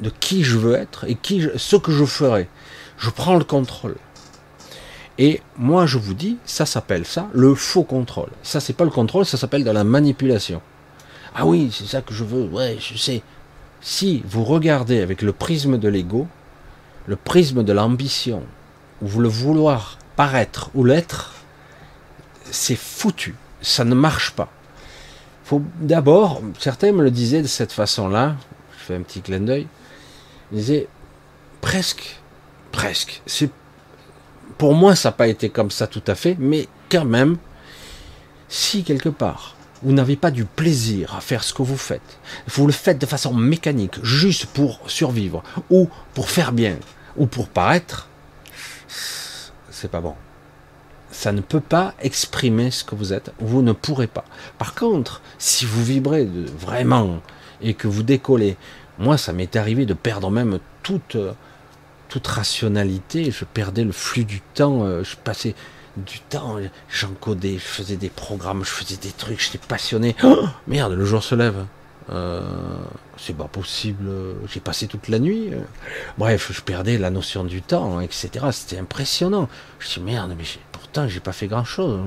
[0.00, 2.48] de qui je veux être et qui ce que je ferai.
[2.98, 3.96] Je prends le contrôle.
[5.18, 8.30] Et moi, je vous dis, ça s'appelle ça le faux contrôle.
[8.42, 10.62] Ça, c'est pas le contrôle, ça s'appelle de la manipulation.
[11.34, 12.44] Ah oui, c'est ça que je veux.
[12.44, 13.22] Ouais, je sais
[13.80, 16.26] si vous regardez avec le prisme de l'ego,
[17.06, 18.42] le prisme de l'ambition,
[19.02, 21.34] ou le vouloir paraître ou l'être,
[22.50, 23.34] c'est foutu.
[23.60, 24.50] Ça ne marche pas.
[25.44, 28.36] Faut d'abord, certains me le disaient de cette façon-là,
[28.78, 29.66] je fais un petit clin d'œil,
[30.52, 30.88] ils disaient
[31.60, 32.20] presque,
[32.70, 33.22] presque.
[33.26, 33.50] C'est
[34.58, 37.38] pour moi, ça n'a pas été comme ça tout à fait, mais quand même,
[38.48, 42.18] si quelque part vous n'avez pas du plaisir à faire ce que vous faites.
[42.48, 46.76] Vous le faites de façon mécanique, juste pour survivre, ou pour faire bien,
[47.16, 48.08] ou pour paraître.
[49.70, 50.14] C'est pas bon.
[51.10, 53.32] Ça ne peut pas exprimer ce que vous êtes.
[53.38, 54.24] Vous ne pourrez pas.
[54.58, 56.28] Par contre, si vous vibrez
[56.58, 57.20] vraiment
[57.62, 58.56] et que vous décollez,
[58.98, 61.16] moi, ça m'est arrivé de perdre même toute,
[62.08, 63.30] toute rationalité.
[63.30, 64.84] Je perdais le flux du temps.
[64.84, 65.54] Euh, je passais
[65.96, 66.56] du temps,
[66.88, 70.14] j'encodais, je faisais des programmes, je faisais des trucs, j'étais passionné.
[70.22, 71.66] Oh, merde, le jour se lève.
[72.10, 72.40] Euh,
[73.18, 74.08] c'est pas possible,
[74.46, 75.50] j'ai passé toute la nuit.
[76.16, 78.46] Bref, je perdais la notion du temps, etc.
[78.52, 79.48] C'était impressionnant.
[79.78, 80.44] Je dis merde, mais
[80.98, 82.00] pourtant j'ai pas fait grand chose.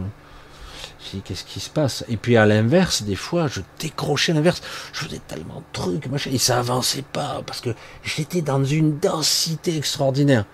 [1.25, 2.05] Qu'est-ce qui se passe?
[2.09, 4.61] Et puis à l'inverse, des fois, je décrochais l'inverse.
[4.93, 7.71] Je faisais tellement de trucs, machin, et ça avançait pas parce que
[8.03, 10.45] j'étais dans une densité extraordinaire.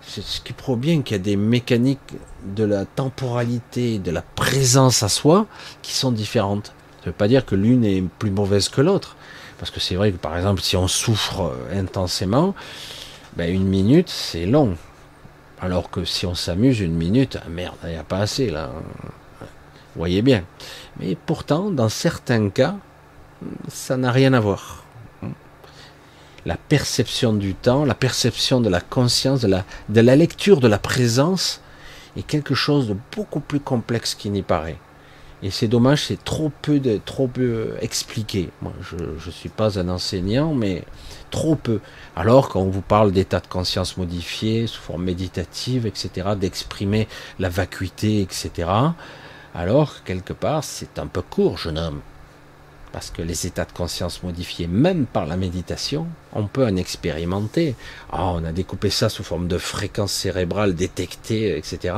[0.00, 2.14] C'est ce qui prouve bien qu'il y a des mécaniques
[2.44, 5.46] de la temporalité, de la présence à soi,
[5.82, 6.68] qui sont différentes.
[7.00, 9.16] Ça ne veut pas dire que l'une est plus mauvaise que l'autre.
[9.58, 12.54] Parce que c'est vrai que par exemple, si on souffre intensément,
[13.36, 14.76] ben une minute, c'est long.
[15.60, 18.70] Alors que si on s'amuse une minute, ah merde, il n'y a pas assez là.
[19.94, 20.44] voyez bien.
[20.98, 22.76] Mais pourtant, dans certains cas,
[23.68, 24.84] ça n'a rien à voir.
[26.46, 30.68] La perception du temps, la perception de la conscience, de la, de la lecture de
[30.68, 31.60] la présence
[32.16, 34.78] est quelque chose de beaucoup plus complexe qu'il n'y paraît.
[35.42, 38.48] Et c'est dommage, c'est trop peu de, trop peu expliqué.
[38.62, 40.84] Moi, je ne suis pas un enseignant, mais
[41.30, 41.80] trop peu.
[42.16, 47.08] Alors, quand on vous parle d'état de conscience modifié, sous forme méditative, etc., d'exprimer
[47.38, 48.68] la vacuité, etc.,
[49.54, 52.00] alors, quelque part, c'est un peu court, jeune homme.
[52.92, 57.74] Parce que les états de conscience modifiés, même par la méditation, on peut en expérimenter.
[58.12, 61.94] Ah, on a découpé ça sous forme de fréquences cérébrales détectées, etc.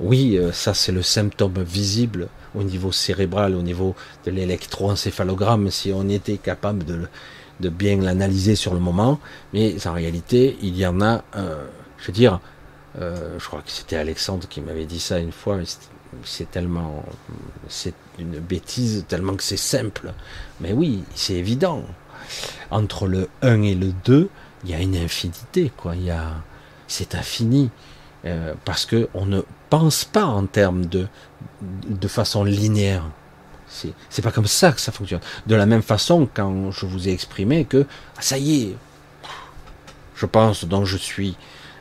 [0.00, 3.94] Oui, euh, ça c'est le symptôme visible au niveau cérébral, au niveau
[4.24, 7.08] de l'électroencéphalogramme, si on était capable de,
[7.60, 9.20] de bien l'analyser sur le moment.
[9.52, 11.66] Mais en réalité, il y en a, euh,
[11.98, 12.40] je veux dire,
[13.00, 15.64] euh, je crois que c'était Alexandre qui m'avait dit ça une fois, mais
[16.24, 17.04] c'est tellement,
[17.68, 20.12] c'est une bêtise, tellement que c'est simple.
[20.60, 21.82] Mais oui, c'est évident.
[22.70, 24.28] Entre le 1 et le 2,
[24.64, 25.94] il y a une infinité, quoi.
[26.86, 27.70] C'est infini.
[28.24, 31.06] Euh, parce que on ne pense pas en termes de,
[31.60, 33.04] de façon linéaire.
[34.10, 35.20] C'est pas comme ça que ça fonctionne.
[35.46, 37.86] De la même façon, quand je vous ai exprimé que
[38.16, 38.76] ah, ça y est,
[40.14, 41.36] je pense donc je suis.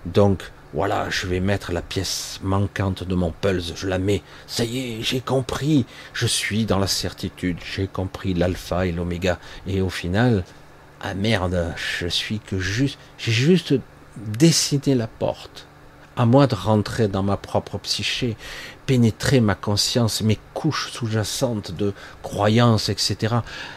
[0.06, 0.44] Donc
[0.74, 4.24] voilà, je vais mettre la pièce manquante de mon pulse, je la mets.
[4.48, 5.86] Ça y est, j'ai compris.
[6.14, 7.58] Je suis dans la certitude.
[7.64, 9.40] J'ai compris l'alpha et l'oméga.
[9.68, 10.44] Et au final,
[11.02, 13.76] ah merde, je suis que juste, j'ai juste
[14.18, 15.68] dessiné la porte
[16.16, 18.38] à moi de rentrer dans ma propre psyché,
[18.86, 23.36] pénétrer ma conscience, mes couches sous-jacentes de croyances, etc.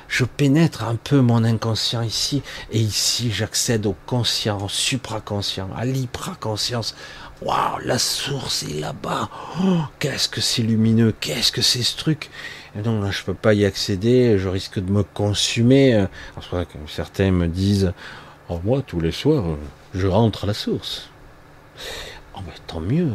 [0.09, 5.85] Je pénètre un peu mon inconscient ici, et ici j'accède au conscient, au supraconscient, à
[5.85, 6.95] l'hypraconscience.
[7.43, 9.28] Waouh, la source est là-bas.
[9.62, 12.31] Oh, qu'est-ce que c'est lumineux, qu'est-ce que c'est ce truc.
[12.78, 16.07] Et donc là, je peux pas y accéder, je risque de me consumer.
[16.87, 17.93] Certains me disent,
[18.49, 19.45] oh, moi, tous les soirs,
[19.95, 21.09] je rentre à la source.
[22.35, 23.12] Oh, tant mieux.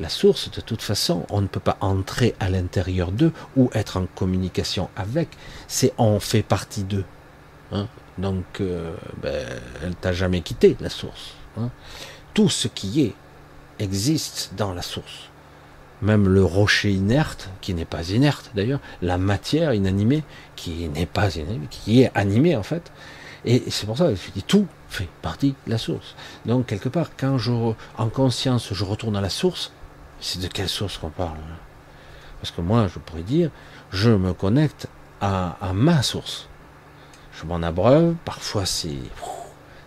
[0.00, 3.98] La source, de toute façon, on ne peut pas entrer à l'intérieur d'eux ou être
[3.98, 5.28] en communication avec.
[5.68, 7.04] C'est on fait partie d'eux.
[7.70, 7.86] Hein.
[8.16, 9.46] Donc, euh, ben,
[10.00, 11.34] t'a jamais quitté, la source.
[11.58, 11.68] Hein.
[12.32, 13.14] Tout ce qui est
[13.78, 15.28] existe dans la source.
[16.00, 20.24] Même le rocher inerte, qui n'est pas inerte d'ailleurs, la matière inanimée,
[20.56, 22.90] qui n'est pas inanimée, qui est animée en fait.
[23.44, 26.14] Et c'est pour ça que je dis tout fait partie de la source.
[26.46, 29.72] Donc, quelque part, quand je, en conscience, je retourne à la source,
[30.20, 31.38] c'est de quelle source qu'on parle
[32.40, 33.50] Parce que moi, je pourrais dire,
[33.90, 34.88] je me connecte
[35.20, 36.48] à, ma source.
[37.32, 38.98] Je m'en abreuve, parfois c'est,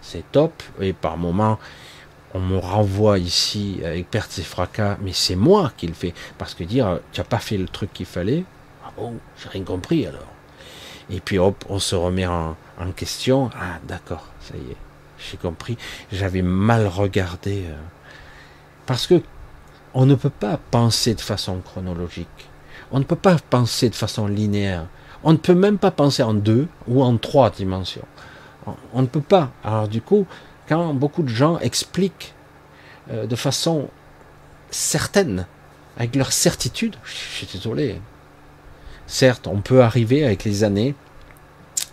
[0.02, 1.60] c'est top, et par moments,
[2.34, 6.14] on me renvoie ici avec perte et fracas, mais c'est moi qui le fais.
[6.38, 8.44] Parce que dire, tu n'as pas fait le truc qu'il fallait,
[8.86, 10.22] ah bon, j'ai rien compris alors.
[11.10, 13.52] Et puis hop, on se remet en, en question.
[13.56, 14.78] Ah d'accord, ça y est,
[15.20, 15.78] j'ai compris,
[16.12, 17.66] j'avais mal regardé.
[17.68, 17.76] Euh.
[18.86, 19.22] parce que
[19.94, 22.50] on ne peut pas penser de façon chronologique.
[22.92, 24.88] On ne peut pas penser de façon linéaire.
[25.24, 28.06] On ne peut même pas penser en deux ou en trois dimensions.
[28.94, 29.52] On, ne peut pas.
[29.64, 30.26] Alors du coup,
[30.68, 32.34] quand beaucoup de gens expliquent
[33.12, 33.90] euh, de façon
[34.70, 35.46] certaine,
[35.98, 38.02] avec leur certitude, je suis désolé.
[39.06, 40.96] Certes, on peut arriver avec les années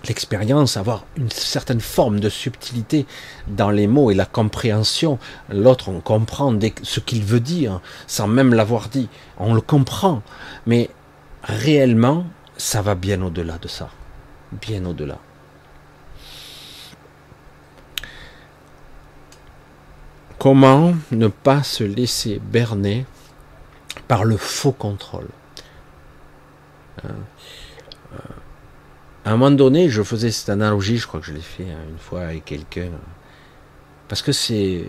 [0.06, 3.06] l'expérience, avoir une certaine forme de subtilité
[3.48, 5.18] dans les mots et la compréhension.
[5.50, 9.08] L'autre, on comprend ce qu'il veut dire sans même l'avoir dit.
[9.38, 10.22] On le comprend.
[10.66, 10.90] Mais
[11.42, 13.90] réellement, ça va bien au-delà de ça.
[14.52, 15.18] Bien au-delà.
[20.38, 23.04] Comment ne pas se laisser berner
[24.08, 25.28] par le faux contrôle
[27.04, 27.14] hein?
[29.24, 31.78] À un moment donné, je faisais cette analogie, je crois que je l'ai fait hein,
[31.90, 32.90] une fois avec quelqu'un,
[34.08, 34.84] parce que c'est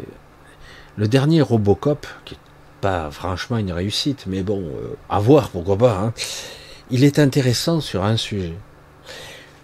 [0.97, 2.39] le dernier Robocop, qui n'est
[2.79, 6.13] pas franchement une réussite, mais bon, euh, à voir, pourquoi pas, hein.
[6.89, 8.55] il est intéressant sur un sujet.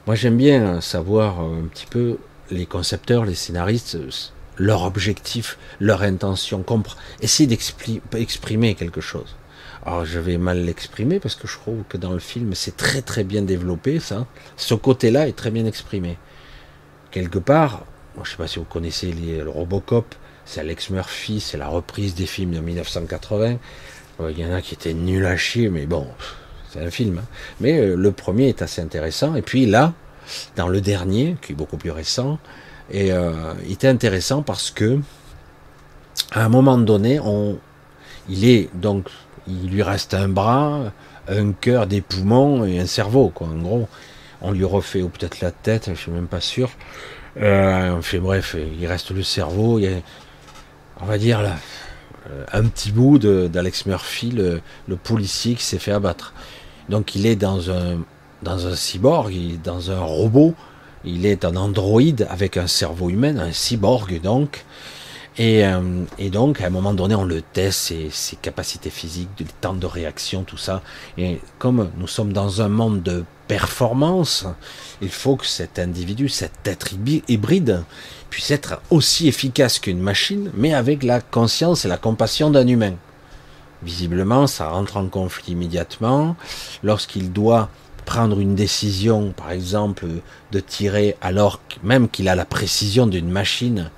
[0.06, 2.18] Moi j'aime bien savoir euh, un petit peu
[2.52, 4.10] les concepteurs, les scénaristes, euh,
[4.58, 6.66] leur objectif, leur intention,
[7.22, 9.37] essayer d'exprimer quelque chose.
[9.88, 13.02] Alors je vais mal l'exprimer parce que je trouve que dans le film c'est très
[13.02, 14.28] très bien développé ça.
[14.58, 16.18] Ce côté-là est très bien exprimé.
[17.10, 17.86] Quelque part,
[18.16, 22.16] je ne sais pas si vous connaissez le Robocop, c'est Alex Murphy, c'est la reprise
[22.16, 23.60] des films de 1980.
[24.20, 26.06] Euh, il y en a qui étaient nuls à chier, mais bon,
[26.70, 27.20] c'est un film.
[27.20, 27.28] Hein.
[27.62, 29.36] Mais euh, le premier est assez intéressant.
[29.36, 29.94] Et puis là,
[30.58, 32.40] dans le dernier, qui est beaucoup plus récent,
[32.92, 35.00] et euh, il était intéressant parce que
[36.32, 37.58] à un moment donné, on,
[38.28, 39.08] il est donc
[39.48, 40.92] il lui reste un bras,
[41.28, 43.48] un cœur, des poumons et un cerveau, quoi.
[43.48, 43.88] En gros,
[44.42, 46.70] on lui refait ou peut-être la tête, je suis même pas sûr.
[47.38, 49.80] Euh, fait bref, il reste le cerveau.
[49.80, 49.98] Il y a,
[51.02, 51.56] on va dire là,
[52.52, 54.62] un petit bout d'Alex Murphy, le,
[54.96, 56.34] policier qui s'est fait abattre.
[56.90, 58.00] Donc il est dans un
[58.44, 59.34] dans un cyborg,
[59.64, 60.54] dans un robot,
[61.04, 64.64] il est un androïde avec un cerveau humain, un cyborg donc.
[65.40, 69.46] Euh, et, donc, à un moment donné, on le teste, ses, ses, capacités physiques, le
[69.62, 70.82] temps de réaction, tout ça.
[71.18, 74.46] Et comme nous sommes dans un monde de performance,
[75.02, 76.90] il faut que cet individu, cet être
[77.28, 77.84] hybride,
[78.30, 82.96] puisse être aussi efficace qu'une machine, mais avec la conscience et la compassion d'un humain.
[83.84, 86.36] Visiblement, ça rentre en conflit immédiatement.
[86.84, 87.70] Lorsqu'il doit
[88.06, 90.08] prendre une décision, par exemple,
[90.52, 93.92] de tirer alors même qu'il a la précision d'une machine,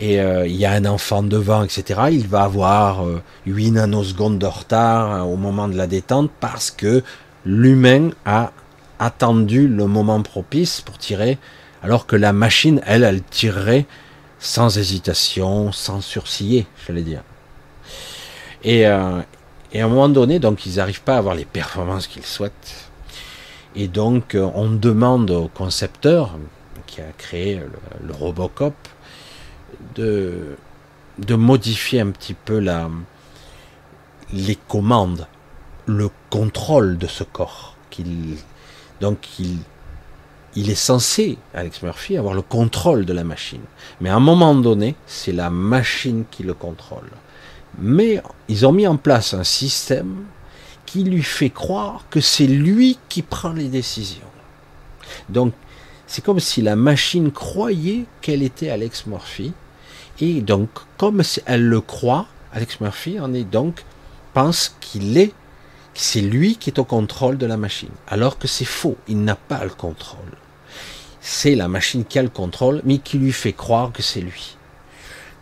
[0.00, 4.38] et euh, il y a un enfant devant, etc., il va avoir euh, 8 nanosecondes
[4.38, 7.04] de retard euh, au moment de la détente parce que
[7.44, 8.50] l'humain a
[8.98, 11.38] attendu le moment propice pour tirer,
[11.82, 13.84] alors que la machine, elle, elle tirerait
[14.38, 17.22] sans hésitation, sans surciller, j'allais dire.
[18.64, 19.20] Et, euh,
[19.72, 22.90] à un moment donné, donc, ils n'arrivent pas à avoir les performances qu'ils souhaitent.
[23.76, 26.36] Et donc, on demande au concepteur
[26.86, 27.60] qui a créé
[28.04, 28.74] le Robocop
[30.00, 32.90] de, modifier un petit peu la,
[34.32, 35.26] les commandes,
[35.86, 37.76] le contrôle de ce corps.
[39.00, 39.58] Donc il,
[40.56, 43.62] il est censé, Alex Murphy, avoir le contrôle de la machine.
[44.00, 47.10] Mais à un moment donné, c'est la machine qui le contrôle.
[47.78, 50.24] Mais ils ont mis en place un système
[50.86, 54.20] qui lui fait croire que c'est lui qui prend les décisions.
[55.28, 55.52] Donc,
[56.06, 59.52] c'est comme si la machine croyait qu'elle était Alex Murphy,
[60.20, 60.68] et donc,
[60.98, 63.84] comme elle le croit, Alex Murphy en est donc
[64.34, 65.32] pense qu'il est,
[65.94, 68.96] c'est lui qui est au contrôle de la machine, alors que c'est faux.
[69.08, 70.20] Il n'a pas le contrôle.
[71.20, 74.56] C'est la machine qui a le contrôle, mais qui lui fait croire que c'est lui,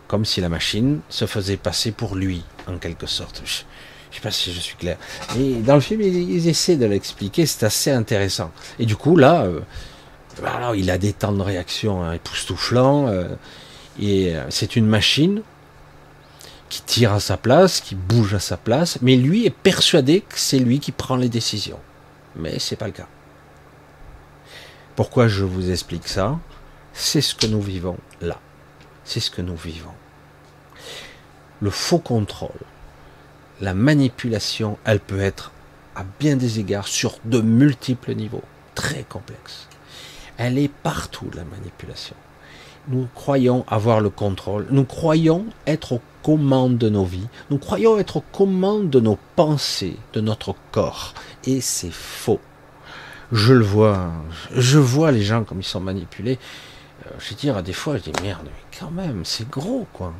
[0.07, 3.43] comme si la machine se faisait passer pour lui, en quelque sorte.
[3.45, 4.97] Je, ne sais pas si je suis clair.
[5.39, 7.47] Et dans le film, ils, essaient de l'expliquer.
[7.47, 8.51] C'est assez intéressant.
[8.79, 9.61] Et du coup, là, euh,
[10.75, 13.09] il a des temps de réaction hein, époustouflants.
[13.09, 13.29] Euh,
[13.99, 15.43] et euh, c'est une machine
[16.69, 20.39] qui tire à sa place, qui bouge à sa place, mais lui est persuadé que
[20.39, 21.81] c'est lui qui prend les décisions.
[22.37, 23.09] Mais c'est pas le cas.
[24.95, 26.39] Pourquoi je vous explique ça?
[26.93, 28.41] C'est ce que nous vivons là.
[29.05, 29.95] C'est ce que nous vivons.
[31.61, 32.51] Le faux contrôle,
[33.61, 35.53] la manipulation, elle peut être
[35.97, 38.45] à bien des égards sur de multiples niveaux,
[38.75, 39.69] très complexes.
[40.37, 42.15] Elle est partout, la manipulation
[42.89, 47.99] nous croyons avoir le contrôle, nous croyons être aux commandes de nos vies, nous croyons
[47.99, 51.15] être aux commandes de nos pensées, de notre corps.
[51.45, 52.41] Et c'est faux.
[53.33, 54.11] Je le vois,
[54.55, 56.39] je vois les gens comme ils sont manipulés.
[57.07, 60.15] Euh, je veux dire, des fois, je dis merde, mais quand même, c'est gros, quoi.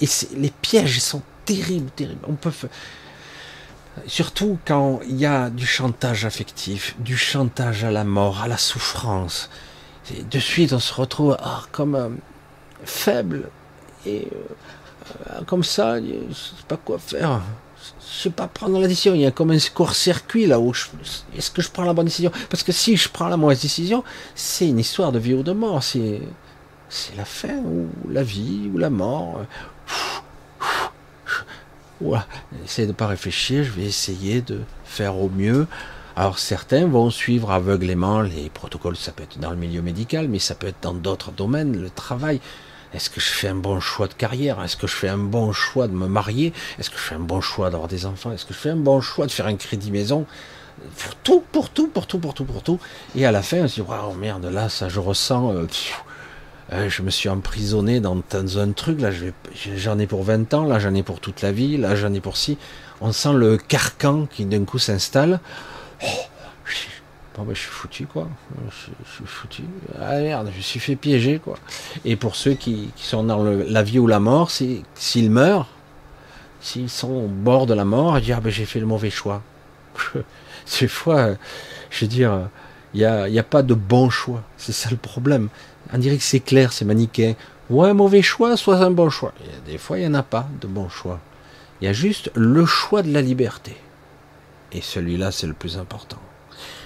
[0.00, 0.06] Et
[0.36, 2.20] les pièges sont terribles, terribles.
[4.06, 8.58] Surtout quand il y a du chantage affectif, du chantage à la mort, à la
[8.58, 9.48] souffrance,
[10.30, 12.08] de suite on se retrouve ah, comme euh,
[12.84, 13.48] faible
[14.06, 14.28] et
[15.30, 17.40] euh, comme ça, je sais pas quoi faire.
[18.00, 19.14] Je sais pas prendre la décision.
[19.14, 20.72] Il y a comme un court-circuit là où
[21.36, 22.32] est-ce que je prends la bonne décision?
[22.50, 24.02] Parce que si je prends la mauvaise décision,
[24.34, 25.82] c'est une histoire de vie ou de mort.
[25.82, 26.20] C'est
[27.16, 29.40] la fin ou la vie ou la mort.
[32.00, 32.26] Voilà.
[32.64, 33.64] Essayez de pas réfléchir.
[33.64, 35.66] Je vais essayer de faire au mieux.
[36.18, 40.38] Alors certains vont suivre aveuglément les protocoles, ça peut être dans le milieu médical, mais
[40.38, 42.40] ça peut être dans d'autres domaines, le travail.
[42.94, 44.62] Est-ce que je fais un bon choix de carrière?
[44.62, 46.54] Est-ce que je fais un bon choix de me marier?
[46.78, 48.32] Est-ce que je fais un bon choix d'avoir des enfants?
[48.32, 50.24] Est-ce que je fais un bon choix de faire un crédit maison?
[50.96, 52.80] Pour tout, pour tout, pour tout, pour tout, pour tout.
[53.14, 55.52] Et à la fin, on se dit, oh merde, là, ça, je ressens...
[55.52, 55.66] Euh,
[56.72, 58.22] euh, je me suis emprisonné dans,
[58.56, 59.10] un truc, là
[59.76, 62.20] j'en ai pour 20 ans, là j'en ai pour toute la vie, là j'en ai
[62.20, 62.58] pour si.
[63.00, 65.38] On sent le carcan qui d'un coup s'installe.
[66.02, 66.06] Oh,
[67.36, 68.28] bon, ben, je suis foutu, quoi.
[68.68, 69.62] Je, suis foutu.
[70.00, 71.56] Ah merde, je suis fait piéger, quoi.
[72.04, 75.68] Et pour ceux qui, sont dans la vie ou la mort, s'ils meurent,
[76.60, 79.10] s'ils sont au bord de la mort, ils disent, ah ben, j'ai fait le mauvais
[79.10, 79.42] choix.
[80.66, 81.30] Ces fois,
[81.90, 82.48] je veux dire,
[82.94, 84.42] il n'y a, a pas de bon choix.
[84.56, 85.48] C'est ça le problème.
[85.92, 87.34] On dirait que c'est clair, c'est manichéen.
[87.68, 89.32] Ouais, un mauvais choix, soit un bon choix.
[89.66, 91.20] des fois, il n'y en a pas de bon choix.
[91.80, 93.76] Il y a juste le choix de la liberté.
[94.72, 96.18] Et celui-là, c'est le plus important.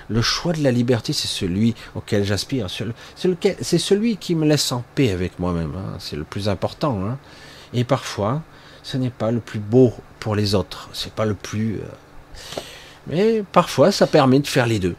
[0.08, 2.66] Le choix de la liberté, c'est celui auquel j'aspire.
[2.68, 5.72] C'est celui qui me laisse en paix avec moi-même.
[5.76, 5.96] Hein.
[6.00, 7.00] C'est le plus important.
[7.04, 7.18] Hein.
[7.72, 8.42] Et parfois,
[8.82, 10.88] ce n'est pas le plus beau pour les autres.
[10.92, 11.76] C'est pas le plus.
[11.76, 12.60] Euh,
[13.06, 14.96] mais parfois, ça permet de faire les deux.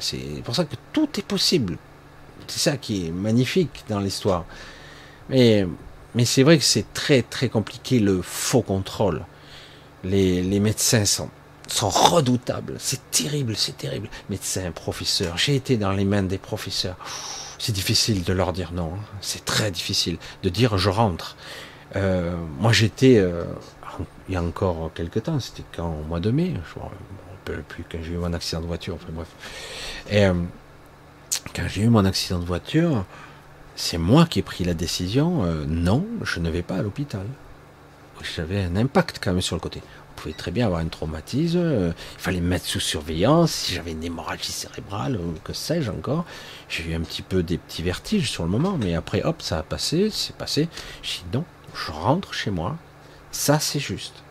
[0.00, 1.78] C'est pour ça que tout est possible.
[2.46, 4.44] C'est ça qui est magnifique dans l'histoire.
[5.30, 5.66] Mais,
[6.24, 9.24] c'est vrai que c'est très très compliqué le faux contrôle.
[10.04, 11.30] Les médecins sont,
[11.68, 12.76] sont redoutables.
[12.78, 14.08] C'est terrible, c'est terrible.
[14.30, 15.36] Médecins, professeurs.
[15.36, 16.96] J'ai été dans les mains des professeurs.
[17.58, 18.92] C'est difficile de leur dire non.
[18.94, 19.04] Hein.
[19.20, 21.36] C'est très difficile de dire je rentre.
[21.96, 23.44] Euh, moi j'étais, euh,
[24.28, 26.80] il y a encore quelques temps, c'était quand au mois de mai, je
[27.52, 29.28] ne me plus quand j'ai eu mon accident de voiture, enfin bref.
[30.10, 30.34] Et euh,
[31.54, 33.04] quand j'ai eu mon accident de voiture,
[33.74, 37.26] c'est moi qui ai pris la décision, non, je ne vais pas à l'hôpital.
[38.36, 39.80] J'avais un impact quand même sur le côté.
[40.20, 44.02] Pouvait très bien avoir un traumatisme, il fallait me mettre sous surveillance, si j'avais une
[44.02, 46.24] hémorragie cérébrale, que sais-je encore.
[46.68, 49.58] J'ai eu un petit peu des petits vertiges sur le moment, mais après, hop, ça
[49.58, 50.68] a passé, c'est passé.
[51.02, 52.76] J'ai dit non, je rentre chez moi,
[53.30, 54.24] ça c'est juste.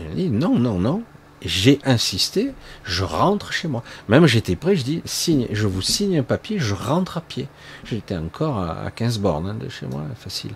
[0.00, 1.04] Elle dit non, non, non.
[1.42, 2.52] J'ai insisté,
[2.84, 3.84] je rentre chez moi.
[4.08, 7.48] Même j'étais prêt, je dis, signe, je vous signe un papier, je rentre à pied.
[7.84, 10.52] J'étais encore à 15 bornes hein, de chez moi, facile.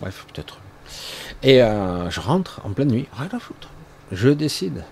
[0.00, 0.58] Bref, peut-être.
[1.42, 3.68] Et euh, je rentre en pleine nuit, rien à foutre.
[4.12, 4.84] Je décide.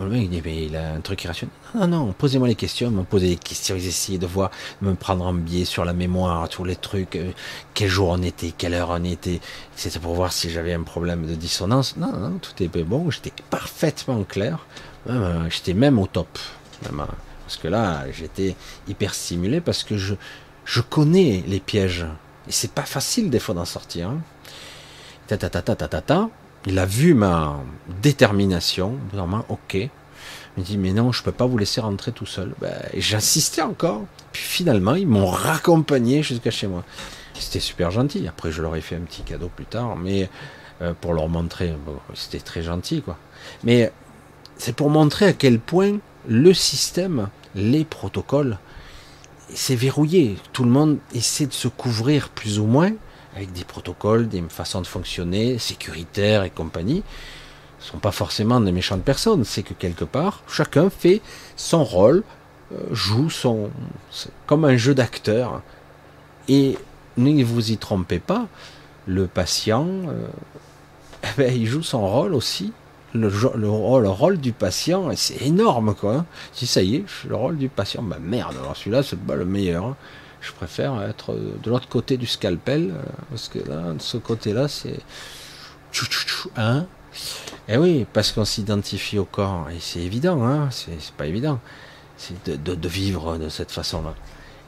[0.00, 1.52] Le mec dit, mais il a un truc irrationnel.
[1.74, 5.34] Non, non, posez-moi les questions, me poser des questions, essayaient de voir, me prendre en
[5.34, 7.32] biais sur la mémoire, tous les trucs, euh,
[7.74, 9.40] quel jour on était, quelle heure on était,
[9.74, 11.96] c'était pour voir si j'avais un problème de dissonance.
[11.96, 14.64] Non, non, tout est bon, j'étais parfaitement clair,
[15.10, 16.38] euh, j'étais même au top.
[17.48, 18.54] Parce que là, j'étais
[18.86, 20.14] hyper stimulé parce que je,
[20.64, 22.06] je connais les pièges.
[22.46, 24.10] Et c'est pas facile des fois d'en sortir.
[24.10, 24.20] Hein.
[25.28, 26.30] Ta, ta, ta, ta, ta, ta.
[26.66, 27.60] Il a vu ma
[28.02, 28.94] détermination.
[29.12, 29.74] Normalement, ok.
[29.74, 29.90] Il
[30.56, 32.54] me dit, mais non, je peux pas vous laisser rentrer tout seul.
[32.60, 34.02] Ben, J'insistais encore.
[34.32, 36.82] Puis finalement, ils m'ont raccompagné jusqu'à chez moi.
[37.34, 38.26] C'était super gentil.
[38.26, 40.28] Après, je leur ai fait un petit cadeau plus tard, mais
[40.80, 41.74] euh, pour leur montrer,
[42.14, 43.16] c'était très gentil, quoi.
[43.64, 43.92] Mais
[44.56, 48.58] c'est pour montrer à quel point le système, les protocoles,
[49.54, 50.36] c'est verrouillé.
[50.52, 52.92] Tout le monde essaie de se couvrir plus ou moins
[53.38, 57.04] avec des protocoles, des façons de fonctionner, sécuritaires et compagnie,
[57.78, 59.44] ne sont pas forcément des méchantes personnes.
[59.44, 61.20] C'est que quelque part, chacun fait
[61.56, 62.24] son rôle,
[62.72, 63.70] euh, joue son,
[64.46, 65.62] comme un jeu d'acteur.
[66.48, 66.76] Et
[67.16, 68.48] ne vous y trompez pas,
[69.06, 70.26] le patient, euh,
[71.22, 72.72] eh ben, il joue son rôle aussi.
[73.14, 76.14] Le, le, rôle du patient, c'est énorme quoi.
[76.14, 76.26] Hein.
[76.52, 79.46] Si ça y est, le rôle du patient, bah merde, alors celui-là c'est pas le
[79.46, 79.96] meilleur.
[80.40, 84.68] Je préfère être de l'autre côté du scalpel, euh, parce que là, de ce côté-là,
[84.68, 85.00] c'est...
[86.56, 86.86] Hein
[87.68, 91.60] eh oui, parce qu'on s'identifie au corps, et c'est évident, hein c'est pas évident,
[92.16, 94.14] c'est de, de, vivre de cette façon-là.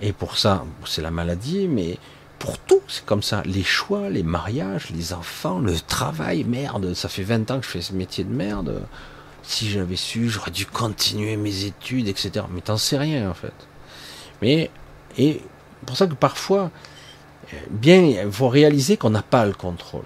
[0.00, 1.98] Et pour ça, c'est la maladie, mais
[2.38, 3.42] pour tout, c'est comme ça.
[3.44, 7.70] Les choix, les mariages, les enfants, le travail, merde, ça fait 20 ans que je
[7.70, 8.82] fais ce métier de merde.
[9.42, 12.46] Si j'avais su, j'aurais dû continuer mes études, etc.
[12.50, 13.52] Mais t'en sais rien, en fait.
[14.42, 14.70] Mais,
[15.18, 15.42] et
[15.86, 16.70] pour ça que parfois,
[17.70, 20.04] bien, il faut réaliser qu'on n'a pas le contrôle.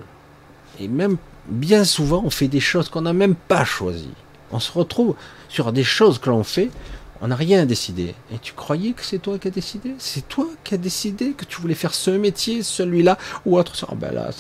[0.81, 4.15] Et même bien souvent, on fait des choses qu'on n'a même pas choisies.
[4.51, 5.15] On se retrouve
[5.49, 6.71] sur des choses que l'on fait,
[7.21, 8.15] on n'a rien décidé.
[8.33, 9.95] Et tu croyais que c'est toi qui as décidé?
[9.99, 13.87] C'est toi qui as décidé que tu voulais faire ce métier, celui-là, ou autre.
[13.91, 14.31] Oh ben là,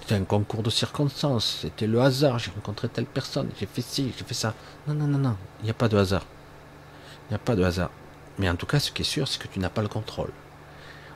[0.00, 4.12] c'était un concours de circonstances, c'était le hasard, j'ai rencontré telle personne, j'ai fait ci,
[4.16, 4.54] j'ai fait ça.
[4.88, 6.24] Non, non, non, non, il n'y a pas de hasard.
[7.28, 7.90] Il n'y a pas de hasard.
[8.40, 10.32] Mais en tout cas, ce qui est sûr, c'est que tu n'as pas le contrôle.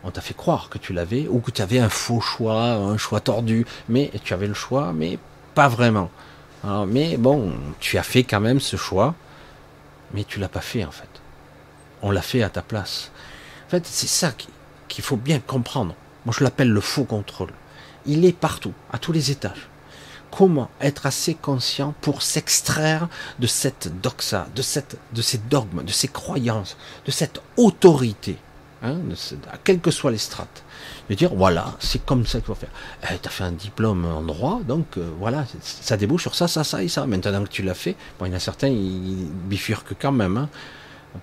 [0.05, 2.99] On t'a fait croire que tu l'avais, ou que tu avais un faux choix, un
[2.99, 5.19] choix tordu, mais tu avais le choix, mais
[5.55, 6.11] pas vraiment.
[6.87, 9.15] mais bon, tu as fait quand même ce choix,
[10.13, 11.09] mais tu l'as pas fait en fait.
[12.03, 13.11] On l'a fait à ta place.
[13.67, 14.33] En fait, c'est ça
[14.89, 15.95] qu'il faut bien comprendre.
[16.27, 17.53] Moi, je l'appelle le faux contrôle.
[18.05, 19.69] Il est partout, à tous les étages
[20.37, 23.09] comment être assez conscient pour s'extraire
[23.39, 24.63] de cette doxa, de,
[25.15, 28.37] de ces dogmes, de ces croyances, de cette autorité,
[28.83, 28.97] hein,
[29.63, 30.65] quelles que soient les strates.
[31.09, 32.71] De dire, voilà, c'est comme ça qu'il faut faire.
[33.05, 36.49] Eh, tu as fait un diplôme en droit, donc euh, voilà, ça débouche sur ça,
[36.49, 37.07] ça, ça et ça.
[37.07, 40.37] Maintenant que tu l'as fait, bon, il y en a certains, ils bifurquent quand même.
[40.37, 40.49] Hein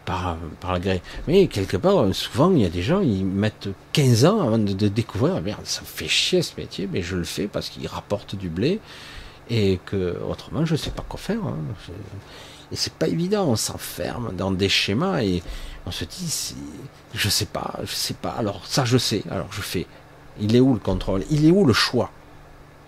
[0.05, 1.01] par, par gré.
[1.27, 4.87] Mais quelque part, souvent, il y a des gens, ils mettent 15 ans avant de,
[4.87, 8.35] découvrir, merde, ça me fait chier ce métier, mais je le fais parce qu'il rapporte
[8.35, 8.79] du blé,
[9.49, 11.43] et que autrement, je sais pas quoi faire.
[11.45, 11.57] Hein.
[12.71, 15.43] Et c'est pas évident, on s'enferme dans des schémas, et
[15.85, 16.55] on se dit,
[17.13, 19.87] je sais pas, je sais pas, alors ça je sais, alors je fais.
[20.39, 21.23] Il est où le contrôle?
[21.29, 22.09] Il est où le choix?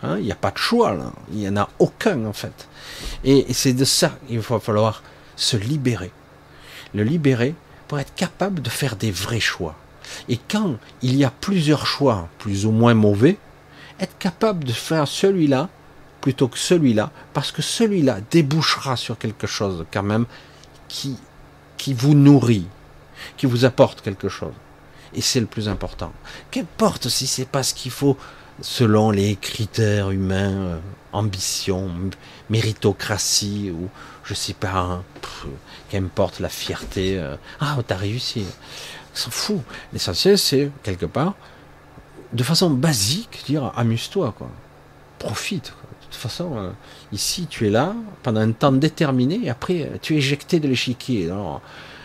[0.01, 1.11] Hein Il n'y a pas de choix, là.
[1.31, 2.67] il n'y en a aucun en fait.
[3.25, 5.03] Et c'est de ça qu'il va falloir
[5.35, 6.11] se libérer
[6.93, 7.55] le libérer
[7.87, 9.75] pour être capable de faire des vrais choix.
[10.29, 13.37] Et quand il y a plusieurs choix, plus ou moins mauvais,
[13.99, 15.69] être capable de faire celui-là
[16.21, 20.25] plutôt que celui-là, parce que celui-là débouchera sur quelque chose quand même
[20.87, 21.17] qui,
[21.77, 22.65] qui vous nourrit,
[23.37, 24.53] qui vous apporte quelque chose.
[25.13, 26.13] Et c'est le plus important.
[26.49, 28.17] Qu'importe si c'est pas ce qu'il faut
[28.61, 30.79] selon les critères humains, euh,
[31.11, 31.89] ambition,
[32.49, 33.89] méritocratie ou
[34.23, 35.03] je sais pas, hein,
[35.93, 37.19] qu'importe la fierté.
[37.19, 38.45] Euh, ah, t'as réussi.
[39.13, 39.61] S'en fout.
[39.93, 41.35] L'essentiel, c'est quelque part,
[42.33, 44.49] de façon basique, dire amuse-toi, quoi.
[45.19, 45.65] Profite.
[45.65, 46.71] De toute façon, euh,
[47.11, 47.93] ici, tu es là
[48.23, 51.31] pendant un temps déterminé, et après, tu es éjecté de l'échiquier.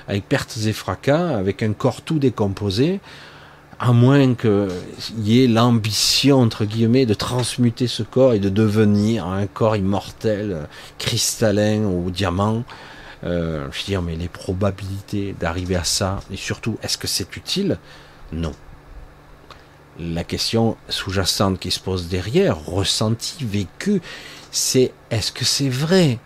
[0.06, 3.00] Avec pertes et fracas, avec un corps tout décomposé,
[3.78, 4.68] à moins qu'il
[5.20, 10.68] y ait l'ambition, entre guillemets, de transmuter ce corps et de devenir un corps immortel,
[10.98, 12.64] cristallin ou diamant.
[13.24, 17.36] Euh, je veux dire, mais les probabilités d'arriver à ça, et surtout, est-ce que c'est
[17.36, 17.78] utile?
[18.32, 18.52] Non.
[19.98, 24.00] La question sous-jacente qui se pose derrière, ressenti, vécu,
[24.52, 26.18] c'est est-ce que c'est vrai?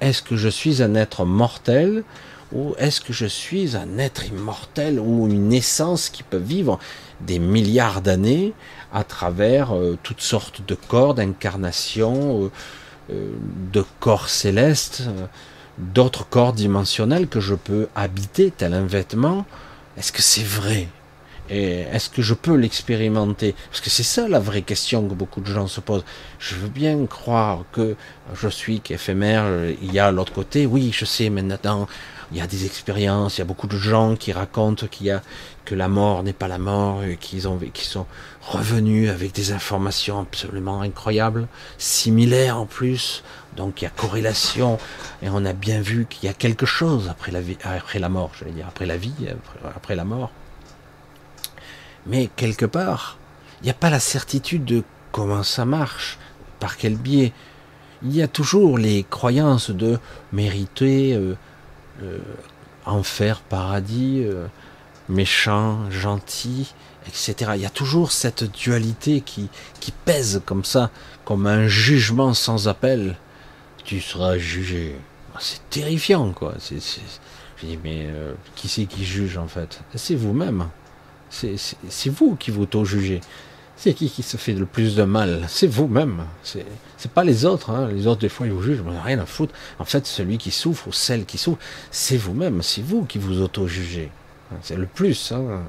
[0.00, 2.04] Est-ce que je suis un être mortel?
[2.52, 6.80] Ou est-ce que je suis un être immortel ou une essence qui peut vivre
[7.20, 8.54] des milliards d'années
[8.92, 12.50] à travers euh, toutes sortes de corps, d'incarnations,
[13.10, 13.30] euh,
[13.72, 15.04] de corps célestes,
[15.78, 19.46] d'autres corps dimensionnels que je peux habiter tel un vêtement
[19.96, 20.88] Est-ce que c'est vrai?
[21.50, 23.56] Et est-ce que je peux l'expérimenter?
[23.70, 26.04] Parce que c'est ça la vraie question que beaucoup de gens se posent.
[26.38, 27.96] Je veux bien croire que
[28.34, 29.46] je suis qu'éphémère,
[29.82, 30.64] il y a l'autre côté.
[30.64, 31.88] Oui, je sais maintenant,
[32.30, 35.10] il y a des expériences, il y a beaucoup de gens qui racontent qu'il y
[35.10, 35.22] a
[35.64, 38.06] que la mort n'est pas la mort, qu'ils ont, qui sont
[38.42, 41.48] revenus avec des informations absolument incroyables,
[41.78, 43.24] similaires en plus.
[43.60, 44.78] Donc il y a corrélation
[45.22, 48.08] et on a bien vu qu'il y a quelque chose après la vie, après la
[48.08, 49.12] mort, j'allais dire après la vie,
[49.76, 50.30] après, la mort.
[52.06, 53.18] Mais quelque part,
[53.60, 54.82] il n'y a pas la certitude de
[55.12, 56.18] comment ça marche,
[56.58, 57.34] par quel biais.
[58.02, 59.98] Il y a toujours les croyances de
[60.32, 61.12] mériter.
[61.14, 61.36] Euh,
[62.02, 62.18] euh,
[62.86, 64.46] enfer, paradis, euh,
[65.10, 66.72] méchant, gentil,
[67.06, 67.52] etc.
[67.56, 69.50] Il y a toujours cette dualité qui
[70.06, 70.88] pèse comme ça,
[71.26, 73.16] comme un jugement sans appel.
[73.90, 74.94] Tu seras jugé.
[75.34, 76.54] Ah, c'est terrifiant, quoi.
[76.60, 76.76] C'est,
[77.56, 79.80] Je dis, mais euh, qui c'est qui juge en fait?
[79.96, 80.68] C'est vous-même.
[81.28, 81.58] C'est,
[82.06, 83.20] vous qui vous auto-jugez.
[83.74, 85.42] C'est qui qui se fait le plus de mal?
[85.48, 86.22] C'est vous-même.
[86.44, 86.64] C'est,
[87.12, 87.70] pas les autres.
[87.70, 87.88] Hein.
[87.92, 88.84] Les autres, des fois, ils vous jugent.
[89.02, 89.54] rien à foutre.
[89.80, 91.58] En fait, celui qui souffre ou celle qui souffre,
[91.90, 92.62] c'est vous-même.
[92.62, 94.12] C'est vous qui vous auto-jugez.
[94.62, 95.32] C'est le plus.
[95.32, 95.62] Hein.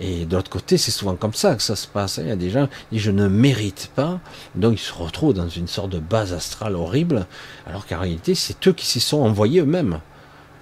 [0.00, 2.18] Et de l'autre côté, c'est souvent comme ça que ça se passe.
[2.18, 4.20] Il y a des gens qui disent je ne mérite pas,
[4.54, 7.26] donc ils se retrouvent dans une sorte de base astrale horrible,
[7.66, 10.00] alors qu'en réalité, c'est eux qui s'y sont envoyés eux-mêmes.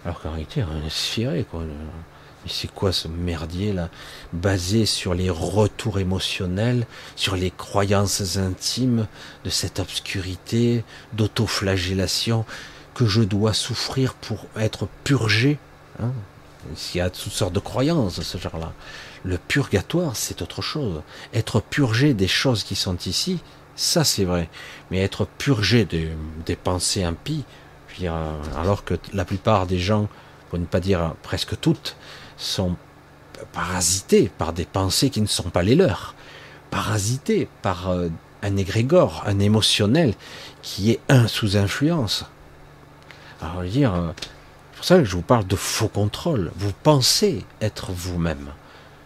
[0.04, 1.62] Alors qu'en réalité, rien n'est sphéré, quoi
[2.46, 3.90] c'est quoi ce merdier là
[4.32, 6.86] Basé sur les retours émotionnels,
[7.16, 9.06] sur les croyances intimes
[9.44, 12.44] de cette obscurité, d'autoflagellation
[12.94, 15.58] que je dois souffrir pour être purgé.
[16.00, 16.12] Hein?
[16.94, 18.72] Il y a toutes sortes de croyances ce genre-là.
[19.24, 21.02] Le purgatoire, c'est autre chose.
[21.34, 23.40] Être purgé des choses qui sont ici,
[23.76, 24.48] ça c'est vrai.
[24.90, 27.44] Mais être purgé des, pensées impies,
[27.88, 28.10] je veux
[28.56, 30.08] alors que la plupart des gens,
[30.50, 31.96] pour ne pas dire presque toutes,
[32.36, 32.76] sont
[33.52, 36.14] parasités par des pensées qui ne sont pas les leurs,
[36.70, 38.08] parasités par euh,
[38.42, 40.14] un égrégore, un émotionnel
[40.62, 42.24] qui est un sous influence.
[43.40, 44.12] Alors dire, euh,
[44.78, 46.52] pour ça que je vous parle de faux contrôle.
[46.56, 48.46] Vous pensez être vous-même,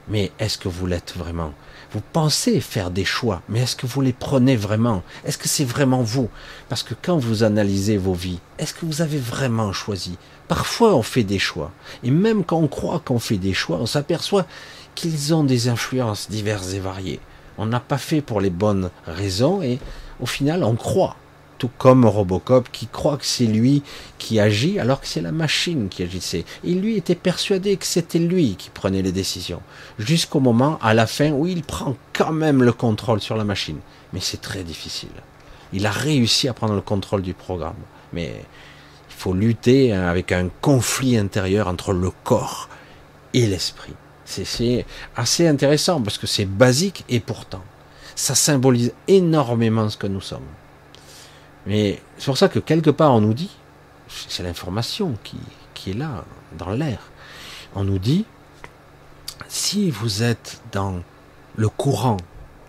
[0.06, 1.54] mais est-ce que vous l'êtes vraiment?
[1.92, 5.02] Vous pensez faire des choix, mais est-ce que vous les prenez vraiment?
[5.24, 6.28] Est-ce que c'est vraiment vous?
[6.68, 10.18] Parce que quand vous analysez vos vies, est-ce que vous avez vraiment choisi?
[10.46, 11.70] Parfois, on fait des choix.
[12.02, 14.44] Et même quand on croit qu'on fait des choix, on s'aperçoit
[14.94, 17.20] qu'ils ont des influences diverses et variées.
[17.56, 19.78] On n'a pas fait pour les bonnes raisons et
[20.20, 21.16] au final, on croit.
[21.62, 23.84] Tout comme Robocop qui croit que c'est lui
[24.18, 26.44] qui agit alors que c'est la machine qui agissait.
[26.64, 29.62] Et lui était persuadé que c'était lui qui prenait les décisions.
[29.96, 33.78] Jusqu'au moment, à la fin, où il prend quand même le contrôle sur la machine.
[34.12, 35.12] Mais c'est très difficile.
[35.72, 37.76] Il a réussi à prendre le contrôle du programme.
[38.12, 38.44] Mais
[39.08, 42.70] faut lutter avec un conflit intérieur entre le corps
[43.34, 43.94] et l'esprit.
[44.24, 44.84] C'est
[45.14, 47.62] assez intéressant parce que c'est basique et pourtant,
[48.16, 50.40] ça symbolise énormément ce que nous sommes.
[51.66, 53.50] Mais c'est pour ça que quelque part on nous dit,
[54.08, 55.36] c'est l'information qui,
[55.74, 56.24] qui est là,
[56.58, 56.98] dans l'air,
[57.74, 58.24] on nous dit,
[59.48, 61.02] si vous êtes dans
[61.56, 62.16] le courant,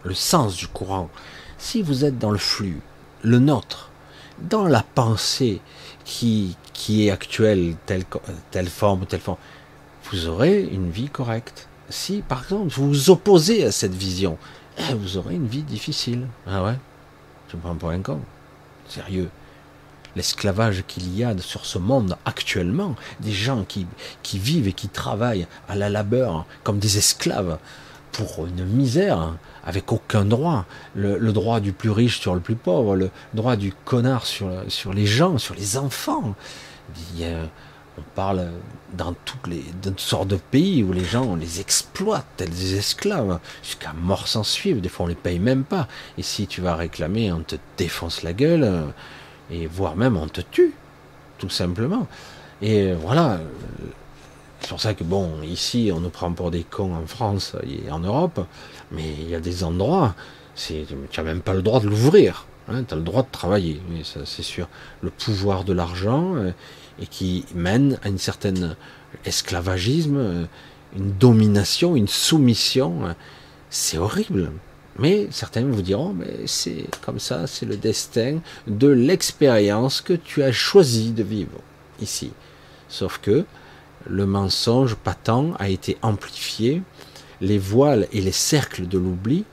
[0.03, 1.10] le sens du courant,
[1.57, 2.82] si vous êtes dans le flux,
[3.22, 3.90] le nôtre,
[4.40, 5.61] dans la pensée
[6.06, 8.03] qui, qui est actuelle, telle,
[8.52, 9.38] telle forme telle forme,
[10.11, 11.68] vous aurez une vie correcte.
[11.90, 14.38] Si, par exemple, vous vous opposez à cette vision,
[14.78, 16.28] eh, vous aurez une vie difficile.
[16.48, 16.78] Ah ouais?
[17.49, 18.20] Je me prends pour un con.
[18.94, 19.30] Sérieux.
[20.15, 23.88] L'esclavage qu'il y a sur ce monde actuellement, des gens qui,
[24.38, 27.57] vivent et qui travaillent à la labeur comme des esclaves
[28.11, 29.34] pour une misère,
[29.65, 30.65] avec aucun droit.
[30.94, 34.52] Le, droit du plus riche sur le plus pauvre, le droit du connard sur,
[34.94, 36.36] les gens, sur les enfants.
[37.18, 38.48] On parle
[38.94, 39.64] dans toutes les
[39.98, 44.44] sortes de pays où les gens on les exploite tels des esclaves jusqu'à mort sans
[44.44, 44.82] suivre.
[44.82, 45.88] Des fois on les paye même pas.
[46.18, 48.94] Et si tu vas réclamer, on te défonce la gueule
[49.52, 50.74] et voire même on te tue,
[51.38, 52.07] tout simplement.
[52.61, 53.40] Et voilà.
[54.61, 57.91] C'est pour ça que bon, ici on nous prend pour des cons en France et
[57.91, 58.40] en Europe,
[58.91, 60.15] mais il y a des endroits,
[60.56, 62.45] c'est, tu n'as même pas le droit de l'ouvrir.
[62.70, 64.70] Hein, tu as le droit de travailler, oui, c'est sûr.
[65.02, 66.52] Le pouvoir de l'argent euh,
[66.99, 68.76] et qui mène à une certaine
[69.26, 70.48] esclavagisme,
[70.95, 73.15] une domination, une soumission.
[73.70, 74.52] C'est horrible.
[74.99, 80.44] Mais certains vous diront, mais c'est comme ça, c'est le destin de l'expérience que tu
[80.44, 81.60] as choisi de vivre
[81.99, 82.32] ici.
[82.90, 83.45] Sauf que
[84.07, 86.84] le mensonge patent a été amplifié,
[87.41, 89.45] les voiles et les cercles de l'oubli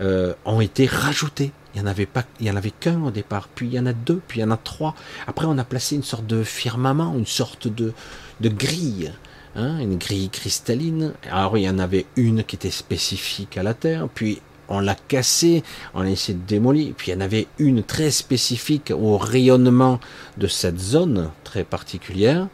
[0.00, 1.52] euh, ont été rajoutés.
[1.74, 3.78] Il n'y en avait pas, il y en avait qu'un au départ, puis il y
[3.78, 4.94] en a deux, puis il y en a trois.
[5.26, 7.92] Après, on a placé une sorte de firmament, une sorte de,
[8.40, 9.12] de grille,
[9.56, 11.14] hein, une grille cristalline.
[11.30, 14.94] Alors, il y en avait une qui était spécifique à la Terre, puis on l'a
[14.94, 15.62] cassée,
[15.94, 16.94] on a essayé de démolir.
[16.96, 20.00] Puis il y en avait une très spécifique au rayonnement
[20.38, 22.48] de cette zone très particulière.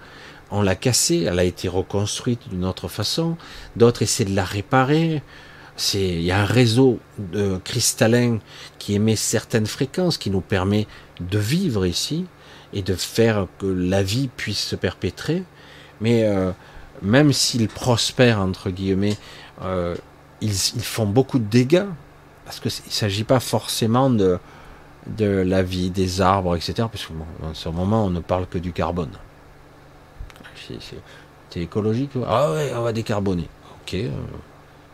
[0.50, 3.36] On l'a cassée, elle a été reconstruite d'une autre façon.
[3.76, 5.22] D'autres essaient de la réparer.
[5.78, 8.40] C'est, il y a un réseau de cristallin
[8.80, 10.88] qui émet certaines fréquences qui nous permet
[11.20, 12.26] de vivre ici
[12.72, 15.44] et de faire que la vie puisse se perpétrer.
[16.00, 16.50] Mais euh,
[17.00, 19.16] même s'ils prospèrent entre guillemets,
[19.62, 19.94] euh,
[20.40, 21.86] ils, font beaucoup de dégâts
[22.44, 24.40] parce qu'il ne s'agit pas forcément de,
[25.20, 26.74] la vie des arbres, etc.
[26.90, 29.12] Parce que bon, ce moment, on ne parle que du carbone.
[31.50, 33.48] C'est écologique Ah ouais, on va décarboner.
[33.82, 33.96] Ok.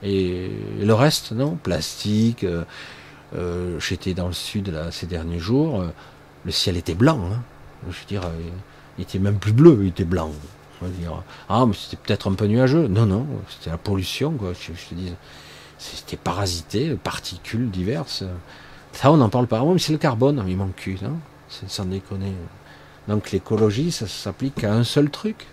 [0.04, 0.48] Euh,
[0.80, 2.44] et le reste, non Plastique.
[2.44, 2.64] Euh,
[3.34, 5.84] euh, j'étais dans le sud là, ces derniers jours.
[6.44, 7.20] le ciel était blanc.
[7.32, 7.40] Hein.
[7.90, 8.22] Je veux dire,
[8.98, 10.30] il était même plus bleu, il était blanc.
[10.82, 12.88] Dire, ah, mais c'était peut-être un peu nuageux.
[12.88, 14.52] Non, non, c'était la pollution, quoi.
[14.52, 15.14] Je, te dis
[15.78, 18.22] c'était parasité, particules diverses.
[18.92, 19.64] Ça, on n'en parle pas.
[19.64, 21.18] mais c'est le carbone, il manque non
[21.48, 22.34] C'est sans déconner.
[23.08, 25.46] Donc l'écologie, ça s'applique à un seul truc.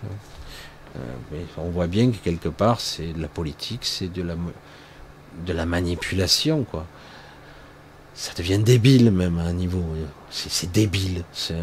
[0.96, 4.34] Euh, on voit bien que quelque part, c'est de la politique, c'est de la,
[5.46, 6.86] de la manipulation, quoi.
[8.14, 9.82] Ça devient débile même à un niveau.
[10.30, 11.24] C'est débile.
[11.32, 11.56] C'est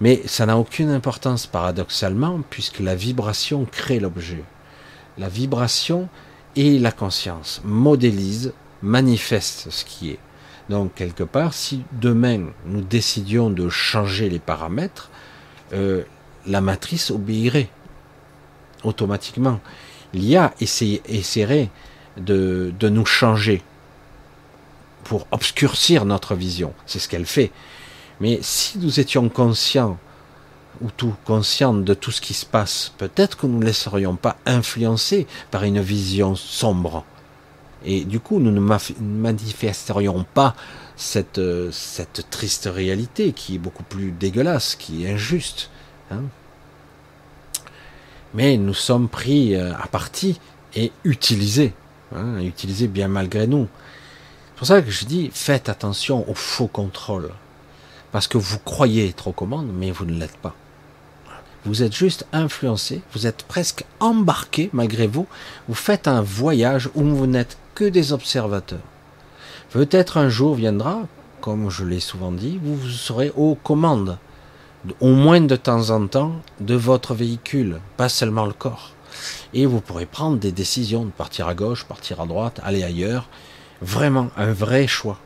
[0.00, 4.44] Mais ça n'a aucune importance paradoxalement, puisque la vibration crée l'objet.
[5.18, 6.08] La vibration,
[6.56, 8.52] et la conscience modélise,
[8.82, 10.18] manifeste ce qui est.
[10.68, 15.10] Donc quelque part, si demain nous décidions de changer les paramètres,
[15.72, 16.02] euh,
[16.46, 17.68] la matrice obéirait
[18.84, 19.60] automatiquement.
[20.12, 21.70] L'IA essaierait
[22.16, 23.62] de, de nous changer
[25.04, 26.74] pour obscurcir notre vision.
[26.86, 27.50] C'est ce qu'elle fait.
[28.20, 29.98] Mais si nous étions conscients
[30.80, 34.36] ou tout consciente de tout ce qui se passe, peut-être que nous ne laisserions pas
[34.46, 37.04] influencer par une vision sombre.
[37.84, 38.60] Et du coup, nous ne
[39.00, 40.54] manifesterions pas
[40.96, 41.40] cette,
[41.72, 45.70] cette triste réalité qui est beaucoup plus dégueulasse, qui est injuste.
[46.12, 47.62] Hein.
[48.34, 50.40] Mais nous sommes pris euh, à partie
[50.74, 51.74] et utilisés,
[52.14, 53.68] hein, utilisés bien malgré nous.
[54.54, 57.30] C'est pour ça que je dis, faites attention au faux contrôle.
[58.12, 60.54] Parce que vous croyez être aux commandes, mais vous ne l'êtes pas.
[61.64, 65.26] Vous êtes juste influencé, vous êtes presque embarqué malgré vous.
[65.68, 68.80] Vous faites un voyage où vous n'êtes que des observateurs.
[69.70, 71.06] Peut-être un jour viendra,
[71.40, 74.18] comme je l'ai souvent dit, vous serez aux commandes,
[75.00, 78.92] au moins de temps en temps, de votre véhicule, pas seulement le corps.
[79.54, 83.28] Et vous pourrez prendre des décisions de partir à gauche, partir à droite, aller ailleurs.
[83.80, 85.18] Vraiment un vrai choix.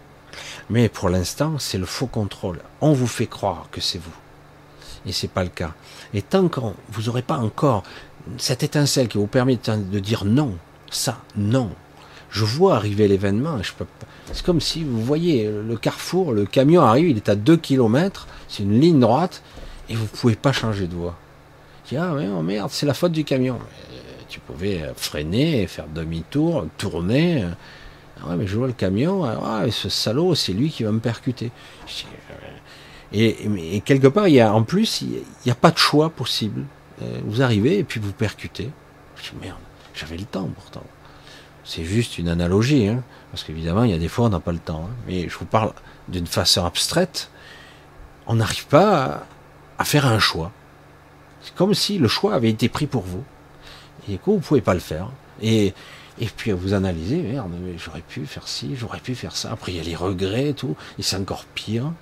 [0.71, 2.61] Mais pour l'instant, c'est le faux contrôle.
[2.81, 4.15] On vous fait croire que c'est vous
[5.07, 5.73] et c'est pas le cas.
[6.13, 7.85] Et tant que vous n'aurez pas encore
[8.39, 10.57] cette étincelle qui vous permet de dire non,
[10.91, 11.71] ça, non.
[12.31, 13.73] Je vois arriver l'événement, je
[14.33, 18.27] C'est comme si vous voyez le carrefour, le camion arrive, il est à 2 km,
[18.49, 19.43] c'est une ligne droite,
[19.89, 21.17] et vous pouvez pas changer de voie.
[21.89, 23.59] dis, ah mais oh merde, c'est la faute du camion.
[24.29, 27.45] tu pouvais freiner, faire demi-tour, tourner.
[28.21, 31.01] Ah ouais, mais je vois le camion, ah, ce salaud, c'est lui qui va me
[31.01, 31.51] percuter.
[33.13, 36.65] Et, quelque part, en plus, il n'y a pas de choix possible.
[37.03, 38.71] Euh, vous arrivez et puis vous percutez.
[39.17, 39.59] Je dis merde,
[39.95, 40.83] j'avais le temps pourtant.
[41.67, 43.03] C'est juste une analogie, hein,
[43.33, 44.89] parce qu'évidemment, il y a des fois, on n'a pas le temps.
[44.89, 44.95] Hein.
[45.07, 45.73] mais je vous parle
[46.09, 47.29] d'une façon abstraite.
[48.29, 49.27] On n'arrive pas
[49.79, 50.53] à, faire un choix.
[51.43, 53.25] C'est comme si le choix avait été pris pour vous.
[54.09, 55.11] Et du coup, vous pouvez pas le faire.
[55.43, 55.75] Et,
[56.21, 59.51] et puis vous analysez, merde, j'aurais pu faire ci, j'aurais pu faire ça.
[59.53, 61.93] Après, il y a les regrets et tout, et c'est encore pire.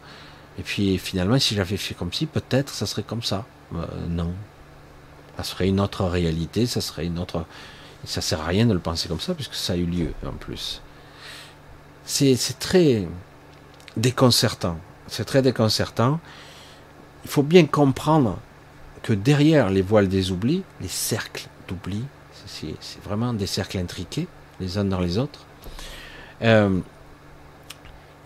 [0.59, 3.47] Et puis finalement, si j'avais fait comme ci, peut-être ça serait comme ça.
[3.74, 4.32] Euh, non.
[5.39, 7.45] Ça serait une autre réalité, ça serait une autre.
[8.05, 10.32] Ça sert à rien de le penser comme ça, puisque ça a eu lieu en
[10.32, 10.82] plus.
[12.05, 13.06] C'est très
[13.97, 14.78] déconcertant.
[15.06, 16.20] C'est très déconcertant.
[17.24, 18.39] Il faut bien comprendre
[19.02, 22.05] que derrière les voiles des oublis, les cercles d'oubli,
[22.47, 24.26] c'est vraiment des cercles intriqués,
[24.60, 25.47] les uns dans les autres,
[26.43, 26.81] euh,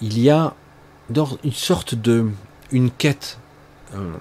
[0.00, 0.55] il y a
[1.44, 2.30] une sorte de
[2.70, 3.38] une quête,
[3.94, 4.12] euh,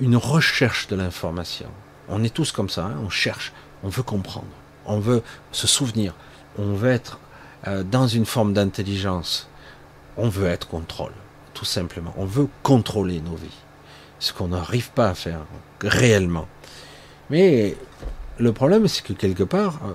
[0.00, 1.68] une recherche de l'information.
[2.08, 3.52] On est tous comme ça, hein, on cherche,
[3.86, 4.48] on veut comprendre,
[4.84, 5.22] on veut
[5.52, 6.12] se souvenir,
[6.58, 7.20] on veut être
[7.68, 9.48] euh, dans une forme d'intelligence,
[10.16, 11.12] on veut être contrôle,
[11.54, 12.12] tout simplement.
[12.16, 13.62] On veut contrôler nos vies,
[14.18, 15.38] ce qu'on n'arrive pas à faire
[15.82, 16.48] réellement.
[17.30, 17.76] Mais
[18.38, 19.92] le problème, c'est que quelque part, euh,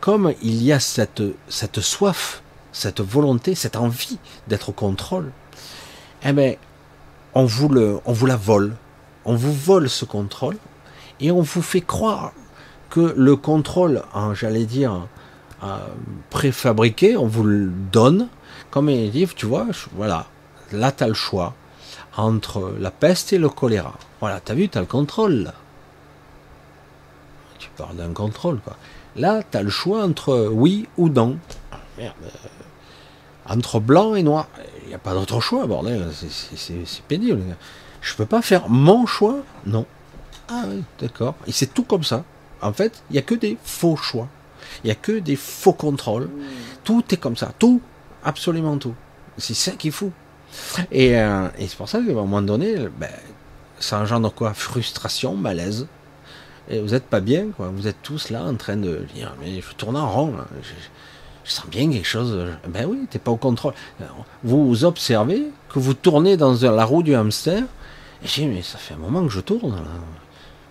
[0.00, 2.42] comme il y a cette, cette soif,
[2.72, 4.18] cette volonté, cette envie
[4.48, 5.32] d'être au contrôle,
[6.24, 6.56] eh bien,
[7.32, 8.76] on vous, le, on vous la vole.
[9.24, 10.58] On vous vole ce contrôle
[11.20, 12.32] et on vous fait croire
[12.90, 14.02] que le contrôle,
[14.34, 15.06] j'allais dire,
[15.62, 15.78] euh,
[16.30, 18.28] préfabriqué, on vous le donne,
[18.70, 20.26] comme il dit, tu vois, voilà,
[20.72, 21.54] là tu as le choix
[22.16, 23.94] entre la peste et le choléra.
[24.20, 25.52] Voilà, tu as vu, tu as le contrôle.
[27.58, 28.76] Tu parles d'un contrôle, quoi.
[29.16, 31.38] Là, tu as le choix entre oui ou non.
[31.98, 32.14] merde.
[32.24, 32.28] Euh,
[33.46, 34.48] entre blanc et noir.
[34.82, 36.08] Il n'y a pas d'autre choix, bordel.
[36.12, 37.42] C'est pénible.
[38.00, 39.36] Je peux pas faire mon choix
[39.66, 39.86] Non.
[40.48, 41.34] Ah oui, d'accord.
[41.46, 42.24] Et c'est tout comme ça.
[42.60, 44.28] En fait, il n'y a que des faux choix.
[44.82, 46.30] Il n'y a que des faux contrôles.
[46.82, 47.52] Tout est comme ça.
[47.58, 47.80] Tout.
[48.24, 48.94] Absolument tout.
[49.38, 50.12] C'est ça qui est fou.
[50.90, 53.10] Et, euh, et c'est pour ça qu'à un moment donné, ben,
[53.80, 54.54] ça engendre quoi?
[54.54, 55.86] Frustration, malaise.
[56.68, 57.68] Et vous n'êtes pas bien, quoi.
[57.68, 60.34] Vous êtes tous là en train de dire, mais je tourne en rond.
[60.62, 62.38] Je, sens bien quelque chose.
[62.68, 63.74] Ben oui, t'es pas au contrôle.
[64.42, 67.64] Vous observez que vous tournez dans la roue du hamster.
[68.22, 69.74] Et j'ai mais ça fait un moment que je tourne.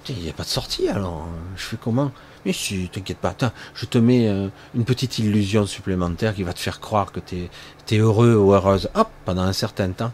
[0.10, 1.28] Il n'y a pas de sortie alors.
[1.56, 2.12] Je fais comment?
[2.46, 6.52] Mais si, t'inquiète pas, attends, je te mets euh, une petite illusion supplémentaire qui va
[6.52, 7.50] te faire croire que tu
[7.92, 8.90] es, heureux ou heureuse.
[8.96, 10.12] Hop, pendant un certain temps,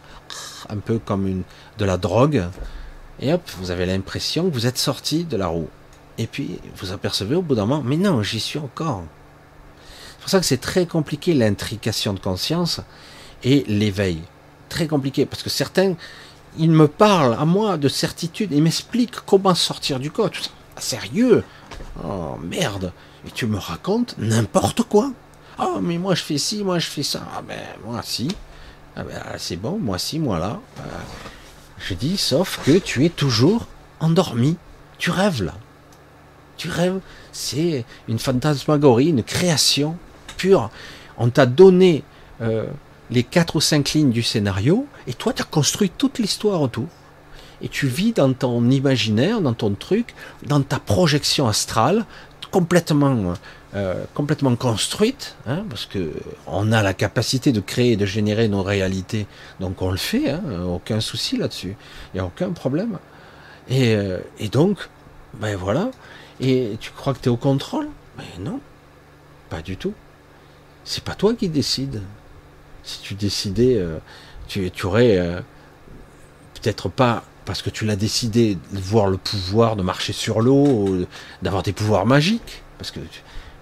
[0.70, 1.44] un peu comme une,
[1.80, 2.46] de la drogue.
[3.20, 5.70] Et hop, vous avez l'impression que vous êtes sorti de la roue.
[6.20, 9.04] Et puis, vous apercevez au bout d'un moment, mais non, j'y suis encore.
[10.12, 12.82] C'est pour ça que c'est très compliqué l'intrication de conscience
[13.44, 14.22] et l'éveil.
[14.68, 15.96] Très compliqué, parce que certains,
[16.58, 20.10] ils me parlent à moi de certitude, ils m'expliquent comment sortir du.
[20.12, 20.50] Tout ça.
[20.78, 21.44] Sérieux?
[22.04, 22.92] Oh merde,
[23.28, 25.12] et tu me racontes n'importe quoi?
[25.60, 27.22] Oh mais moi je fais ci, moi je fais ça.
[27.36, 28.30] Ah ben moi si.
[28.96, 30.60] Ah ben c'est bon, moi si, moi là.
[30.80, 30.82] Euh,
[31.78, 33.66] je dis sauf que tu es toujours
[34.00, 34.58] endormi.
[34.98, 35.54] Tu rêves là.
[36.58, 37.00] Tu rêves.
[37.32, 39.98] C'est une fantasmagorie, une création
[40.38, 40.70] pure.
[41.18, 42.04] On t'a donné
[42.42, 42.66] euh,
[43.10, 46.88] les quatre ou cinq lignes du scénario et toi tu as construit toute l'histoire autour
[47.62, 50.14] et tu vis dans ton imaginaire, dans ton truc,
[50.46, 52.06] dans ta projection astrale,
[52.52, 53.34] complètement,
[53.76, 54.06] euh,
[54.58, 56.14] construite, hein, parce que
[56.48, 59.28] on a la capacité de créer de générer nos réalités,
[59.60, 61.76] donc on le fait, hein, aucun souci là-dessus,
[62.14, 62.98] il n'y a aucun problème.
[63.70, 64.90] Et, euh, et, donc,
[65.36, 65.92] ben voilà,
[66.40, 67.88] et tu crois que tu es au contrôle?
[68.18, 68.60] Mais non,
[69.50, 69.94] pas du tout.
[70.84, 72.02] C'est pas toi qui décides.
[72.84, 73.98] Si tu décidais, euh,
[74.48, 75.44] tu, aurais
[76.56, 81.06] peut-être pas parce que tu l'as décidé de voir le pouvoir de marcher sur l'eau,
[81.42, 83.00] d'avoir des pouvoirs magiques, parce que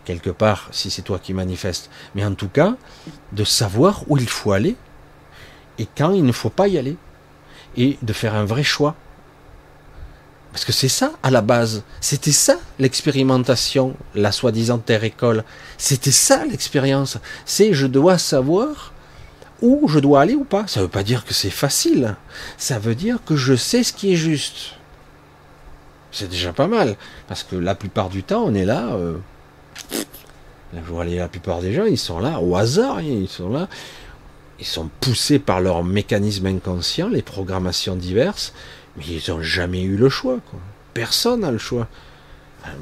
[0.06, 2.76] quelque part, si c'est toi qui manifestes, mais en tout cas,
[3.34, 4.76] de savoir où il faut aller
[5.80, 6.98] et quand il ne faut pas y aller,
[7.78, 8.96] et de faire un vrai choix.
[10.52, 15.44] Parce que c'est ça, à la base, c'était ça l'expérimentation, la soi-disant terre-école,
[15.78, 18.92] c'était ça l'expérience, c'est je dois savoir
[19.62, 20.68] où je dois aller ou pas.
[20.68, 22.16] Ça ne veut pas dire que c'est facile.
[22.58, 24.76] Ça veut dire que je sais ce qui est juste.
[26.12, 26.96] C'est déjà pas mal.
[27.28, 28.90] Parce que la plupart du temps, on est là.
[28.94, 29.18] Euh,
[30.74, 33.02] la plupart des gens, ils sont là au hasard.
[33.02, 33.68] Ils sont là.
[34.60, 38.54] Ils sont poussés par leurs mécanismes inconscients, les programmations diverses.
[38.98, 40.40] Mais ils n'ont jamais eu le choix.
[40.94, 41.88] Personne n'a le choix.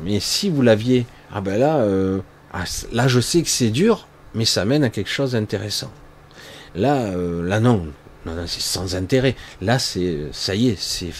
[0.04, 2.20] Mais si vous l'aviez, ah ben là, euh,
[2.54, 5.92] ah, là je sais que c'est dur, mais ça mène à quelque chose d'intéressant.
[6.76, 7.88] Là, euh, là non,
[8.26, 9.36] non, c'est sans intérêt.
[9.62, 11.12] Là, c'est ça y est, c'est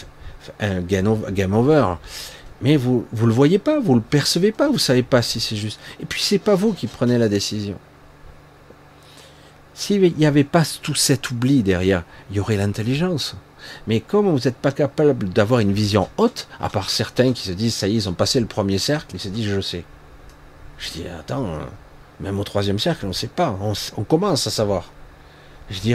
[0.60, 1.94] un game over.
[2.62, 5.56] Mais vous vous le voyez pas, vous le percevez pas, vous savez pas si c'est
[5.56, 5.78] juste.
[6.00, 7.78] Et puis c'est pas vous qui prenez la décision.
[9.74, 13.36] S'il n'y avait pas tout cet oubli derrière, il y aurait l'intelligence.
[13.86, 17.52] Mais comme vous n'êtes pas capable d'avoir une vision haute, à part certains qui se
[17.52, 19.84] disent ça y est, ils ont passé le premier cercle, ils se disent je sais.
[20.78, 21.46] Je dis attends,
[22.20, 24.90] même au troisième cercle, on ne sait pas, on, commence à savoir.
[25.70, 25.94] Je dis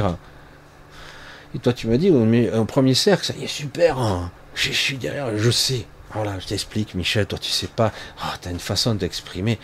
[1.54, 2.12] et toi tu me dis,
[2.54, 4.32] un premier cercle, ça y est super, hein.
[4.56, 5.86] je suis derrière, je sais.
[6.14, 9.58] Voilà, je t'explique, Michel, toi tu sais pas, oh, tu as une façon d'exprimer.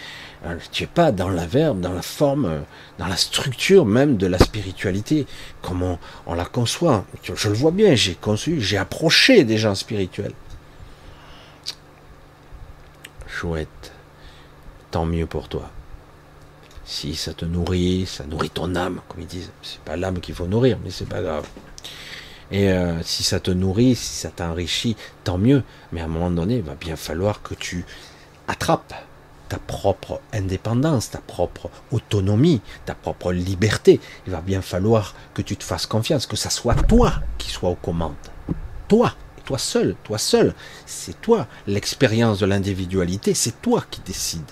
[0.46, 2.60] Euh, tu es pas dans la verbe, dans la forme, euh,
[3.00, 5.28] dans la structure même de la spiritualité,
[5.62, 7.06] comment on, la conçoit.
[7.24, 10.34] Je le vois bien, j'ai conçu, j'ai approché des gens spirituels.
[13.28, 13.92] Chouette,
[14.92, 15.70] tant mieux pour toi.
[16.90, 19.52] Si ça te nourrit, ça nourrit ton âme, comme ils disent.
[19.62, 21.46] C'est pas l'âme qu'il faut nourrir, mais c'est pas grave.
[22.50, 24.96] Et euh, si ça te nourrit, si ça t'enrichit,
[25.26, 25.64] tant mieux.
[25.92, 27.86] Mais à un moment donné, il va bien falloir que tu
[28.48, 28.94] attrapes
[29.50, 34.00] ta propre indépendance, ta propre autonomie, ta propre liberté.
[34.26, 37.70] Il va bien falloir que tu te fasses confiance, que ça soit toi qui sois
[37.70, 38.16] aux commandes.
[38.88, 40.56] Toi, toi seul, toi seul.
[40.86, 41.48] C'est toi.
[41.68, 44.52] L'expérience de l'individualité, c'est toi qui décides.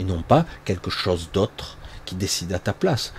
[0.00, 3.12] Et non pas quelque chose d'autre qui décide à ta place.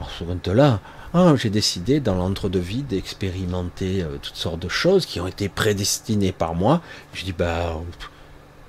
[0.00, 0.80] En ce moment-là,
[1.14, 6.32] ah, j'ai décidé dans l'entre-deux-vie d'expérimenter euh, toutes sortes de choses qui ont été prédestinées
[6.32, 6.82] par moi.
[7.12, 7.80] Je dis, bah,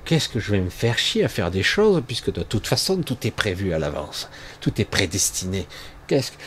[0.05, 3.01] qu'est-ce que je vais me faire chier à faire des choses puisque de toute façon
[3.01, 4.29] tout est prévu à l'avance,
[4.61, 5.67] tout est prédestiné.
[6.05, 6.37] Qu'est-ce que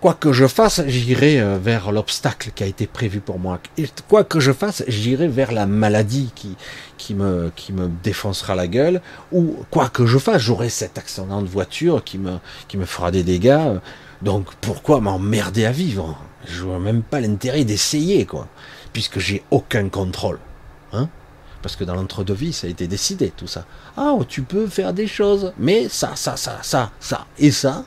[0.00, 3.58] quoi que je fasse, j'irai euh, vers l'obstacle qui a été prévu pour moi.
[3.76, 6.56] Et quoi que je fasse, j'irai vers la maladie qui
[6.96, 9.00] qui me qui me défoncera la gueule
[9.32, 12.38] ou quoi que je fasse, j'aurai cet accident de voiture qui me
[12.68, 13.78] qui me fera des dégâts.
[14.22, 16.18] Donc pourquoi m'emmerder à vivre?
[16.46, 18.48] Je vois même pas l'intérêt d'essayer quoi,
[18.92, 20.38] puisque j'ai aucun contrôle.
[20.92, 21.08] Hein
[21.62, 23.64] parce que dans l'entre-deux-vie, ça a été décidé, tout ça.
[23.96, 27.84] Ah, tu peux faire des choses, mais ça, ça, ça, ça, ça, et ça,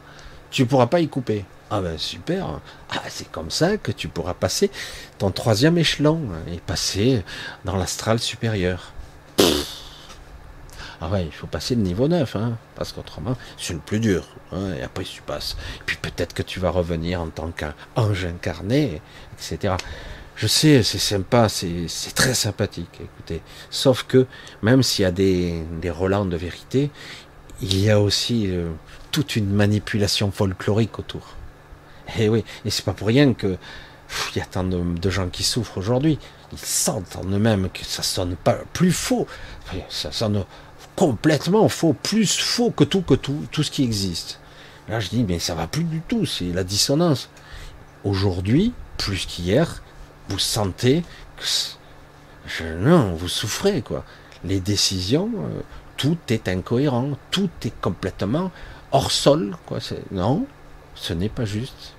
[0.49, 1.45] tu pourras pas y couper.
[1.73, 4.69] Ah ben super, ah, c'est comme ça que tu pourras passer
[5.17, 6.19] ton troisième échelon
[6.51, 7.23] et passer
[7.63, 8.91] dans l'astral supérieur.
[10.99, 14.27] Ah ouais, il faut passer le niveau 9, hein, parce qu'autrement, c'est le plus dur.
[14.51, 15.55] Hein, et après, tu passes.
[15.77, 19.01] Et puis peut-être que tu vas revenir en tant qu'ange incarné,
[19.33, 19.75] etc.
[20.35, 23.41] Je sais, c'est sympa, c'est très sympathique, écoutez.
[23.69, 24.27] Sauf que,
[24.61, 26.91] même s'il y a des, des relents de vérité,
[27.61, 28.71] il y a aussi euh,
[29.11, 31.37] toute une manipulation folklorique autour.
[32.17, 33.57] Et oui, et c'est pas pour rien que
[34.35, 36.19] il y a tant de, gens qui souffrent aujourd'hui.
[36.51, 39.27] Ils sentent en eux-mêmes que ça sonne pas plus faux.
[39.89, 40.43] Ça sonne
[40.95, 44.39] complètement faux, plus faux que tout, que tout, tout ce qui existe.
[44.89, 47.29] Là, je dis, mais ça va plus du tout, c'est la dissonance.
[48.03, 49.81] Aujourd'hui, plus qu'hier,
[50.27, 51.03] vous sentez
[51.37, 51.43] que
[52.45, 54.03] je, non, vous souffrez quoi.
[54.43, 55.61] Les décisions, euh,
[55.97, 58.51] tout est incohérent, tout est complètement
[58.91, 59.79] hors sol quoi.
[60.11, 60.45] Non,
[61.01, 61.95] ce n'est pas juste.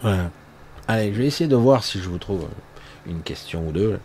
[0.00, 0.30] Voilà.
[0.88, 2.48] Allez, je vais essayer de voir si je vous trouve
[3.06, 4.00] une question ou deux.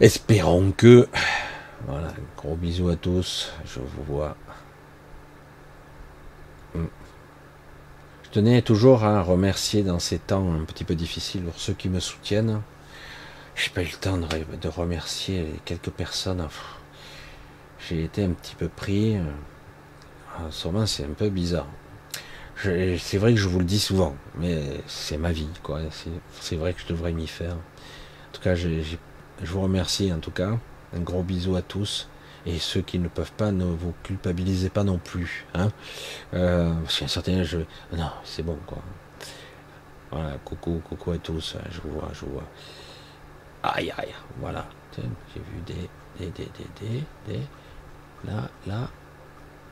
[0.00, 1.08] Espérons que.
[1.86, 3.52] Voilà, gros bisous à tous.
[3.64, 4.36] Je vous vois.
[6.74, 6.86] Hmm.
[8.24, 11.88] Je tenais toujours à remercier dans ces temps un petit peu difficiles pour ceux qui
[11.88, 12.60] me soutiennent.
[13.54, 16.46] J'ai pas eu le temps de, remercier quelques personnes.
[17.88, 19.16] J'ai été un petit peu pris.
[20.46, 21.66] En ce moment, c'est un peu bizarre.
[22.62, 25.80] C'est vrai que je vous le dis souvent, mais c'est ma vie, quoi.
[26.40, 27.54] C'est vrai que je devrais m'y faire.
[27.54, 28.96] En tout cas, je
[29.44, 30.58] vous remercie, en tout cas.
[30.94, 32.08] Un gros bisou à tous.
[32.46, 35.46] Et ceux qui ne peuvent pas, ne vous culpabilisez pas non plus.
[35.54, 35.70] Hein
[36.32, 37.58] euh, parce qu'il y a certains, je...
[37.92, 38.78] non, c'est bon quoi.
[40.10, 41.56] Voilà, coucou, coucou à tous.
[41.70, 42.48] Je vous vois, je vous vois.
[43.62, 44.66] Aïe, aïe, voilà.
[44.96, 45.74] J'ai vu des,
[46.18, 47.40] des, des, des, des, des,
[48.24, 48.88] là, là,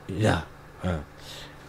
[0.09, 0.45] là.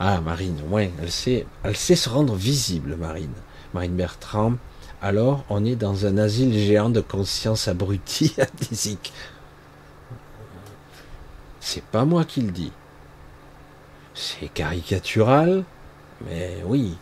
[0.02, 3.34] Ah, Marine, ouais, elle sait, elle sait se rendre visible, Marine.
[3.74, 4.54] Marine Bertrand.
[5.02, 9.12] Alors, on est dans un asile géant de conscience abrutie, adhésique.
[11.60, 12.72] C'est pas moi qui le dis.
[14.14, 15.64] C'est caricatural,
[16.26, 16.96] mais oui.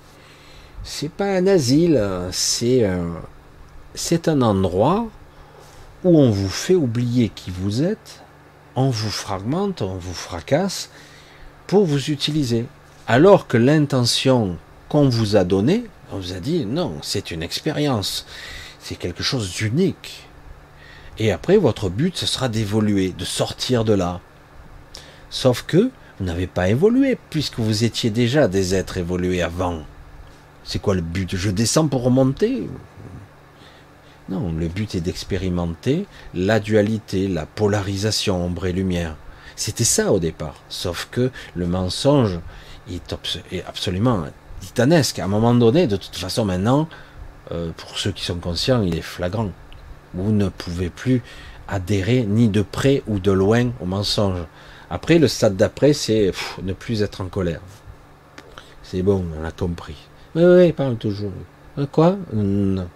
[0.82, 2.02] C'est pas un asile,
[2.32, 3.22] c'est un,
[3.94, 5.06] c'est un endroit
[6.04, 8.22] où on vous fait oublier qui vous êtes,
[8.76, 10.90] on vous fragmente, on vous fracasse
[11.68, 12.66] pour vous utiliser.
[13.06, 14.56] Alors que l'intention
[14.88, 18.26] qu'on vous a donnée, on vous a dit non, c'est une expérience,
[18.80, 20.26] c'est quelque chose d'unique.
[21.18, 24.20] Et après, votre but, ce sera d'évoluer, de sortir de là,
[25.30, 29.82] Sauf que vous n'avez pas évolué, puisque vous étiez déjà des êtres évolués avant.
[30.64, 31.36] C'est quoi le but?
[31.36, 32.68] Je descends pour remonter?
[34.28, 39.16] Non, le but est d'expérimenter la dualité, la polarisation ombre et lumière.
[39.58, 40.54] C'était ça au départ.
[40.68, 42.38] Sauf que le mensonge
[42.88, 43.12] est,
[43.66, 44.24] absolument
[44.60, 45.18] titanesque.
[45.18, 46.88] À un moment donné, de toute façon, maintenant,
[47.50, 49.50] euh, pour ceux qui sont conscients, il est flagrant.
[50.14, 51.22] Vous ne pouvez plus
[51.66, 54.38] adhérer ni de près ou de loin au mensonge.
[54.90, 56.30] Après, le stade d'après, c'est
[56.62, 57.60] ne plus être en colère.
[58.84, 59.96] C'est bon, on a compris.
[60.36, 61.32] Oui, oui, parle toujours.
[61.78, 62.16] Euh, quoi?
[62.32, 62.88] Non.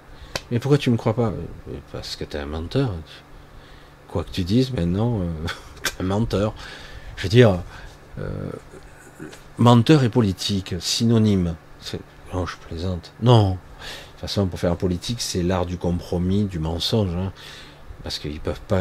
[0.53, 1.33] Mais pourquoi tu me crois pas?
[1.71, 2.95] Euh, Parce que tu es un menteur.
[4.07, 5.49] Quoi que tu dises, maintenant, euh,
[6.01, 6.55] menteur.
[7.17, 7.61] Je veux dire,
[9.59, 11.55] menteur et politique, synonyme.
[12.35, 13.13] Non, je plaisante.
[13.21, 13.51] Non.
[13.51, 17.15] De toute façon, pour faire politique, c'est l'art du compromis, du mensonge.
[17.15, 17.33] Hein.
[18.03, 18.81] parce qu'ils peuvent pas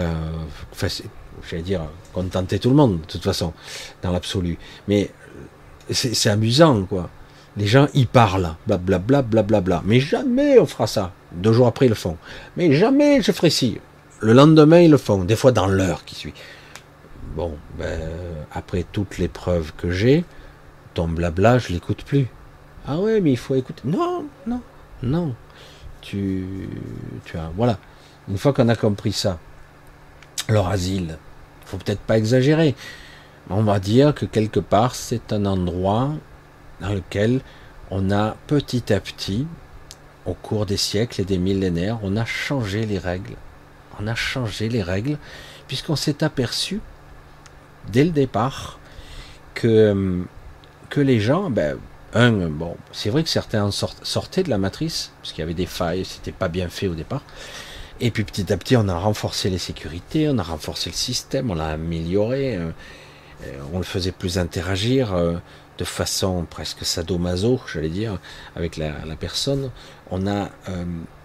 [1.49, 1.81] j'allais dire,
[2.13, 3.53] contenter tout le monde, de toute façon,
[4.01, 4.57] dans l'absolu.
[4.87, 5.09] Mais
[5.89, 7.09] c'est amusant, quoi.
[7.57, 9.81] Les gens y parlent, blablabla, blablabla.
[9.85, 11.11] Mais jamais on fera ça.
[11.33, 12.17] Deux jours après, ils le font.
[12.55, 13.77] Mais jamais je ferai ci.
[14.21, 15.23] Le lendemain, ils le font.
[15.25, 16.33] Des fois, dans l'heure qui suit.
[17.35, 18.01] Bon, ben,
[18.51, 20.25] après toutes les preuves que j'ai,
[20.93, 22.27] ton blabla, je l'écoute plus.
[22.85, 23.81] Ah ouais, mais il faut écouter.
[23.85, 24.61] Non, non,
[25.01, 25.35] non.
[26.01, 26.67] Tu,
[27.25, 27.77] tu as, voilà.
[28.27, 29.39] Une fois qu'on a compris ça,
[30.49, 31.17] leur asile,
[31.65, 32.75] faut peut-être pas exagérer.
[33.49, 36.11] On va dire que quelque part, c'est un endroit
[36.81, 37.41] dans lequel
[37.89, 39.47] on a petit à petit,
[40.25, 43.35] au cours des siècles et des millénaires, on a changé les règles.
[43.99, 45.17] On a changé les règles,
[45.67, 46.81] puisqu'on s'est aperçu,
[47.89, 48.79] dès le départ,
[49.53, 50.23] que,
[50.89, 51.77] que les gens, ben,
[52.13, 55.65] un, bon, c'est vrai que certains sortaient de la matrice, parce qu'il y avait des
[55.65, 57.23] failles, c'était pas bien fait au départ,
[58.01, 61.51] et puis petit à petit, on a renforcé les sécurités, on a renforcé le système,
[61.51, 62.71] on l'a amélioré, euh,
[63.45, 65.35] euh, on le faisait plus interagir euh,
[65.77, 68.17] de façon presque sadomaso, j'allais dire,
[68.55, 69.69] avec la, personne.
[70.09, 70.49] On a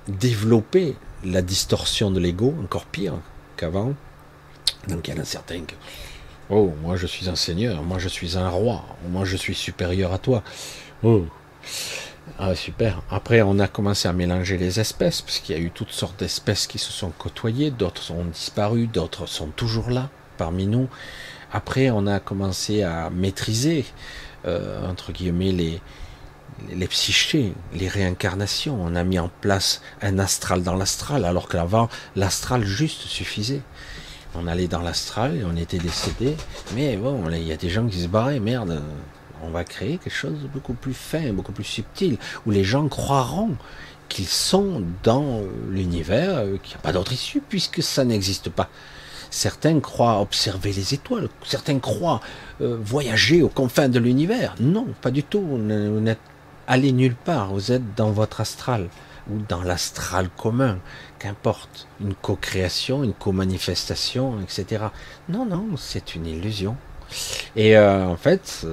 [0.09, 3.15] développé la distorsion de l'ego, encore pire
[3.57, 3.95] qu'avant.
[4.89, 5.75] Donc il y en a certains que,
[6.51, 10.13] oh, moi je suis un seigneur, moi je suis un roi, moi je suis supérieur
[10.13, 10.43] à toi.
[11.03, 11.27] Oh.
[12.39, 13.03] Ah, super.
[13.11, 16.19] Après, on a commencé à mélanger les espèces, parce qu'il y a eu toutes sortes
[16.19, 20.89] d'espèces qui se sont côtoyées, d'autres ont disparu, d'autres sont toujours là, parmi nous.
[21.53, 23.87] Après, on a commencé à maîtriser,
[24.45, 25.81] euh, entre guillemets, les,
[26.71, 28.79] les psychés, les réincarnations.
[28.81, 33.63] On a mis en place un astral dans l'astral, alors qu'avant, l'astral juste suffisait.
[34.39, 36.37] On allait dans l'astral on était décédé,
[36.75, 38.83] mais bon, il y a des gens qui se barraient, merde,
[39.43, 42.89] on va créer quelque chose de beaucoup plus fin, beaucoup plus subtil, où les gens
[42.89, 43.57] croiront
[44.09, 48.69] qu'ils sont dans l'univers, euh, qu'il n'y a pas d'autre issue, puisque ça n'existe pas.
[49.31, 52.21] Certains croient observer les étoiles, certains croient
[52.61, 54.55] euh, voyager aux confins de l'univers.
[54.61, 55.43] Non, pas du tout.
[55.43, 56.21] Vous n'êtes
[56.67, 57.53] allé nulle part.
[57.53, 58.89] Vous êtes dans votre astral
[59.31, 60.79] ou dans l'astral commun,
[61.19, 61.87] qu'importe.
[62.01, 64.87] Une co-création, une co-manifestation, etc.
[65.29, 66.77] Non, non, c'est une illusion.
[67.55, 68.67] Et euh, en fait,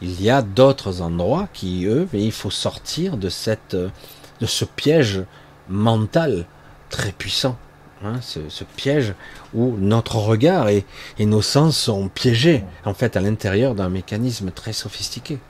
[0.00, 4.64] il y a d'autres endroits qui, eux, mais il faut sortir de cette, de ce
[4.64, 5.22] piège
[5.68, 6.46] mental
[6.90, 7.56] très puissant.
[8.04, 9.14] Hein, ce, piège
[9.54, 10.84] où notre regard et,
[11.18, 15.40] nos sens sont piégés, en fait, à l'intérieur d'un mécanisme très sophistiqué.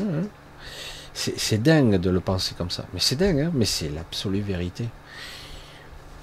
[0.00, 0.26] Hein, hein.
[1.14, 2.84] C'est dingue de le penser comme ça.
[2.94, 4.88] Mais c'est dingue, mais c'est l'absolue vérité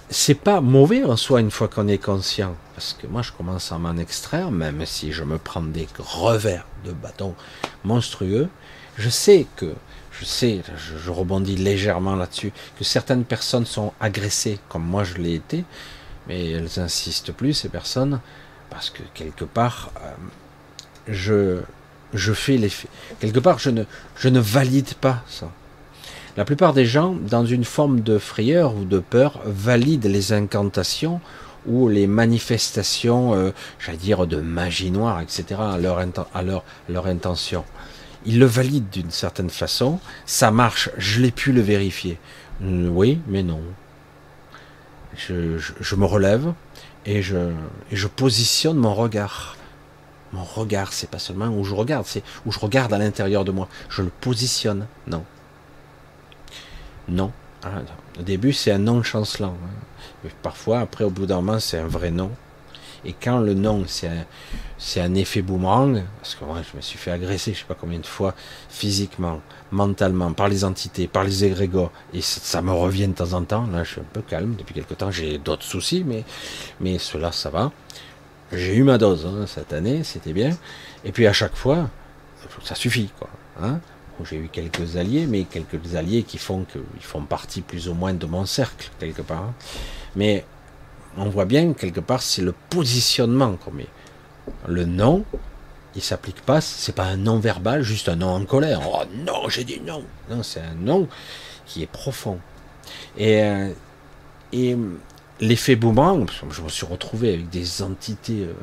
[0.10, 2.56] c'est pas mauvais en soi une fois qu'on est conscient.
[2.76, 6.65] Parce que moi, je commence à m'en extraire, même si je me prends des revers
[6.84, 7.36] de bâton
[7.84, 8.49] monstrueux.
[8.98, 9.73] Je sais que,
[10.11, 15.36] je sais, je, rebondis légèrement là-dessus, que certaines personnes sont agressées, comme moi je l'ai
[15.36, 15.64] été,
[16.27, 18.19] mais elles insistent plus, ces personnes,
[18.69, 20.14] parce que quelque part, euh,
[21.07, 21.61] je,
[22.14, 22.90] je fais l'effet.
[23.19, 23.84] Quelque part, je ne,
[24.18, 25.49] je ne valide pas ça.
[26.37, 31.21] La plupart des gens, dans une forme de frayeur ou de peur, valident les incantations
[31.65, 37.63] ou les manifestations, euh, j'allais dire, de magie noire, etc., à leur, intention.
[38.25, 39.99] Ils le valident d'une certaine façon.
[40.25, 42.19] Ça marche, je l'ai pu le vérifier.
[42.61, 43.61] Oui, mais non.
[45.15, 46.53] Je, je, me relève
[47.05, 47.37] et je,
[47.91, 49.55] et je positionne mon regard.
[50.33, 53.51] Mon regard, c'est pas seulement où je regarde, c'est où je regarde à l'intérieur de
[53.51, 53.69] moi.
[53.87, 54.87] Je le positionne.
[55.07, 55.23] Non.
[57.07, 57.32] Non.
[57.64, 57.82] Ah,
[58.19, 59.56] au début, c'est un non chancelant.
[59.64, 60.30] Hein.
[60.44, 62.32] Parfois, après, au bout d'un moment, c'est un vrai non.
[63.06, 67.11] Et quand le non, c'est un, effet boomerang, parce que moi, je me suis fait
[67.11, 68.34] agresser, je sais pas combien de fois,
[68.69, 69.41] physiquement,
[69.72, 73.68] mentalement, par les entités, par les égrégores, et ça, me revient de temps en temps.
[73.68, 74.56] Là, je suis un peu calme.
[74.57, 76.23] Depuis quelque temps, j'ai d'autres soucis, mais,
[76.80, 77.72] mais cela, ça va.
[78.52, 80.57] J'ai eu ma dose hein, cette année, c'était bien.
[81.03, 81.90] Et puis à chaque fois,
[82.64, 83.30] ça suffit, quoi.
[83.61, 83.80] Hein
[84.23, 88.13] j'ai eu quelques alliés, mais quelques alliés qui font qu'ils font partie plus ou moins
[88.13, 89.51] de mon cercle, quelque part.
[90.15, 90.45] Mais
[91.17, 93.71] on voit bien, quelque part, c'est le positionnement qu'on.
[94.67, 95.25] Le non,
[95.95, 98.81] il s'applique pas, c'est pas un non verbal, juste un non en colère.
[98.85, 100.03] Oh non, j'ai dit non.
[100.29, 101.07] Non, c'est un non
[101.65, 102.37] qui est profond.
[103.17, 103.69] Et, euh,
[104.53, 104.77] et
[105.39, 108.53] l'effet boomerang, je me suis retrouvé avec des entités, euh,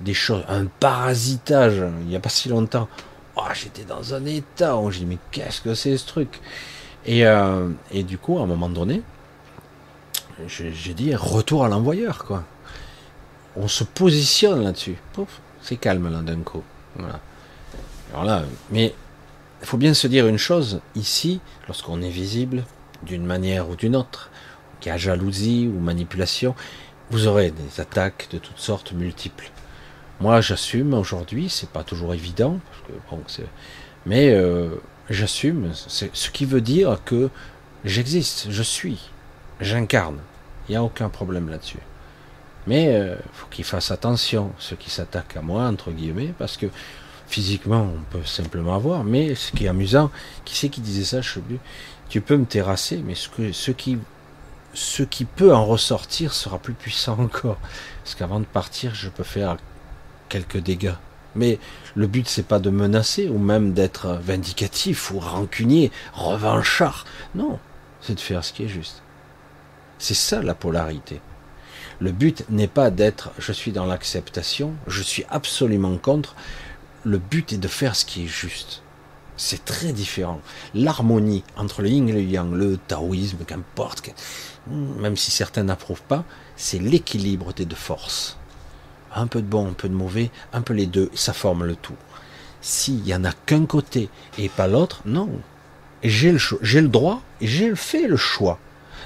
[0.00, 2.88] des choses, un parasitage, il n'y a pas si longtemps.
[3.40, 6.40] Oh, j'étais dans un état où j'ai dit, mais qu'est-ce que c'est ce truc?
[7.06, 9.02] Et, euh, et du coup, à un moment donné,
[10.46, 12.42] j'ai dit, retour à l'envoyeur, quoi.
[13.56, 14.96] On se positionne là-dessus.
[15.62, 16.62] C'est calme là d'un coup.
[18.12, 18.44] Voilà.
[18.70, 18.92] Mais
[19.60, 22.64] il faut bien se dire une chose, ici, lorsqu'on est visible,
[23.04, 24.30] d'une manière ou d'une autre,
[24.80, 26.54] qu'il y a jalousie ou manipulation,
[27.10, 29.50] vous aurez des attaques de toutes sortes multiples.
[30.20, 32.58] Moi, j'assume aujourd'hui, c'est pas toujours évident,
[34.04, 34.70] mais euh,
[35.08, 37.30] j'assume, ce qui veut dire que
[37.84, 39.10] j'existe, je suis,
[39.60, 40.18] j'incarne.
[40.68, 41.78] Il n'y a aucun problème là-dessus.
[42.66, 46.66] Mais euh, faut qu'ils fassent attention, ceux qui s'attaquent à moi, entre guillemets, parce que
[47.28, 49.04] physiquement, on peut simplement avoir.
[49.04, 50.10] Mais ce qui est amusant,
[50.44, 51.40] qui c'est qui disait ça, je
[52.08, 53.98] tu peux me terrasser, mais ce, que, ce, qui,
[54.74, 57.58] ce qui peut en ressortir sera plus puissant encore.
[58.02, 59.56] Parce qu'avant de partir, je peux faire
[60.28, 60.94] quelques dégâts.
[61.34, 61.58] Mais
[61.94, 67.04] le but, c'est pas de menacer ou même d'être vindicatif ou rancunier, revanchard.
[67.34, 67.58] Non,
[68.00, 69.02] c'est de faire ce qui est juste.
[69.98, 71.20] C'est ça la polarité.
[72.00, 76.36] Le but n'est pas d'être je suis dans l'acceptation, je suis absolument contre.
[77.04, 78.82] Le but est de faire ce qui est juste.
[79.36, 80.40] C'est très différent.
[80.74, 84.10] L'harmonie entre le yin et le yang, le taoïsme, qu'importe,
[84.66, 86.24] même si certains n'approuvent pas,
[86.56, 88.37] c'est l'équilibre des deux forces.
[89.14, 91.76] Un peu de bon, un peu de mauvais, un peu les deux, ça forme le
[91.76, 91.96] tout.
[92.60, 95.30] S'il n'y en a qu'un côté et pas l'autre, non.
[96.02, 98.58] J'ai le, j'ai le droit j'ai fait le choix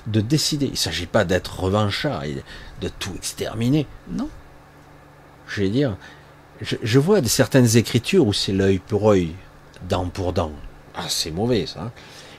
[0.07, 0.67] de décider.
[0.67, 2.37] Il ne s'agit pas d'être revanchard et
[2.81, 3.87] de tout exterminer.
[4.11, 4.29] Non.
[5.47, 5.97] Je vais dire,
[6.61, 9.33] je, je vois certaines écritures où c'est l'œil pour œil,
[9.89, 10.53] dent pour dent.
[10.95, 11.93] Ah, c'est mauvais ça.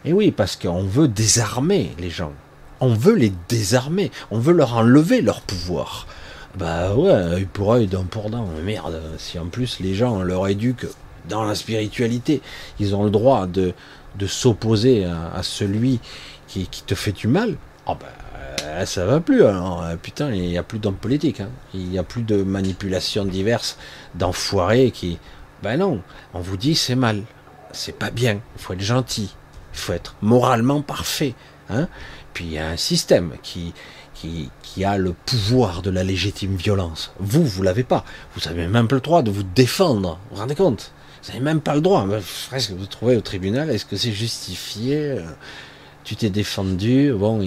[0.06, 2.34] Et oui, parce qu'on veut désarmer les gens.
[2.80, 4.12] On veut les désarmer.
[4.32, 6.08] On veut leur enlever leur pouvoir.
[6.58, 8.48] Bah ouais, œil pour œil, dent pour dent.
[8.64, 10.88] Merde, si en plus les gens leur éduquent
[11.28, 12.42] dans la spiritualité,
[12.80, 13.74] ils ont le droit de,
[14.18, 16.00] de s'opposer à, celui
[16.48, 17.56] qui, qui, te fait du mal.
[17.88, 19.44] Oh ben, ça va plus.
[19.44, 19.84] Alors.
[20.02, 21.42] Putain, il n'y a plus d'hommes politiques.
[21.42, 21.50] Hein.
[21.74, 23.78] Il n'y a plus de manipulations diverses,
[24.16, 25.18] d'enfoirés qui,
[25.64, 26.02] ben non,
[26.34, 27.24] on vous dit c'est mal,
[27.72, 29.34] c'est pas bien, il faut être gentil,
[29.74, 31.36] il faut être moralement parfait.
[31.70, 31.88] Hein
[32.34, 33.74] Puis il y a un système qui,
[34.64, 37.12] qui, a le pouvoir de la légitime violence.
[37.20, 38.04] Vous, vous l'avez pas.
[38.36, 40.20] Vous avez même pas le droit de vous défendre.
[40.30, 40.92] Vous vous rendez compte?
[41.22, 42.06] Vous n'avez même pas le droit.
[42.50, 45.18] Presque vous trouvez au tribunal, est-ce que c'est justifié?
[46.04, 47.14] Tu t'es défendu.
[47.14, 47.40] Bon,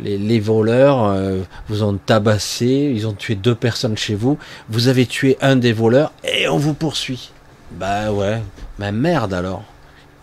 [0.00, 4.38] les, les, voleurs euh, vous ont tabassé, ils ont tué deux personnes chez vous.
[4.68, 7.30] Vous avez tué un des voleurs et on vous poursuit.
[7.72, 8.42] Bah ouais,
[8.78, 9.64] mais merde alors.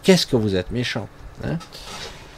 [0.03, 1.07] Qu'est-ce que vous êtes méchant.
[1.44, 1.57] Hein?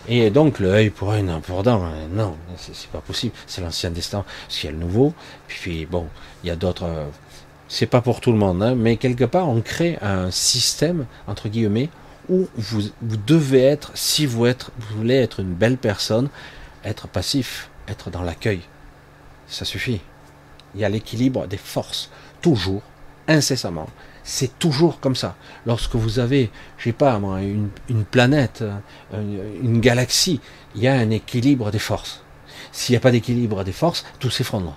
[0.08, 2.08] Et donc le œil pour non pour dent, hein.
[2.12, 3.34] non, c'est pas possible.
[3.48, 4.24] C'est l'ancien destin,
[4.64, 5.14] a le nouveau.
[5.48, 6.08] Puis bon,
[6.44, 6.86] il y a d'autres.
[6.86, 7.06] Euh,
[7.68, 11.50] c'est pas pour tout le monde, hein, mais quelque part on crée un système entre
[11.50, 11.90] guillemets
[12.30, 16.30] où vous, vous devez être, si vous, êtes, vous voulez être une belle personne,
[16.84, 18.62] être passif, être dans l'accueil.
[19.48, 20.02] Ça suffit.
[20.74, 22.10] Il y a l'équilibre des forces,
[22.42, 22.82] toujours,
[23.28, 23.88] incessamment.
[24.24, 25.36] C'est toujours comme ça.
[25.66, 27.70] Lorsque vous avez, je sais pas moi, une,
[28.10, 28.64] planète,
[29.14, 30.42] euh, une, galaxie,
[30.76, 32.24] il y a un équilibre des forces.
[32.72, 34.76] S'il n'y a pas d'équilibre des forces, tout s'effondre.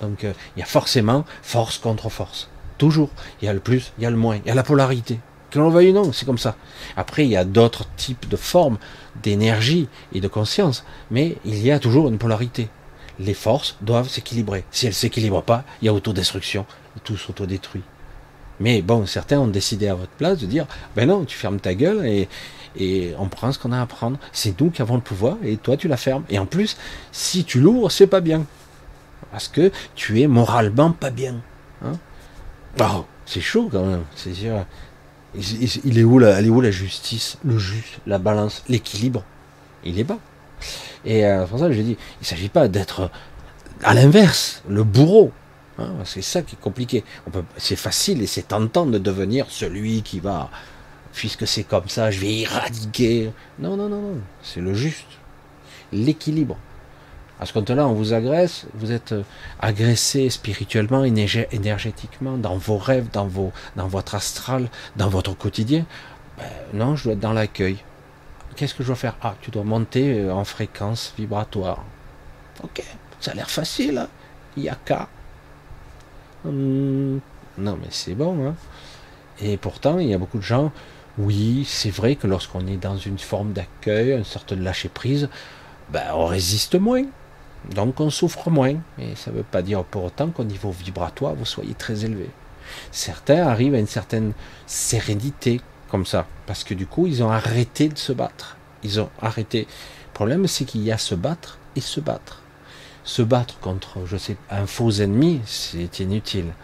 [0.00, 2.48] Donc euh, il y a forcément force contre force.
[2.78, 3.10] Toujours.
[3.40, 4.36] Il y a le plus, il y a le moins.
[4.36, 5.18] Il y a la polarité.
[5.50, 6.56] Que l'on veuille ou non, c'est comme ça.
[6.96, 8.78] Après, il y a d'autres types de formes
[9.22, 12.68] d'énergie et de conscience, mais il y a toujours une polarité.
[13.20, 14.64] Les forces doivent s'équilibrer.
[14.72, 16.66] Si elles ne s'équilibrent pas, il y a autodestruction.
[17.02, 17.82] Tout s'autodétruit.
[18.60, 21.74] Mais bon, certains ont décidé à votre place de dire, ben non, tu fermes ta
[21.74, 22.28] gueule et,
[23.18, 24.18] on prend ce qu'on a à prendre.
[24.32, 26.24] C'est nous qui avons le pouvoir et toi tu la fermes.
[26.28, 26.76] Et en plus,
[27.12, 28.44] si tu l'ouvres, c'est pas bien.
[29.30, 31.36] Parce que tu es moralement pas bien.
[31.84, 31.92] Hein
[32.80, 34.04] oh, c'est chaud quand même.
[34.16, 34.64] C'est sûr.
[35.36, 39.24] Il est où la, justice, le juste, la balance, l'équilibre?
[39.84, 40.18] Il est bas.
[41.04, 43.10] Et euh, pour ça, je dis, il ne s'agit pas d'être
[43.82, 45.32] à l'inverse, le bourreau.
[45.78, 47.04] Hein, c'est ça qui est compliqué.
[47.56, 50.50] C'est facile et c'est tentant de devenir celui qui va,
[51.12, 53.32] puisque c'est comme ça, je vais éradiquer.
[53.58, 54.20] Non, non, non, non.
[54.42, 55.06] C'est le juste.
[55.92, 56.56] L'équilibre.
[57.40, 59.22] À ce compte-là, on vous agresse, vous êtes euh,
[59.58, 65.84] agressé spirituellement, énergétiquement, dans vos rêves, dans, votre astral, dans votre quotidien.
[66.38, 67.78] ben, Non, je dois être dans l'accueil.
[68.54, 69.16] Qu'est-ce que je dois faire?
[69.20, 71.84] Ah, tu dois monter euh, en fréquence vibratoire.
[72.62, 72.84] Ok,
[73.18, 73.98] ça a l'air facile.
[73.98, 74.08] Hein
[74.56, 75.08] Il a qu'à.
[76.44, 77.20] Hum,
[77.58, 78.48] non, mais c'est bon.
[78.48, 78.54] Hein
[79.40, 80.72] Et pourtant, il y a beaucoup de gens.
[81.16, 85.28] Oui, c'est vrai que lorsqu'on est dans une forme d'accueil, une sorte de lâcher prise,
[85.90, 87.04] ben, on résiste moins.
[87.72, 88.74] Donc on souffre moins.
[88.98, 92.28] Et ça ne veut pas dire pour autant qu'au niveau vibratoire, vous soyez très élevé.
[92.90, 94.32] Certains arrivent à une certaine
[94.66, 98.56] sérénité comme ça, parce que du coup, ils ont arrêté de se battre.
[98.82, 99.60] Ils ont arrêté.
[99.60, 102.43] Le problème, c'est qu'il y a se battre et se battre.
[103.04, 106.54] Se battre contre, je sais, un faux ennemi, c'est inutile.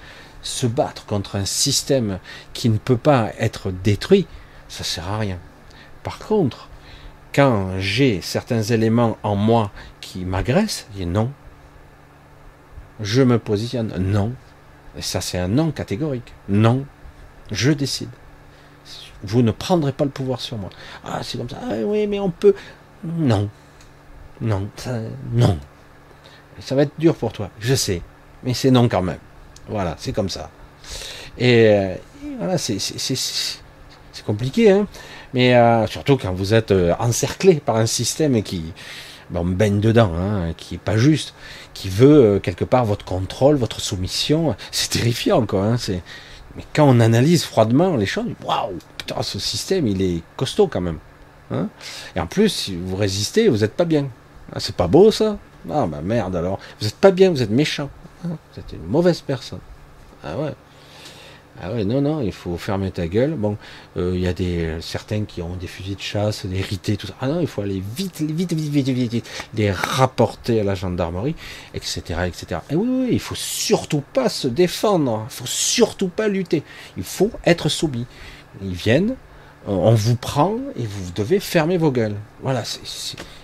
[0.43, 2.19] Se battre contre un système
[2.55, 4.27] qui ne peut pas être détruit,
[4.69, 5.39] ça sert à rien.
[6.03, 6.69] Par contre,
[7.35, 11.31] quand j'ai certains éléments en moi qui m'agressent, non.
[13.01, 14.33] Je me positionne non.
[14.97, 16.33] Et ça, c'est un non catégorique.
[16.49, 16.85] Non.
[17.51, 18.11] Je décide.
[19.23, 20.71] Vous ne prendrez pas le pouvoir sur moi.
[21.05, 21.59] Ah, c'est comme ça.
[21.62, 22.55] Ah, oui, mais on peut.
[23.05, 23.49] Non.
[24.41, 24.69] Non.
[25.33, 25.59] non.
[26.61, 27.51] Ça va être dur pour toi.
[27.61, 28.03] Je sais.
[28.43, 29.19] Mais c'est non quand même.
[29.69, 30.51] Voilà, c'est comme ça.
[31.39, 31.95] Et, euh,
[32.39, 32.78] voilà, c'est
[34.27, 34.87] compliqué, hein.
[35.32, 38.73] Mais euh, surtout quand vous êtes euh, encerclé par un système qui,
[39.31, 41.35] ben, baigne dedans, hein, qui est pas juste,
[41.73, 44.57] qui veut quelque part votre contrôle, votre soumission.
[44.73, 45.65] C'est terrifiant, quoi.
[45.65, 45.77] Hein,
[46.57, 50.81] mais quand on analyse froidement les choses, waouh, putain, ce système, il est costaud quand
[50.81, 50.99] même.
[51.53, 51.69] Hein
[52.16, 54.09] et en plus, si vous résistez, vous n'êtes pas bien.
[54.53, 55.39] Ah, c'est pas beau ça
[55.69, 56.59] Ah bah merde alors.
[56.78, 57.91] Vous n'êtes pas bien, vous êtes méchant.
[58.24, 59.61] Hein vous êtes une mauvaise personne.
[60.24, 60.55] Ah ouais.
[61.62, 63.35] Ah ouais, non, non, il faut fermer ta gueule.
[63.35, 63.59] Bon,
[63.99, 67.07] euh, il y a des certains qui ont des fusils de chasse, des rités, tout
[67.07, 67.15] ça.
[67.20, 70.74] Ah non, il faut aller vite, vite, vite, vite, vite, vite, les rapporter à la
[70.74, 71.35] gendarmerie,
[71.74, 72.62] etc., etc.
[72.70, 75.27] Et oui, oui, il faut surtout pas se défendre.
[75.28, 76.62] Il faut surtout pas lutter.
[76.97, 78.07] Il faut être soumis.
[78.62, 79.16] Ils viennent,
[79.66, 82.16] on vous prend et vous devez fermer vos gueules.
[82.43, 82.62] Voilà,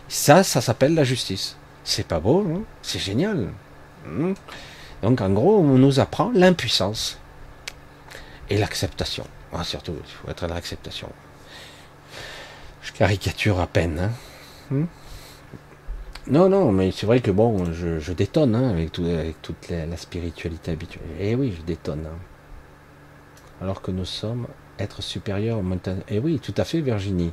[0.09, 1.57] ça, ça s'appelle la justice.
[1.87, 3.49] C'est pas beau, c'est génial.
[4.05, 4.35] Hmm.
[5.03, 7.17] Donc en gros, on nous apprend l'impuissance
[8.51, 9.25] et l'acceptation.
[9.53, 11.09] Ah, surtout, il faut être à l'acceptation.
[12.83, 14.01] Je caricature à peine.
[14.01, 14.11] Hein.
[14.75, 14.87] Hmm?
[16.27, 21.07] non, non, mais c'est vrai que bon, je, détonne hein, avec, toute la, spiritualité habituelle.
[21.21, 22.07] Eh oui, je détonne.
[22.07, 22.19] Hein.
[23.63, 24.49] Alors que nous sommes
[24.81, 26.03] êtres supérieurs aux montagnes.
[26.09, 27.33] Et eh oui, tout à fait, Virginie.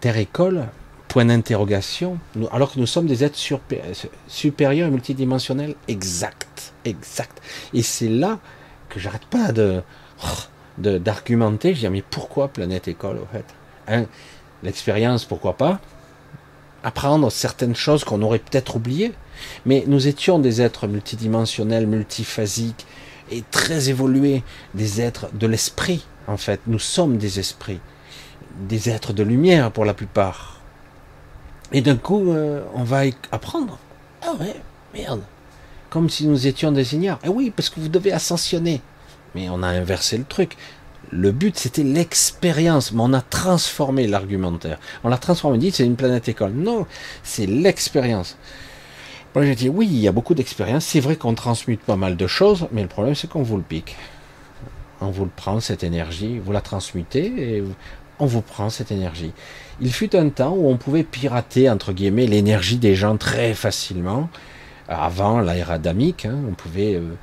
[0.00, 0.68] Terre-école,
[1.12, 2.18] point d'interrogation.
[2.52, 3.38] Alors que nous sommes des êtres
[4.28, 7.42] supérieurs et multidimensionnels, exact, exact.
[7.74, 8.38] Et c'est là
[8.88, 9.82] que j'arrête pas de,
[10.78, 13.44] d'argumenter, je dis mais pourquoi planète école au fait?
[13.88, 14.06] Hein,
[14.62, 15.80] L'expérience, pourquoi pas?
[16.82, 19.12] Apprendre certaines choses qu'on aurait peut-être oubliées,
[19.66, 22.86] mais nous étions des êtres multidimensionnels, multiphasiques
[23.30, 26.60] et très évolués, des êtres de l'esprit en fait.
[26.66, 27.80] Nous sommes des esprits,
[28.66, 30.61] des êtres de lumière pour la plupart.
[31.72, 33.78] Et d'un coup, euh, on va apprendre.
[34.22, 34.54] Ah ouais,
[34.94, 35.22] merde.
[35.90, 37.18] Comme si nous étions des ignares.
[37.24, 38.80] Eh oui, parce que vous devez ascensionner.
[39.34, 40.56] Mais on a inversé le truc.
[41.10, 44.78] Le but, c'était l'expérience, mais on a transformé l'argumentaire.
[45.04, 46.52] On l'a transformé, on dit c'est une planète école.
[46.52, 46.86] Non,
[47.22, 48.36] c'est l'expérience.
[49.34, 50.84] Moi, j'ai dit oui, il y a beaucoup d'expérience.
[50.84, 53.62] C'est vrai qu'on transmute pas mal de choses, mais le problème, c'est qu'on vous le
[53.62, 53.96] pique.
[55.00, 57.64] On vous le prend, cette énergie, vous la transmutez et
[58.22, 59.32] on vous prend cette énergie.
[59.80, 64.28] Il fut un temps où on pouvait pirater, entre guillemets, l'énergie des gens très facilement.
[64.88, 67.14] Avant l'ère adamique, hein, on pouvait euh,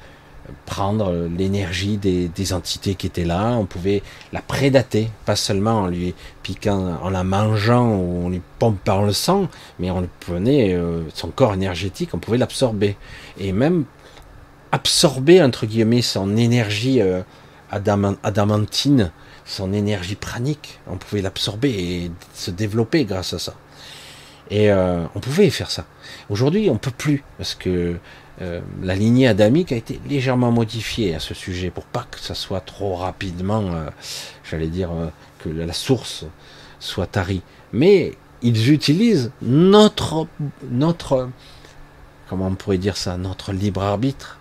[0.66, 4.04] prendre l'énergie des, entités qui étaient là, on pouvait
[4.34, 6.14] la prédater, pas seulement en lui
[6.44, 9.48] piquant, en la mangeant ou on lui pompe par le sang,
[9.80, 12.98] mais on prenait euh, son corps énergétique, on pouvait l'absorber.
[13.38, 13.86] Et même
[14.74, 17.22] absorber, entre guillemets, son énergie euh,
[17.72, 19.12] adamantine,
[19.50, 23.56] son énergie pranique, on pouvait l'absorber et se développer grâce à ça.
[24.52, 25.86] Et euh, on pouvait faire ça.
[26.30, 27.98] Aujourd'hui, on peut plus, parce que
[28.42, 32.36] euh, la lignée adamique a été légèrement modifiée à ce sujet pour pas que ça
[32.36, 33.90] soit trop rapidement, euh,
[34.50, 34.92] j'allais dire,
[35.40, 36.26] que la source
[36.80, 37.42] soit tarie.
[37.74, 38.14] Mais
[38.44, 40.28] ils utilisent notre,
[40.70, 41.30] notre,
[42.30, 44.38] comment on pourrait dire ça, notre libre arbitre,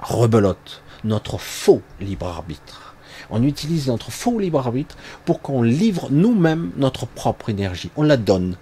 [0.00, 2.85] rebelote, notre faux libre arbitre.
[3.30, 7.90] On utilise notre faux libre arbitre pour qu'on livre nous-mêmes notre propre énergie.
[7.96, 8.56] On la donne.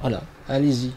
[0.00, 0.92] Voilà, allez-y,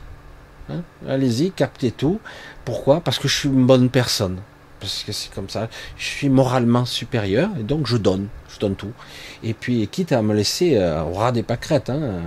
[0.70, 0.82] Hein?
[1.08, 2.20] Allez-y, captez tout.
[2.66, 3.02] Pourquoi?
[3.02, 4.40] Parce que je suis une bonne personne.
[4.80, 5.70] Parce que c'est comme ça.
[5.98, 8.28] Je suis moralement supérieur et donc je donne.
[8.50, 8.92] Je donne tout.
[9.44, 12.22] Et puis, quitte à me laisser euh, au ras des pâquerettes, hein,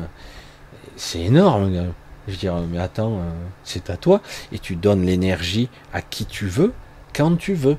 [0.97, 1.93] c'est énorme.
[2.29, 3.31] Je dire, mais attends, euh,
[3.65, 4.21] c'est à toi.
[4.53, 6.73] Et tu donnes l'énergie à qui tu veux,
[7.15, 7.77] quand tu veux.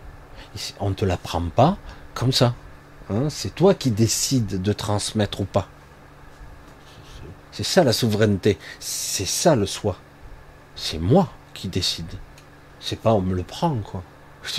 [0.80, 1.78] on ne te la prend pas
[2.14, 2.56] comme ça.
[3.10, 5.70] Hein, c'est toi qui décides de transmettre ou pas.
[7.52, 8.58] C'est ça la souveraineté.
[8.80, 9.98] C'est ça le soi.
[10.76, 12.06] C'est moi qui décide.
[12.80, 14.04] C'est pas on me le prend, quoi.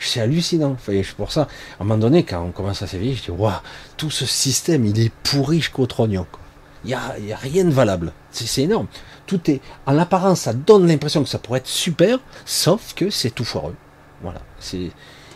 [0.00, 0.76] C'est hallucinant.
[0.84, 1.46] C'est pour ça, à
[1.82, 3.52] un moment donné, quand on commence à s'éveiller, je dis, waouh,
[3.96, 6.26] tout ce système, il est pourri jusqu'au trognon.
[6.84, 8.12] Il n'y a, y a rien de valable.
[8.30, 8.86] C'est énorme.
[9.26, 13.30] Tout est, en apparence, ça donne l'impression que ça pourrait être super, sauf que c'est
[13.30, 13.76] tout foireux.
[14.22, 14.40] Voilà.
[14.60, 14.90] C'est,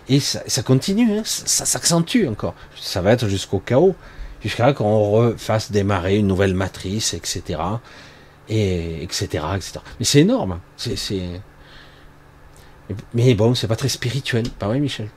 [0.09, 1.22] et ça, continue, hein.
[1.24, 2.55] ça, s'accentue encore.
[2.76, 3.94] Ça va être jusqu'au chaos,
[4.43, 7.60] jusqu'à qu'on refasse démarrer une nouvelle matrice, etc.
[8.48, 9.44] Et etc.
[9.55, 9.80] etc.
[9.98, 10.60] Mais c'est énorme.
[10.76, 10.97] C'est,
[13.12, 14.48] mais bon, c'est pas très spirituel.
[14.48, 15.09] Pas vrai, Michel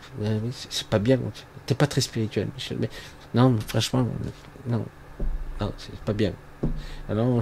[0.69, 1.19] C'est pas bien.
[1.65, 2.77] T'es pas très spirituel, Michel.
[2.79, 2.89] Mais
[3.33, 4.05] non, franchement,
[4.67, 4.85] non,
[5.61, 6.33] non, c'est pas bien.
[7.09, 7.41] Alors,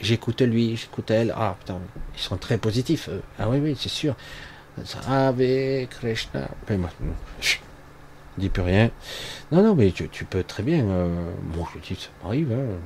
[0.00, 1.34] j'écoute lui, j'écoute elle.
[1.36, 1.80] Ah putain,
[2.14, 3.10] ils sont très positifs.
[3.38, 4.14] Ah oui, oui, c'est sûr.
[5.08, 6.48] Ave Krishna.
[6.68, 6.90] Mais moi,
[7.40, 7.56] je
[8.38, 8.90] dis plus rien.
[9.52, 10.84] Non, non, mais tu, peux très bien.
[10.84, 11.30] Euh,
[11.74, 12.52] je dis, ça m'arrive.
[12.52, 12.76] Hein.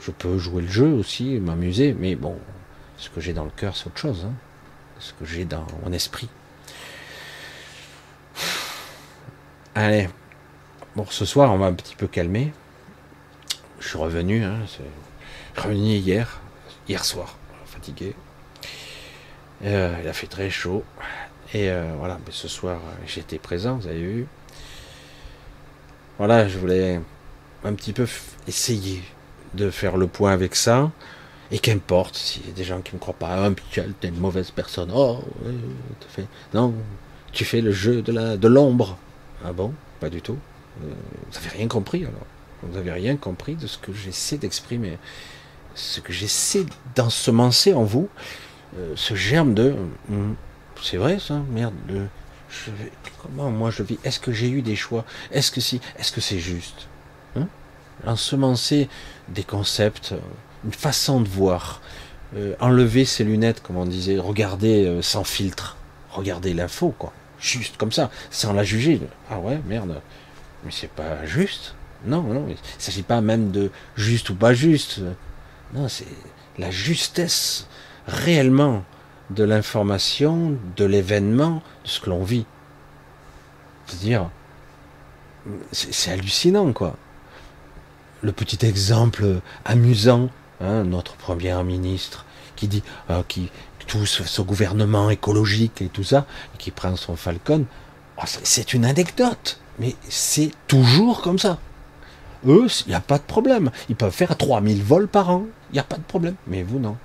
[0.00, 2.36] Je peux jouer le jeu aussi, m'amuser, mais bon,
[2.96, 4.26] ce que j'ai dans le cœur, c'est autre chose.
[4.28, 4.34] Hein
[4.98, 6.28] ce que j'ai dans mon esprit.
[9.74, 10.08] Allez,
[10.96, 12.52] bon, ce soir, on va un petit peu calmer.
[13.78, 14.58] Je suis revenu, hein,
[15.56, 16.40] revenu hier,
[16.88, 18.14] hier soir, fatigué.
[19.64, 20.84] Euh, il a fait très chaud.
[21.54, 24.26] Et euh, voilà, mais ce soir, j'étais présent, vous avez vu.
[26.18, 27.00] Voilà, je voulais
[27.64, 28.06] un petit peu
[28.46, 29.02] essayer
[29.54, 30.90] de faire le point avec ça.
[31.50, 34.08] Et qu'importe s'il y a des gens qui ne me croient pas, ah, Michel, t'es
[34.08, 34.90] une mauvaise personne.
[34.92, 35.24] Oh,
[36.10, 36.26] fait...
[36.52, 36.74] non,
[37.32, 38.98] tu fais le jeu de la de l'ombre.
[39.42, 39.72] Ah bon?
[40.00, 40.36] Pas du tout.
[40.82, 40.92] Euh,
[41.30, 42.26] vous n'avez rien compris alors.
[42.62, 44.98] Vous n'avez rien compris de ce que j'essaie d'exprimer,
[45.74, 46.66] ce que j'essaie
[46.96, 48.08] d'ensemencer en vous,
[48.76, 49.74] euh, ce germe de,
[50.10, 50.36] hum,
[50.82, 51.74] c'est vrai ça, merde.
[51.88, 52.06] De,
[53.22, 53.98] comment moi je vis?
[54.04, 55.04] Est-ce que j'ai eu des choix?
[55.32, 56.88] Est-ce que si Est-ce que c'est juste?
[57.36, 57.46] Hein?
[58.06, 58.88] Ensemencer
[59.28, 60.14] des concepts
[60.64, 61.80] une façon de voir.
[62.36, 65.78] Euh, enlever ses lunettes, comme on disait, regarder euh, sans filtre,
[66.10, 67.10] regarder l'info, quoi.
[67.40, 69.00] Juste comme ça, sans la juger.
[69.30, 70.02] Ah ouais, merde.
[70.62, 71.74] Mais c'est pas juste.
[72.04, 75.00] Non, non, il ne s'agit pas même de juste ou pas juste.
[75.72, 76.06] Non, c'est
[76.58, 77.66] la justesse
[78.08, 78.82] réellement
[79.30, 82.46] de l'information, de l'événement, de ce que l'on vit.
[83.86, 84.28] C'est-à-dire,
[85.70, 86.96] c'est hallucinant, quoi.
[88.22, 90.28] Le petit exemple amusant
[90.60, 92.24] Hein, notre premier ministre,
[92.56, 93.50] qui dit euh, qui
[93.86, 97.64] tout ce, gouvernement écologique et tout ça, et qui prend son Falcon,
[98.16, 101.58] oh, c'est une anecdote, mais c'est toujours comme ça.
[102.46, 103.70] Eux, il n'y a pas de problème.
[103.88, 106.34] Ils peuvent faire 3000 vols par an, il n'y a pas de problème.
[106.48, 106.96] Mais vous, non.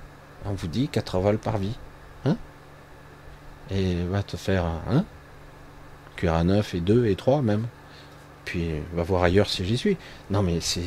[0.46, 1.76] On vous dit 4 vols par vie.
[2.24, 2.36] Hein?
[3.70, 5.04] Et va te faire un
[6.16, 7.66] cuir à 9 et 2 et 3 même.
[8.44, 9.96] Puis va voir ailleurs si j'y suis.
[10.30, 10.82] Non mais c'est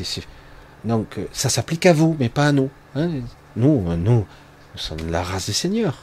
[0.83, 2.69] donc euh, ça s'applique à vous, mais pas à nous.
[2.95, 3.09] Hein?
[3.55, 4.25] nous, euh, nous,
[4.73, 5.97] nous sommes la race des seigneurs.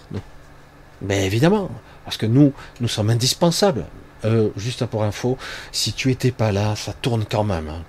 [1.00, 1.70] Mais évidemment,
[2.04, 3.86] parce que nous, nous sommes indispensables.
[4.24, 5.36] Euh, juste pour info,
[5.70, 7.68] si tu étais pas là, ça tourne quand même.
[7.68, 7.82] Hein.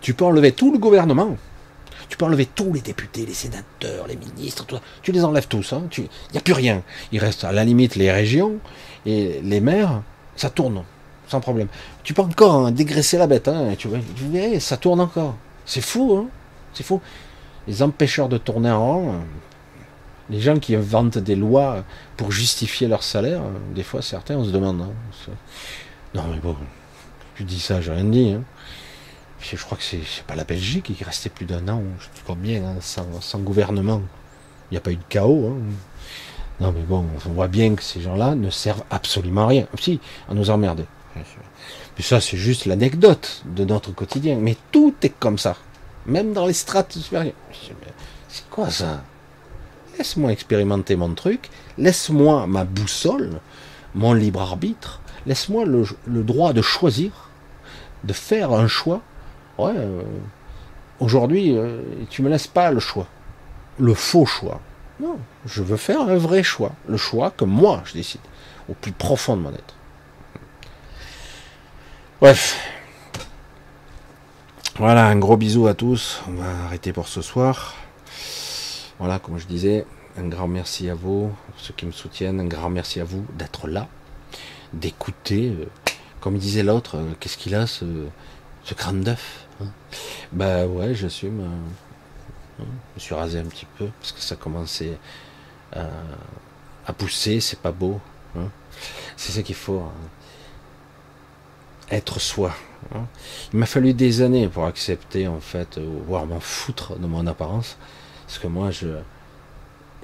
[0.00, 1.36] Tu peux enlever tout le gouvernement.
[2.08, 4.64] Tu peux enlever tous les députés, les sénateurs, les ministres,
[5.02, 5.72] tu les enlèves tous.
[5.72, 6.06] Il hein.
[6.32, 6.82] n'y a plus rien.
[7.12, 8.58] Il reste à la limite les régions
[9.04, 10.02] et les maires.
[10.36, 10.84] Ça tourne
[11.28, 11.68] sans problème.
[12.02, 13.50] Tu peux encore dégraisser la bête.
[13.78, 13.98] tu, vois,
[14.60, 15.36] ça tourne encore.
[15.64, 16.28] C'est fou, hein
[16.72, 17.00] C'est fou.
[17.66, 19.14] Les empêcheurs de tourner en rond,
[20.30, 21.84] les gens qui inventent des lois
[22.16, 23.42] pour justifier leur salaire,
[23.74, 24.80] des fois certains, on se demande.
[24.82, 25.32] Hein,
[26.14, 26.56] non mais bon,
[27.34, 28.30] je dis ça, j'ai rien dit.
[28.30, 28.42] Hein.
[29.40, 32.64] Je crois que c'est pas la Belgique qui restait plus d'un an, je dis combien,
[32.64, 34.02] hein, sans, gouvernement.
[34.70, 35.52] Il n'y a pas eu de chaos.
[35.52, 35.62] Hein.
[36.60, 39.66] Non mais bon, on voit bien que ces gens-là ne servent absolument à rien.
[39.78, 40.86] Si, à nous emmerder.
[41.14, 44.38] Mais ça, c'est juste l'anecdote de notre quotidien.
[44.40, 45.56] Mais tout est comme ça.
[46.06, 47.34] Même dans les strates supérieures.
[48.28, 49.02] C'est quoi ça?
[49.96, 51.50] Laisse-moi expérimenter mon truc.
[51.78, 53.40] Laisse-moi ma boussole,
[53.94, 55.00] mon libre arbitre.
[55.26, 55.86] Laisse-moi le,
[56.22, 57.30] droit de choisir,
[58.04, 59.00] de faire un choix.
[59.58, 59.72] Ouais.
[59.76, 60.02] Euh,
[61.00, 63.06] aujourd'hui, euh, tu me laisses pas le choix,
[63.78, 64.60] le faux choix.
[65.00, 68.20] Non, je veux faire un vrai choix, le choix que moi je décide,
[68.68, 69.74] au plus profond de mon être.
[72.20, 72.56] Bref.
[74.78, 76.20] Voilà, un gros bisou à tous.
[76.28, 77.74] On va arrêter pour ce soir.
[78.98, 79.86] Voilà, comme je disais,
[80.18, 83.68] un grand merci à vous, ceux qui me soutiennent, un grand merci à vous d'être
[83.68, 83.88] là,
[84.72, 85.50] d'écouter.
[85.50, 85.66] Euh,
[86.20, 87.84] comme disait l'autre, euh, qu'est-ce qu'il a ce,
[88.64, 89.45] ce crâne d'œuf?
[90.32, 91.40] Bah ouais, j'assume.
[91.40, 94.98] Euh, hein, je me suis rasé un petit peu parce que ça commençait
[95.72, 98.00] à, pousser, c'est pas beau.
[98.36, 98.48] Hein
[99.16, 99.82] c'est ça qu'il faut.
[101.90, 102.54] être soi.
[102.94, 103.06] Hein.
[103.52, 107.76] Il m'a fallu des années pour accepter, en fait, voire m'en foutre de mon apparence.
[108.26, 108.88] Parce que moi, je,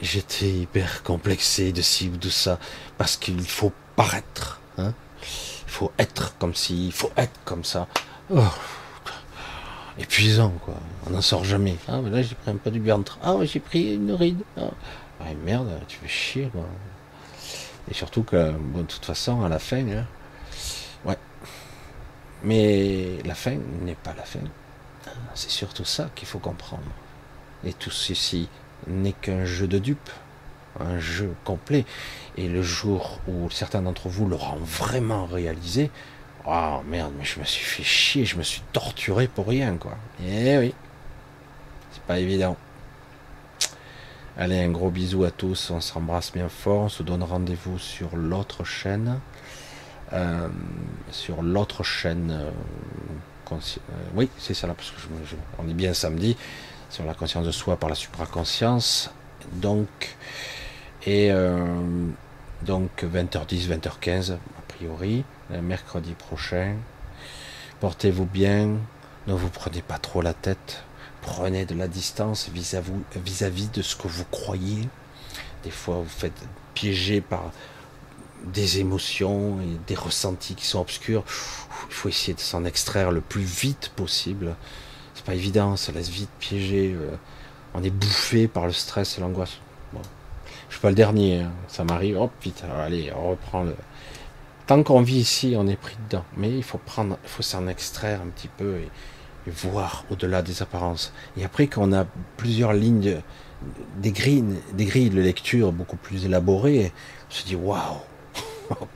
[0.00, 2.58] j'étais hyper complexé de ci de ça.
[2.98, 4.60] Parce qu'il faut paraître.
[4.78, 4.94] Hein.
[5.66, 7.88] Il faut être comme ci, il faut être comme ça.
[8.34, 8.42] Oh,
[9.98, 10.74] épuisant, quoi.
[11.06, 11.76] On n'en sort jamais.
[11.88, 13.18] Ah, mais là, j'ai pris un peu du ventre.
[13.22, 14.42] Ah, j'ai pris une ride.
[14.56, 14.70] Ah.
[15.44, 16.66] merde, tu fais chier, quoi.
[17.90, 20.06] Et surtout que, bon, de toute façon, à la fin, hein,
[21.04, 21.18] ouais.
[22.44, 24.40] Mais la fin n'est pas la fin.
[25.34, 26.82] C'est surtout ça qu'il faut comprendre.
[27.64, 28.48] Et tout ceci
[28.86, 30.10] n'est qu'un jeu de dupes,
[30.80, 31.84] un jeu complet.
[32.36, 35.90] Et le jour où certains d'entre vous l'auront vraiment réalisé,
[36.46, 39.96] oh merde, mais je me suis fait chier, je me suis torturé pour rien, quoi.
[40.24, 40.74] Eh oui,
[41.92, 42.56] c'est pas évident.
[44.38, 48.16] Allez, un gros bisou à tous, on s'embrasse bien fort, on se donne rendez-vous sur
[48.16, 49.20] l'autre chaîne.
[50.12, 50.48] Euh,
[51.10, 52.30] sur l'autre chaîne.
[52.30, 52.50] Euh,
[53.50, 53.56] euh,
[54.14, 56.36] oui, c'est ça là, parce que je, on est bien samedi,
[56.90, 59.10] sur la conscience de soi par la supraconscience.
[59.52, 60.16] Donc,
[61.04, 61.30] et
[62.62, 64.38] donc 20h10, 20h15, a
[64.68, 66.76] priori, mercredi prochain.
[67.80, 68.76] Portez-vous bien,
[69.26, 70.84] ne vous prenez pas trop la tête
[71.22, 74.88] Prenez de la distance vis-à-vis de ce que vous croyez.
[75.62, 76.42] Des fois, vous faites
[76.74, 77.52] piéger par
[78.44, 81.22] des émotions et des ressentis qui sont obscurs.
[81.88, 84.56] Il faut essayer de s'en extraire le plus vite possible.
[85.14, 86.92] C'est pas évident, ça laisse vite piéger.
[86.92, 87.14] Euh,
[87.74, 89.58] on est bouffé par le stress et l'angoisse.
[89.92, 90.02] Bon.
[90.68, 91.52] Je suis pas le dernier, hein.
[91.68, 92.18] ça m'arrive.
[92.18, 93.76] Hop, vite, allez, on reprend le.
[94.72, 96.24] Tant qu'on vit ici, on est pris dedans.
[96.38, 98.88] Mais il faut prendre, il faut s'en extraire un petit peu et,
[99.46, 101.12] voir au-delà des apparences.
[101.36, 102.06] Et après, quand on a
[102.38, 103.20] plusieurs lignes,
[103.98, 104.42] des grilles,
[104.72, 106.90] des grilles de lecture beaucoup plus élaborées,
[107.28, 107.98] on se dit waouh,
[108.70, 108.88] oh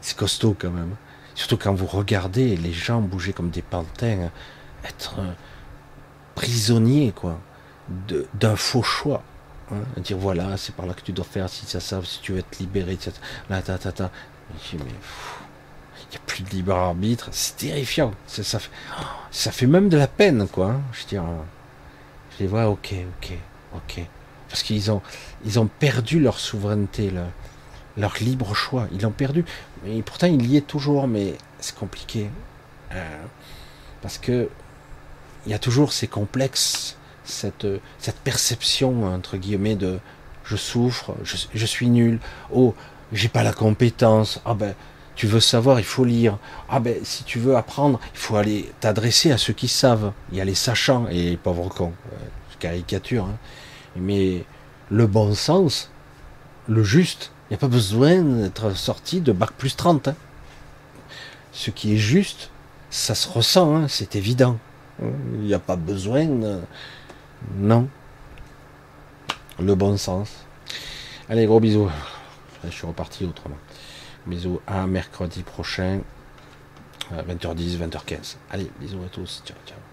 [0.00, 0.96] c'est costaud quand même.
[1.34, 4.30] Surtout quand vous regardez les gens bouger comme des pantins,
[4.82, 5.20] être
[6.34, 7.38] prisonnier quoi,
[8.32, 9.22] d'un faux choix.
[9.70, 12.32] Hein, dire voilà, c'est par là que tu dois faire, si ça, ça, si tu
[12.32, 13.12] veux être libéré, etc.
[13.50, 14.10] Là, ta, ta, ta.
[14.72, 18.12] Il n'y a plus de libre arbitre, c'est terrifiant.
[18.26, 18.70] Ça, fait,
[19.30, 20.70] ça fait même de la peine, quoi.
[20.70, 20.80] Hein.
[20.92, 23.32] Je dis, je les vois, ok, ok,
[23.74, 24.04] ok.
[24.48, 25.02] Parce qu'ils ont,
[25.44, 27.12] ils ont perdu leur souveraineté,
[27.96, 28.86] leur, libre choix.
[28.92, 29.44] Ils l'ont perdu.
[29.84, 32.30] Mais pourtant, il y est toujours, mais c'est compliqué.
[32.92, 33.22] Euh,
[34.02, 34.48] parce que
[35.44, 37.66] il y a toujours ces complexes, cette,
[37.98, 39.98] cette perception, entre guillemets, de
[40.44, 42.20] je souffre, je, je suis nul,
[42.52, 42.74] oh,
[43.12, 44.74] j'ai pas la compétence, ah ben,
[45.14, 46.38] tu veux savoir, il faut lire.
[46.68, 50.12] Ah ben, si tu veux apprendre, il faut aller t'adresser à ceux qui savent.
[50.30, 51.94] Il y a les sachants et les pauvres cons.
[52.12, 52.16] Euh,
[52.58, 53.24] caricature.
[53.24, 53.36] Hein.
[53.96, 54.44] Mais
[54.90, 55.90] le bon sens,
[56.68, 60.08] le juste, il n'y a pas besoin d'être sorti de bac plus 30.
[60.08, 60.14] Hein.
[61.52, 62.50] Ce qui est juste,
[62.90, 64.58] ça se ressent, hein, c'est évident.
[65.00, 66.26] Il n'y a pas besoin.
[67.58, 67.88] Non.
[69.58, 70.30] Le bon sens.
[71.28, 71.90] Allez, gros bisous.
[72.70, 73.58] Je suis reparti autrement.
[74.26, 76.00] Bisous à mercredi prochain,
[77.12, 78.36] 20h10, 20h15.
[78.50, 79.42] Allez, bisous à tous.
[79.44, 79.85] Ciao, ciao.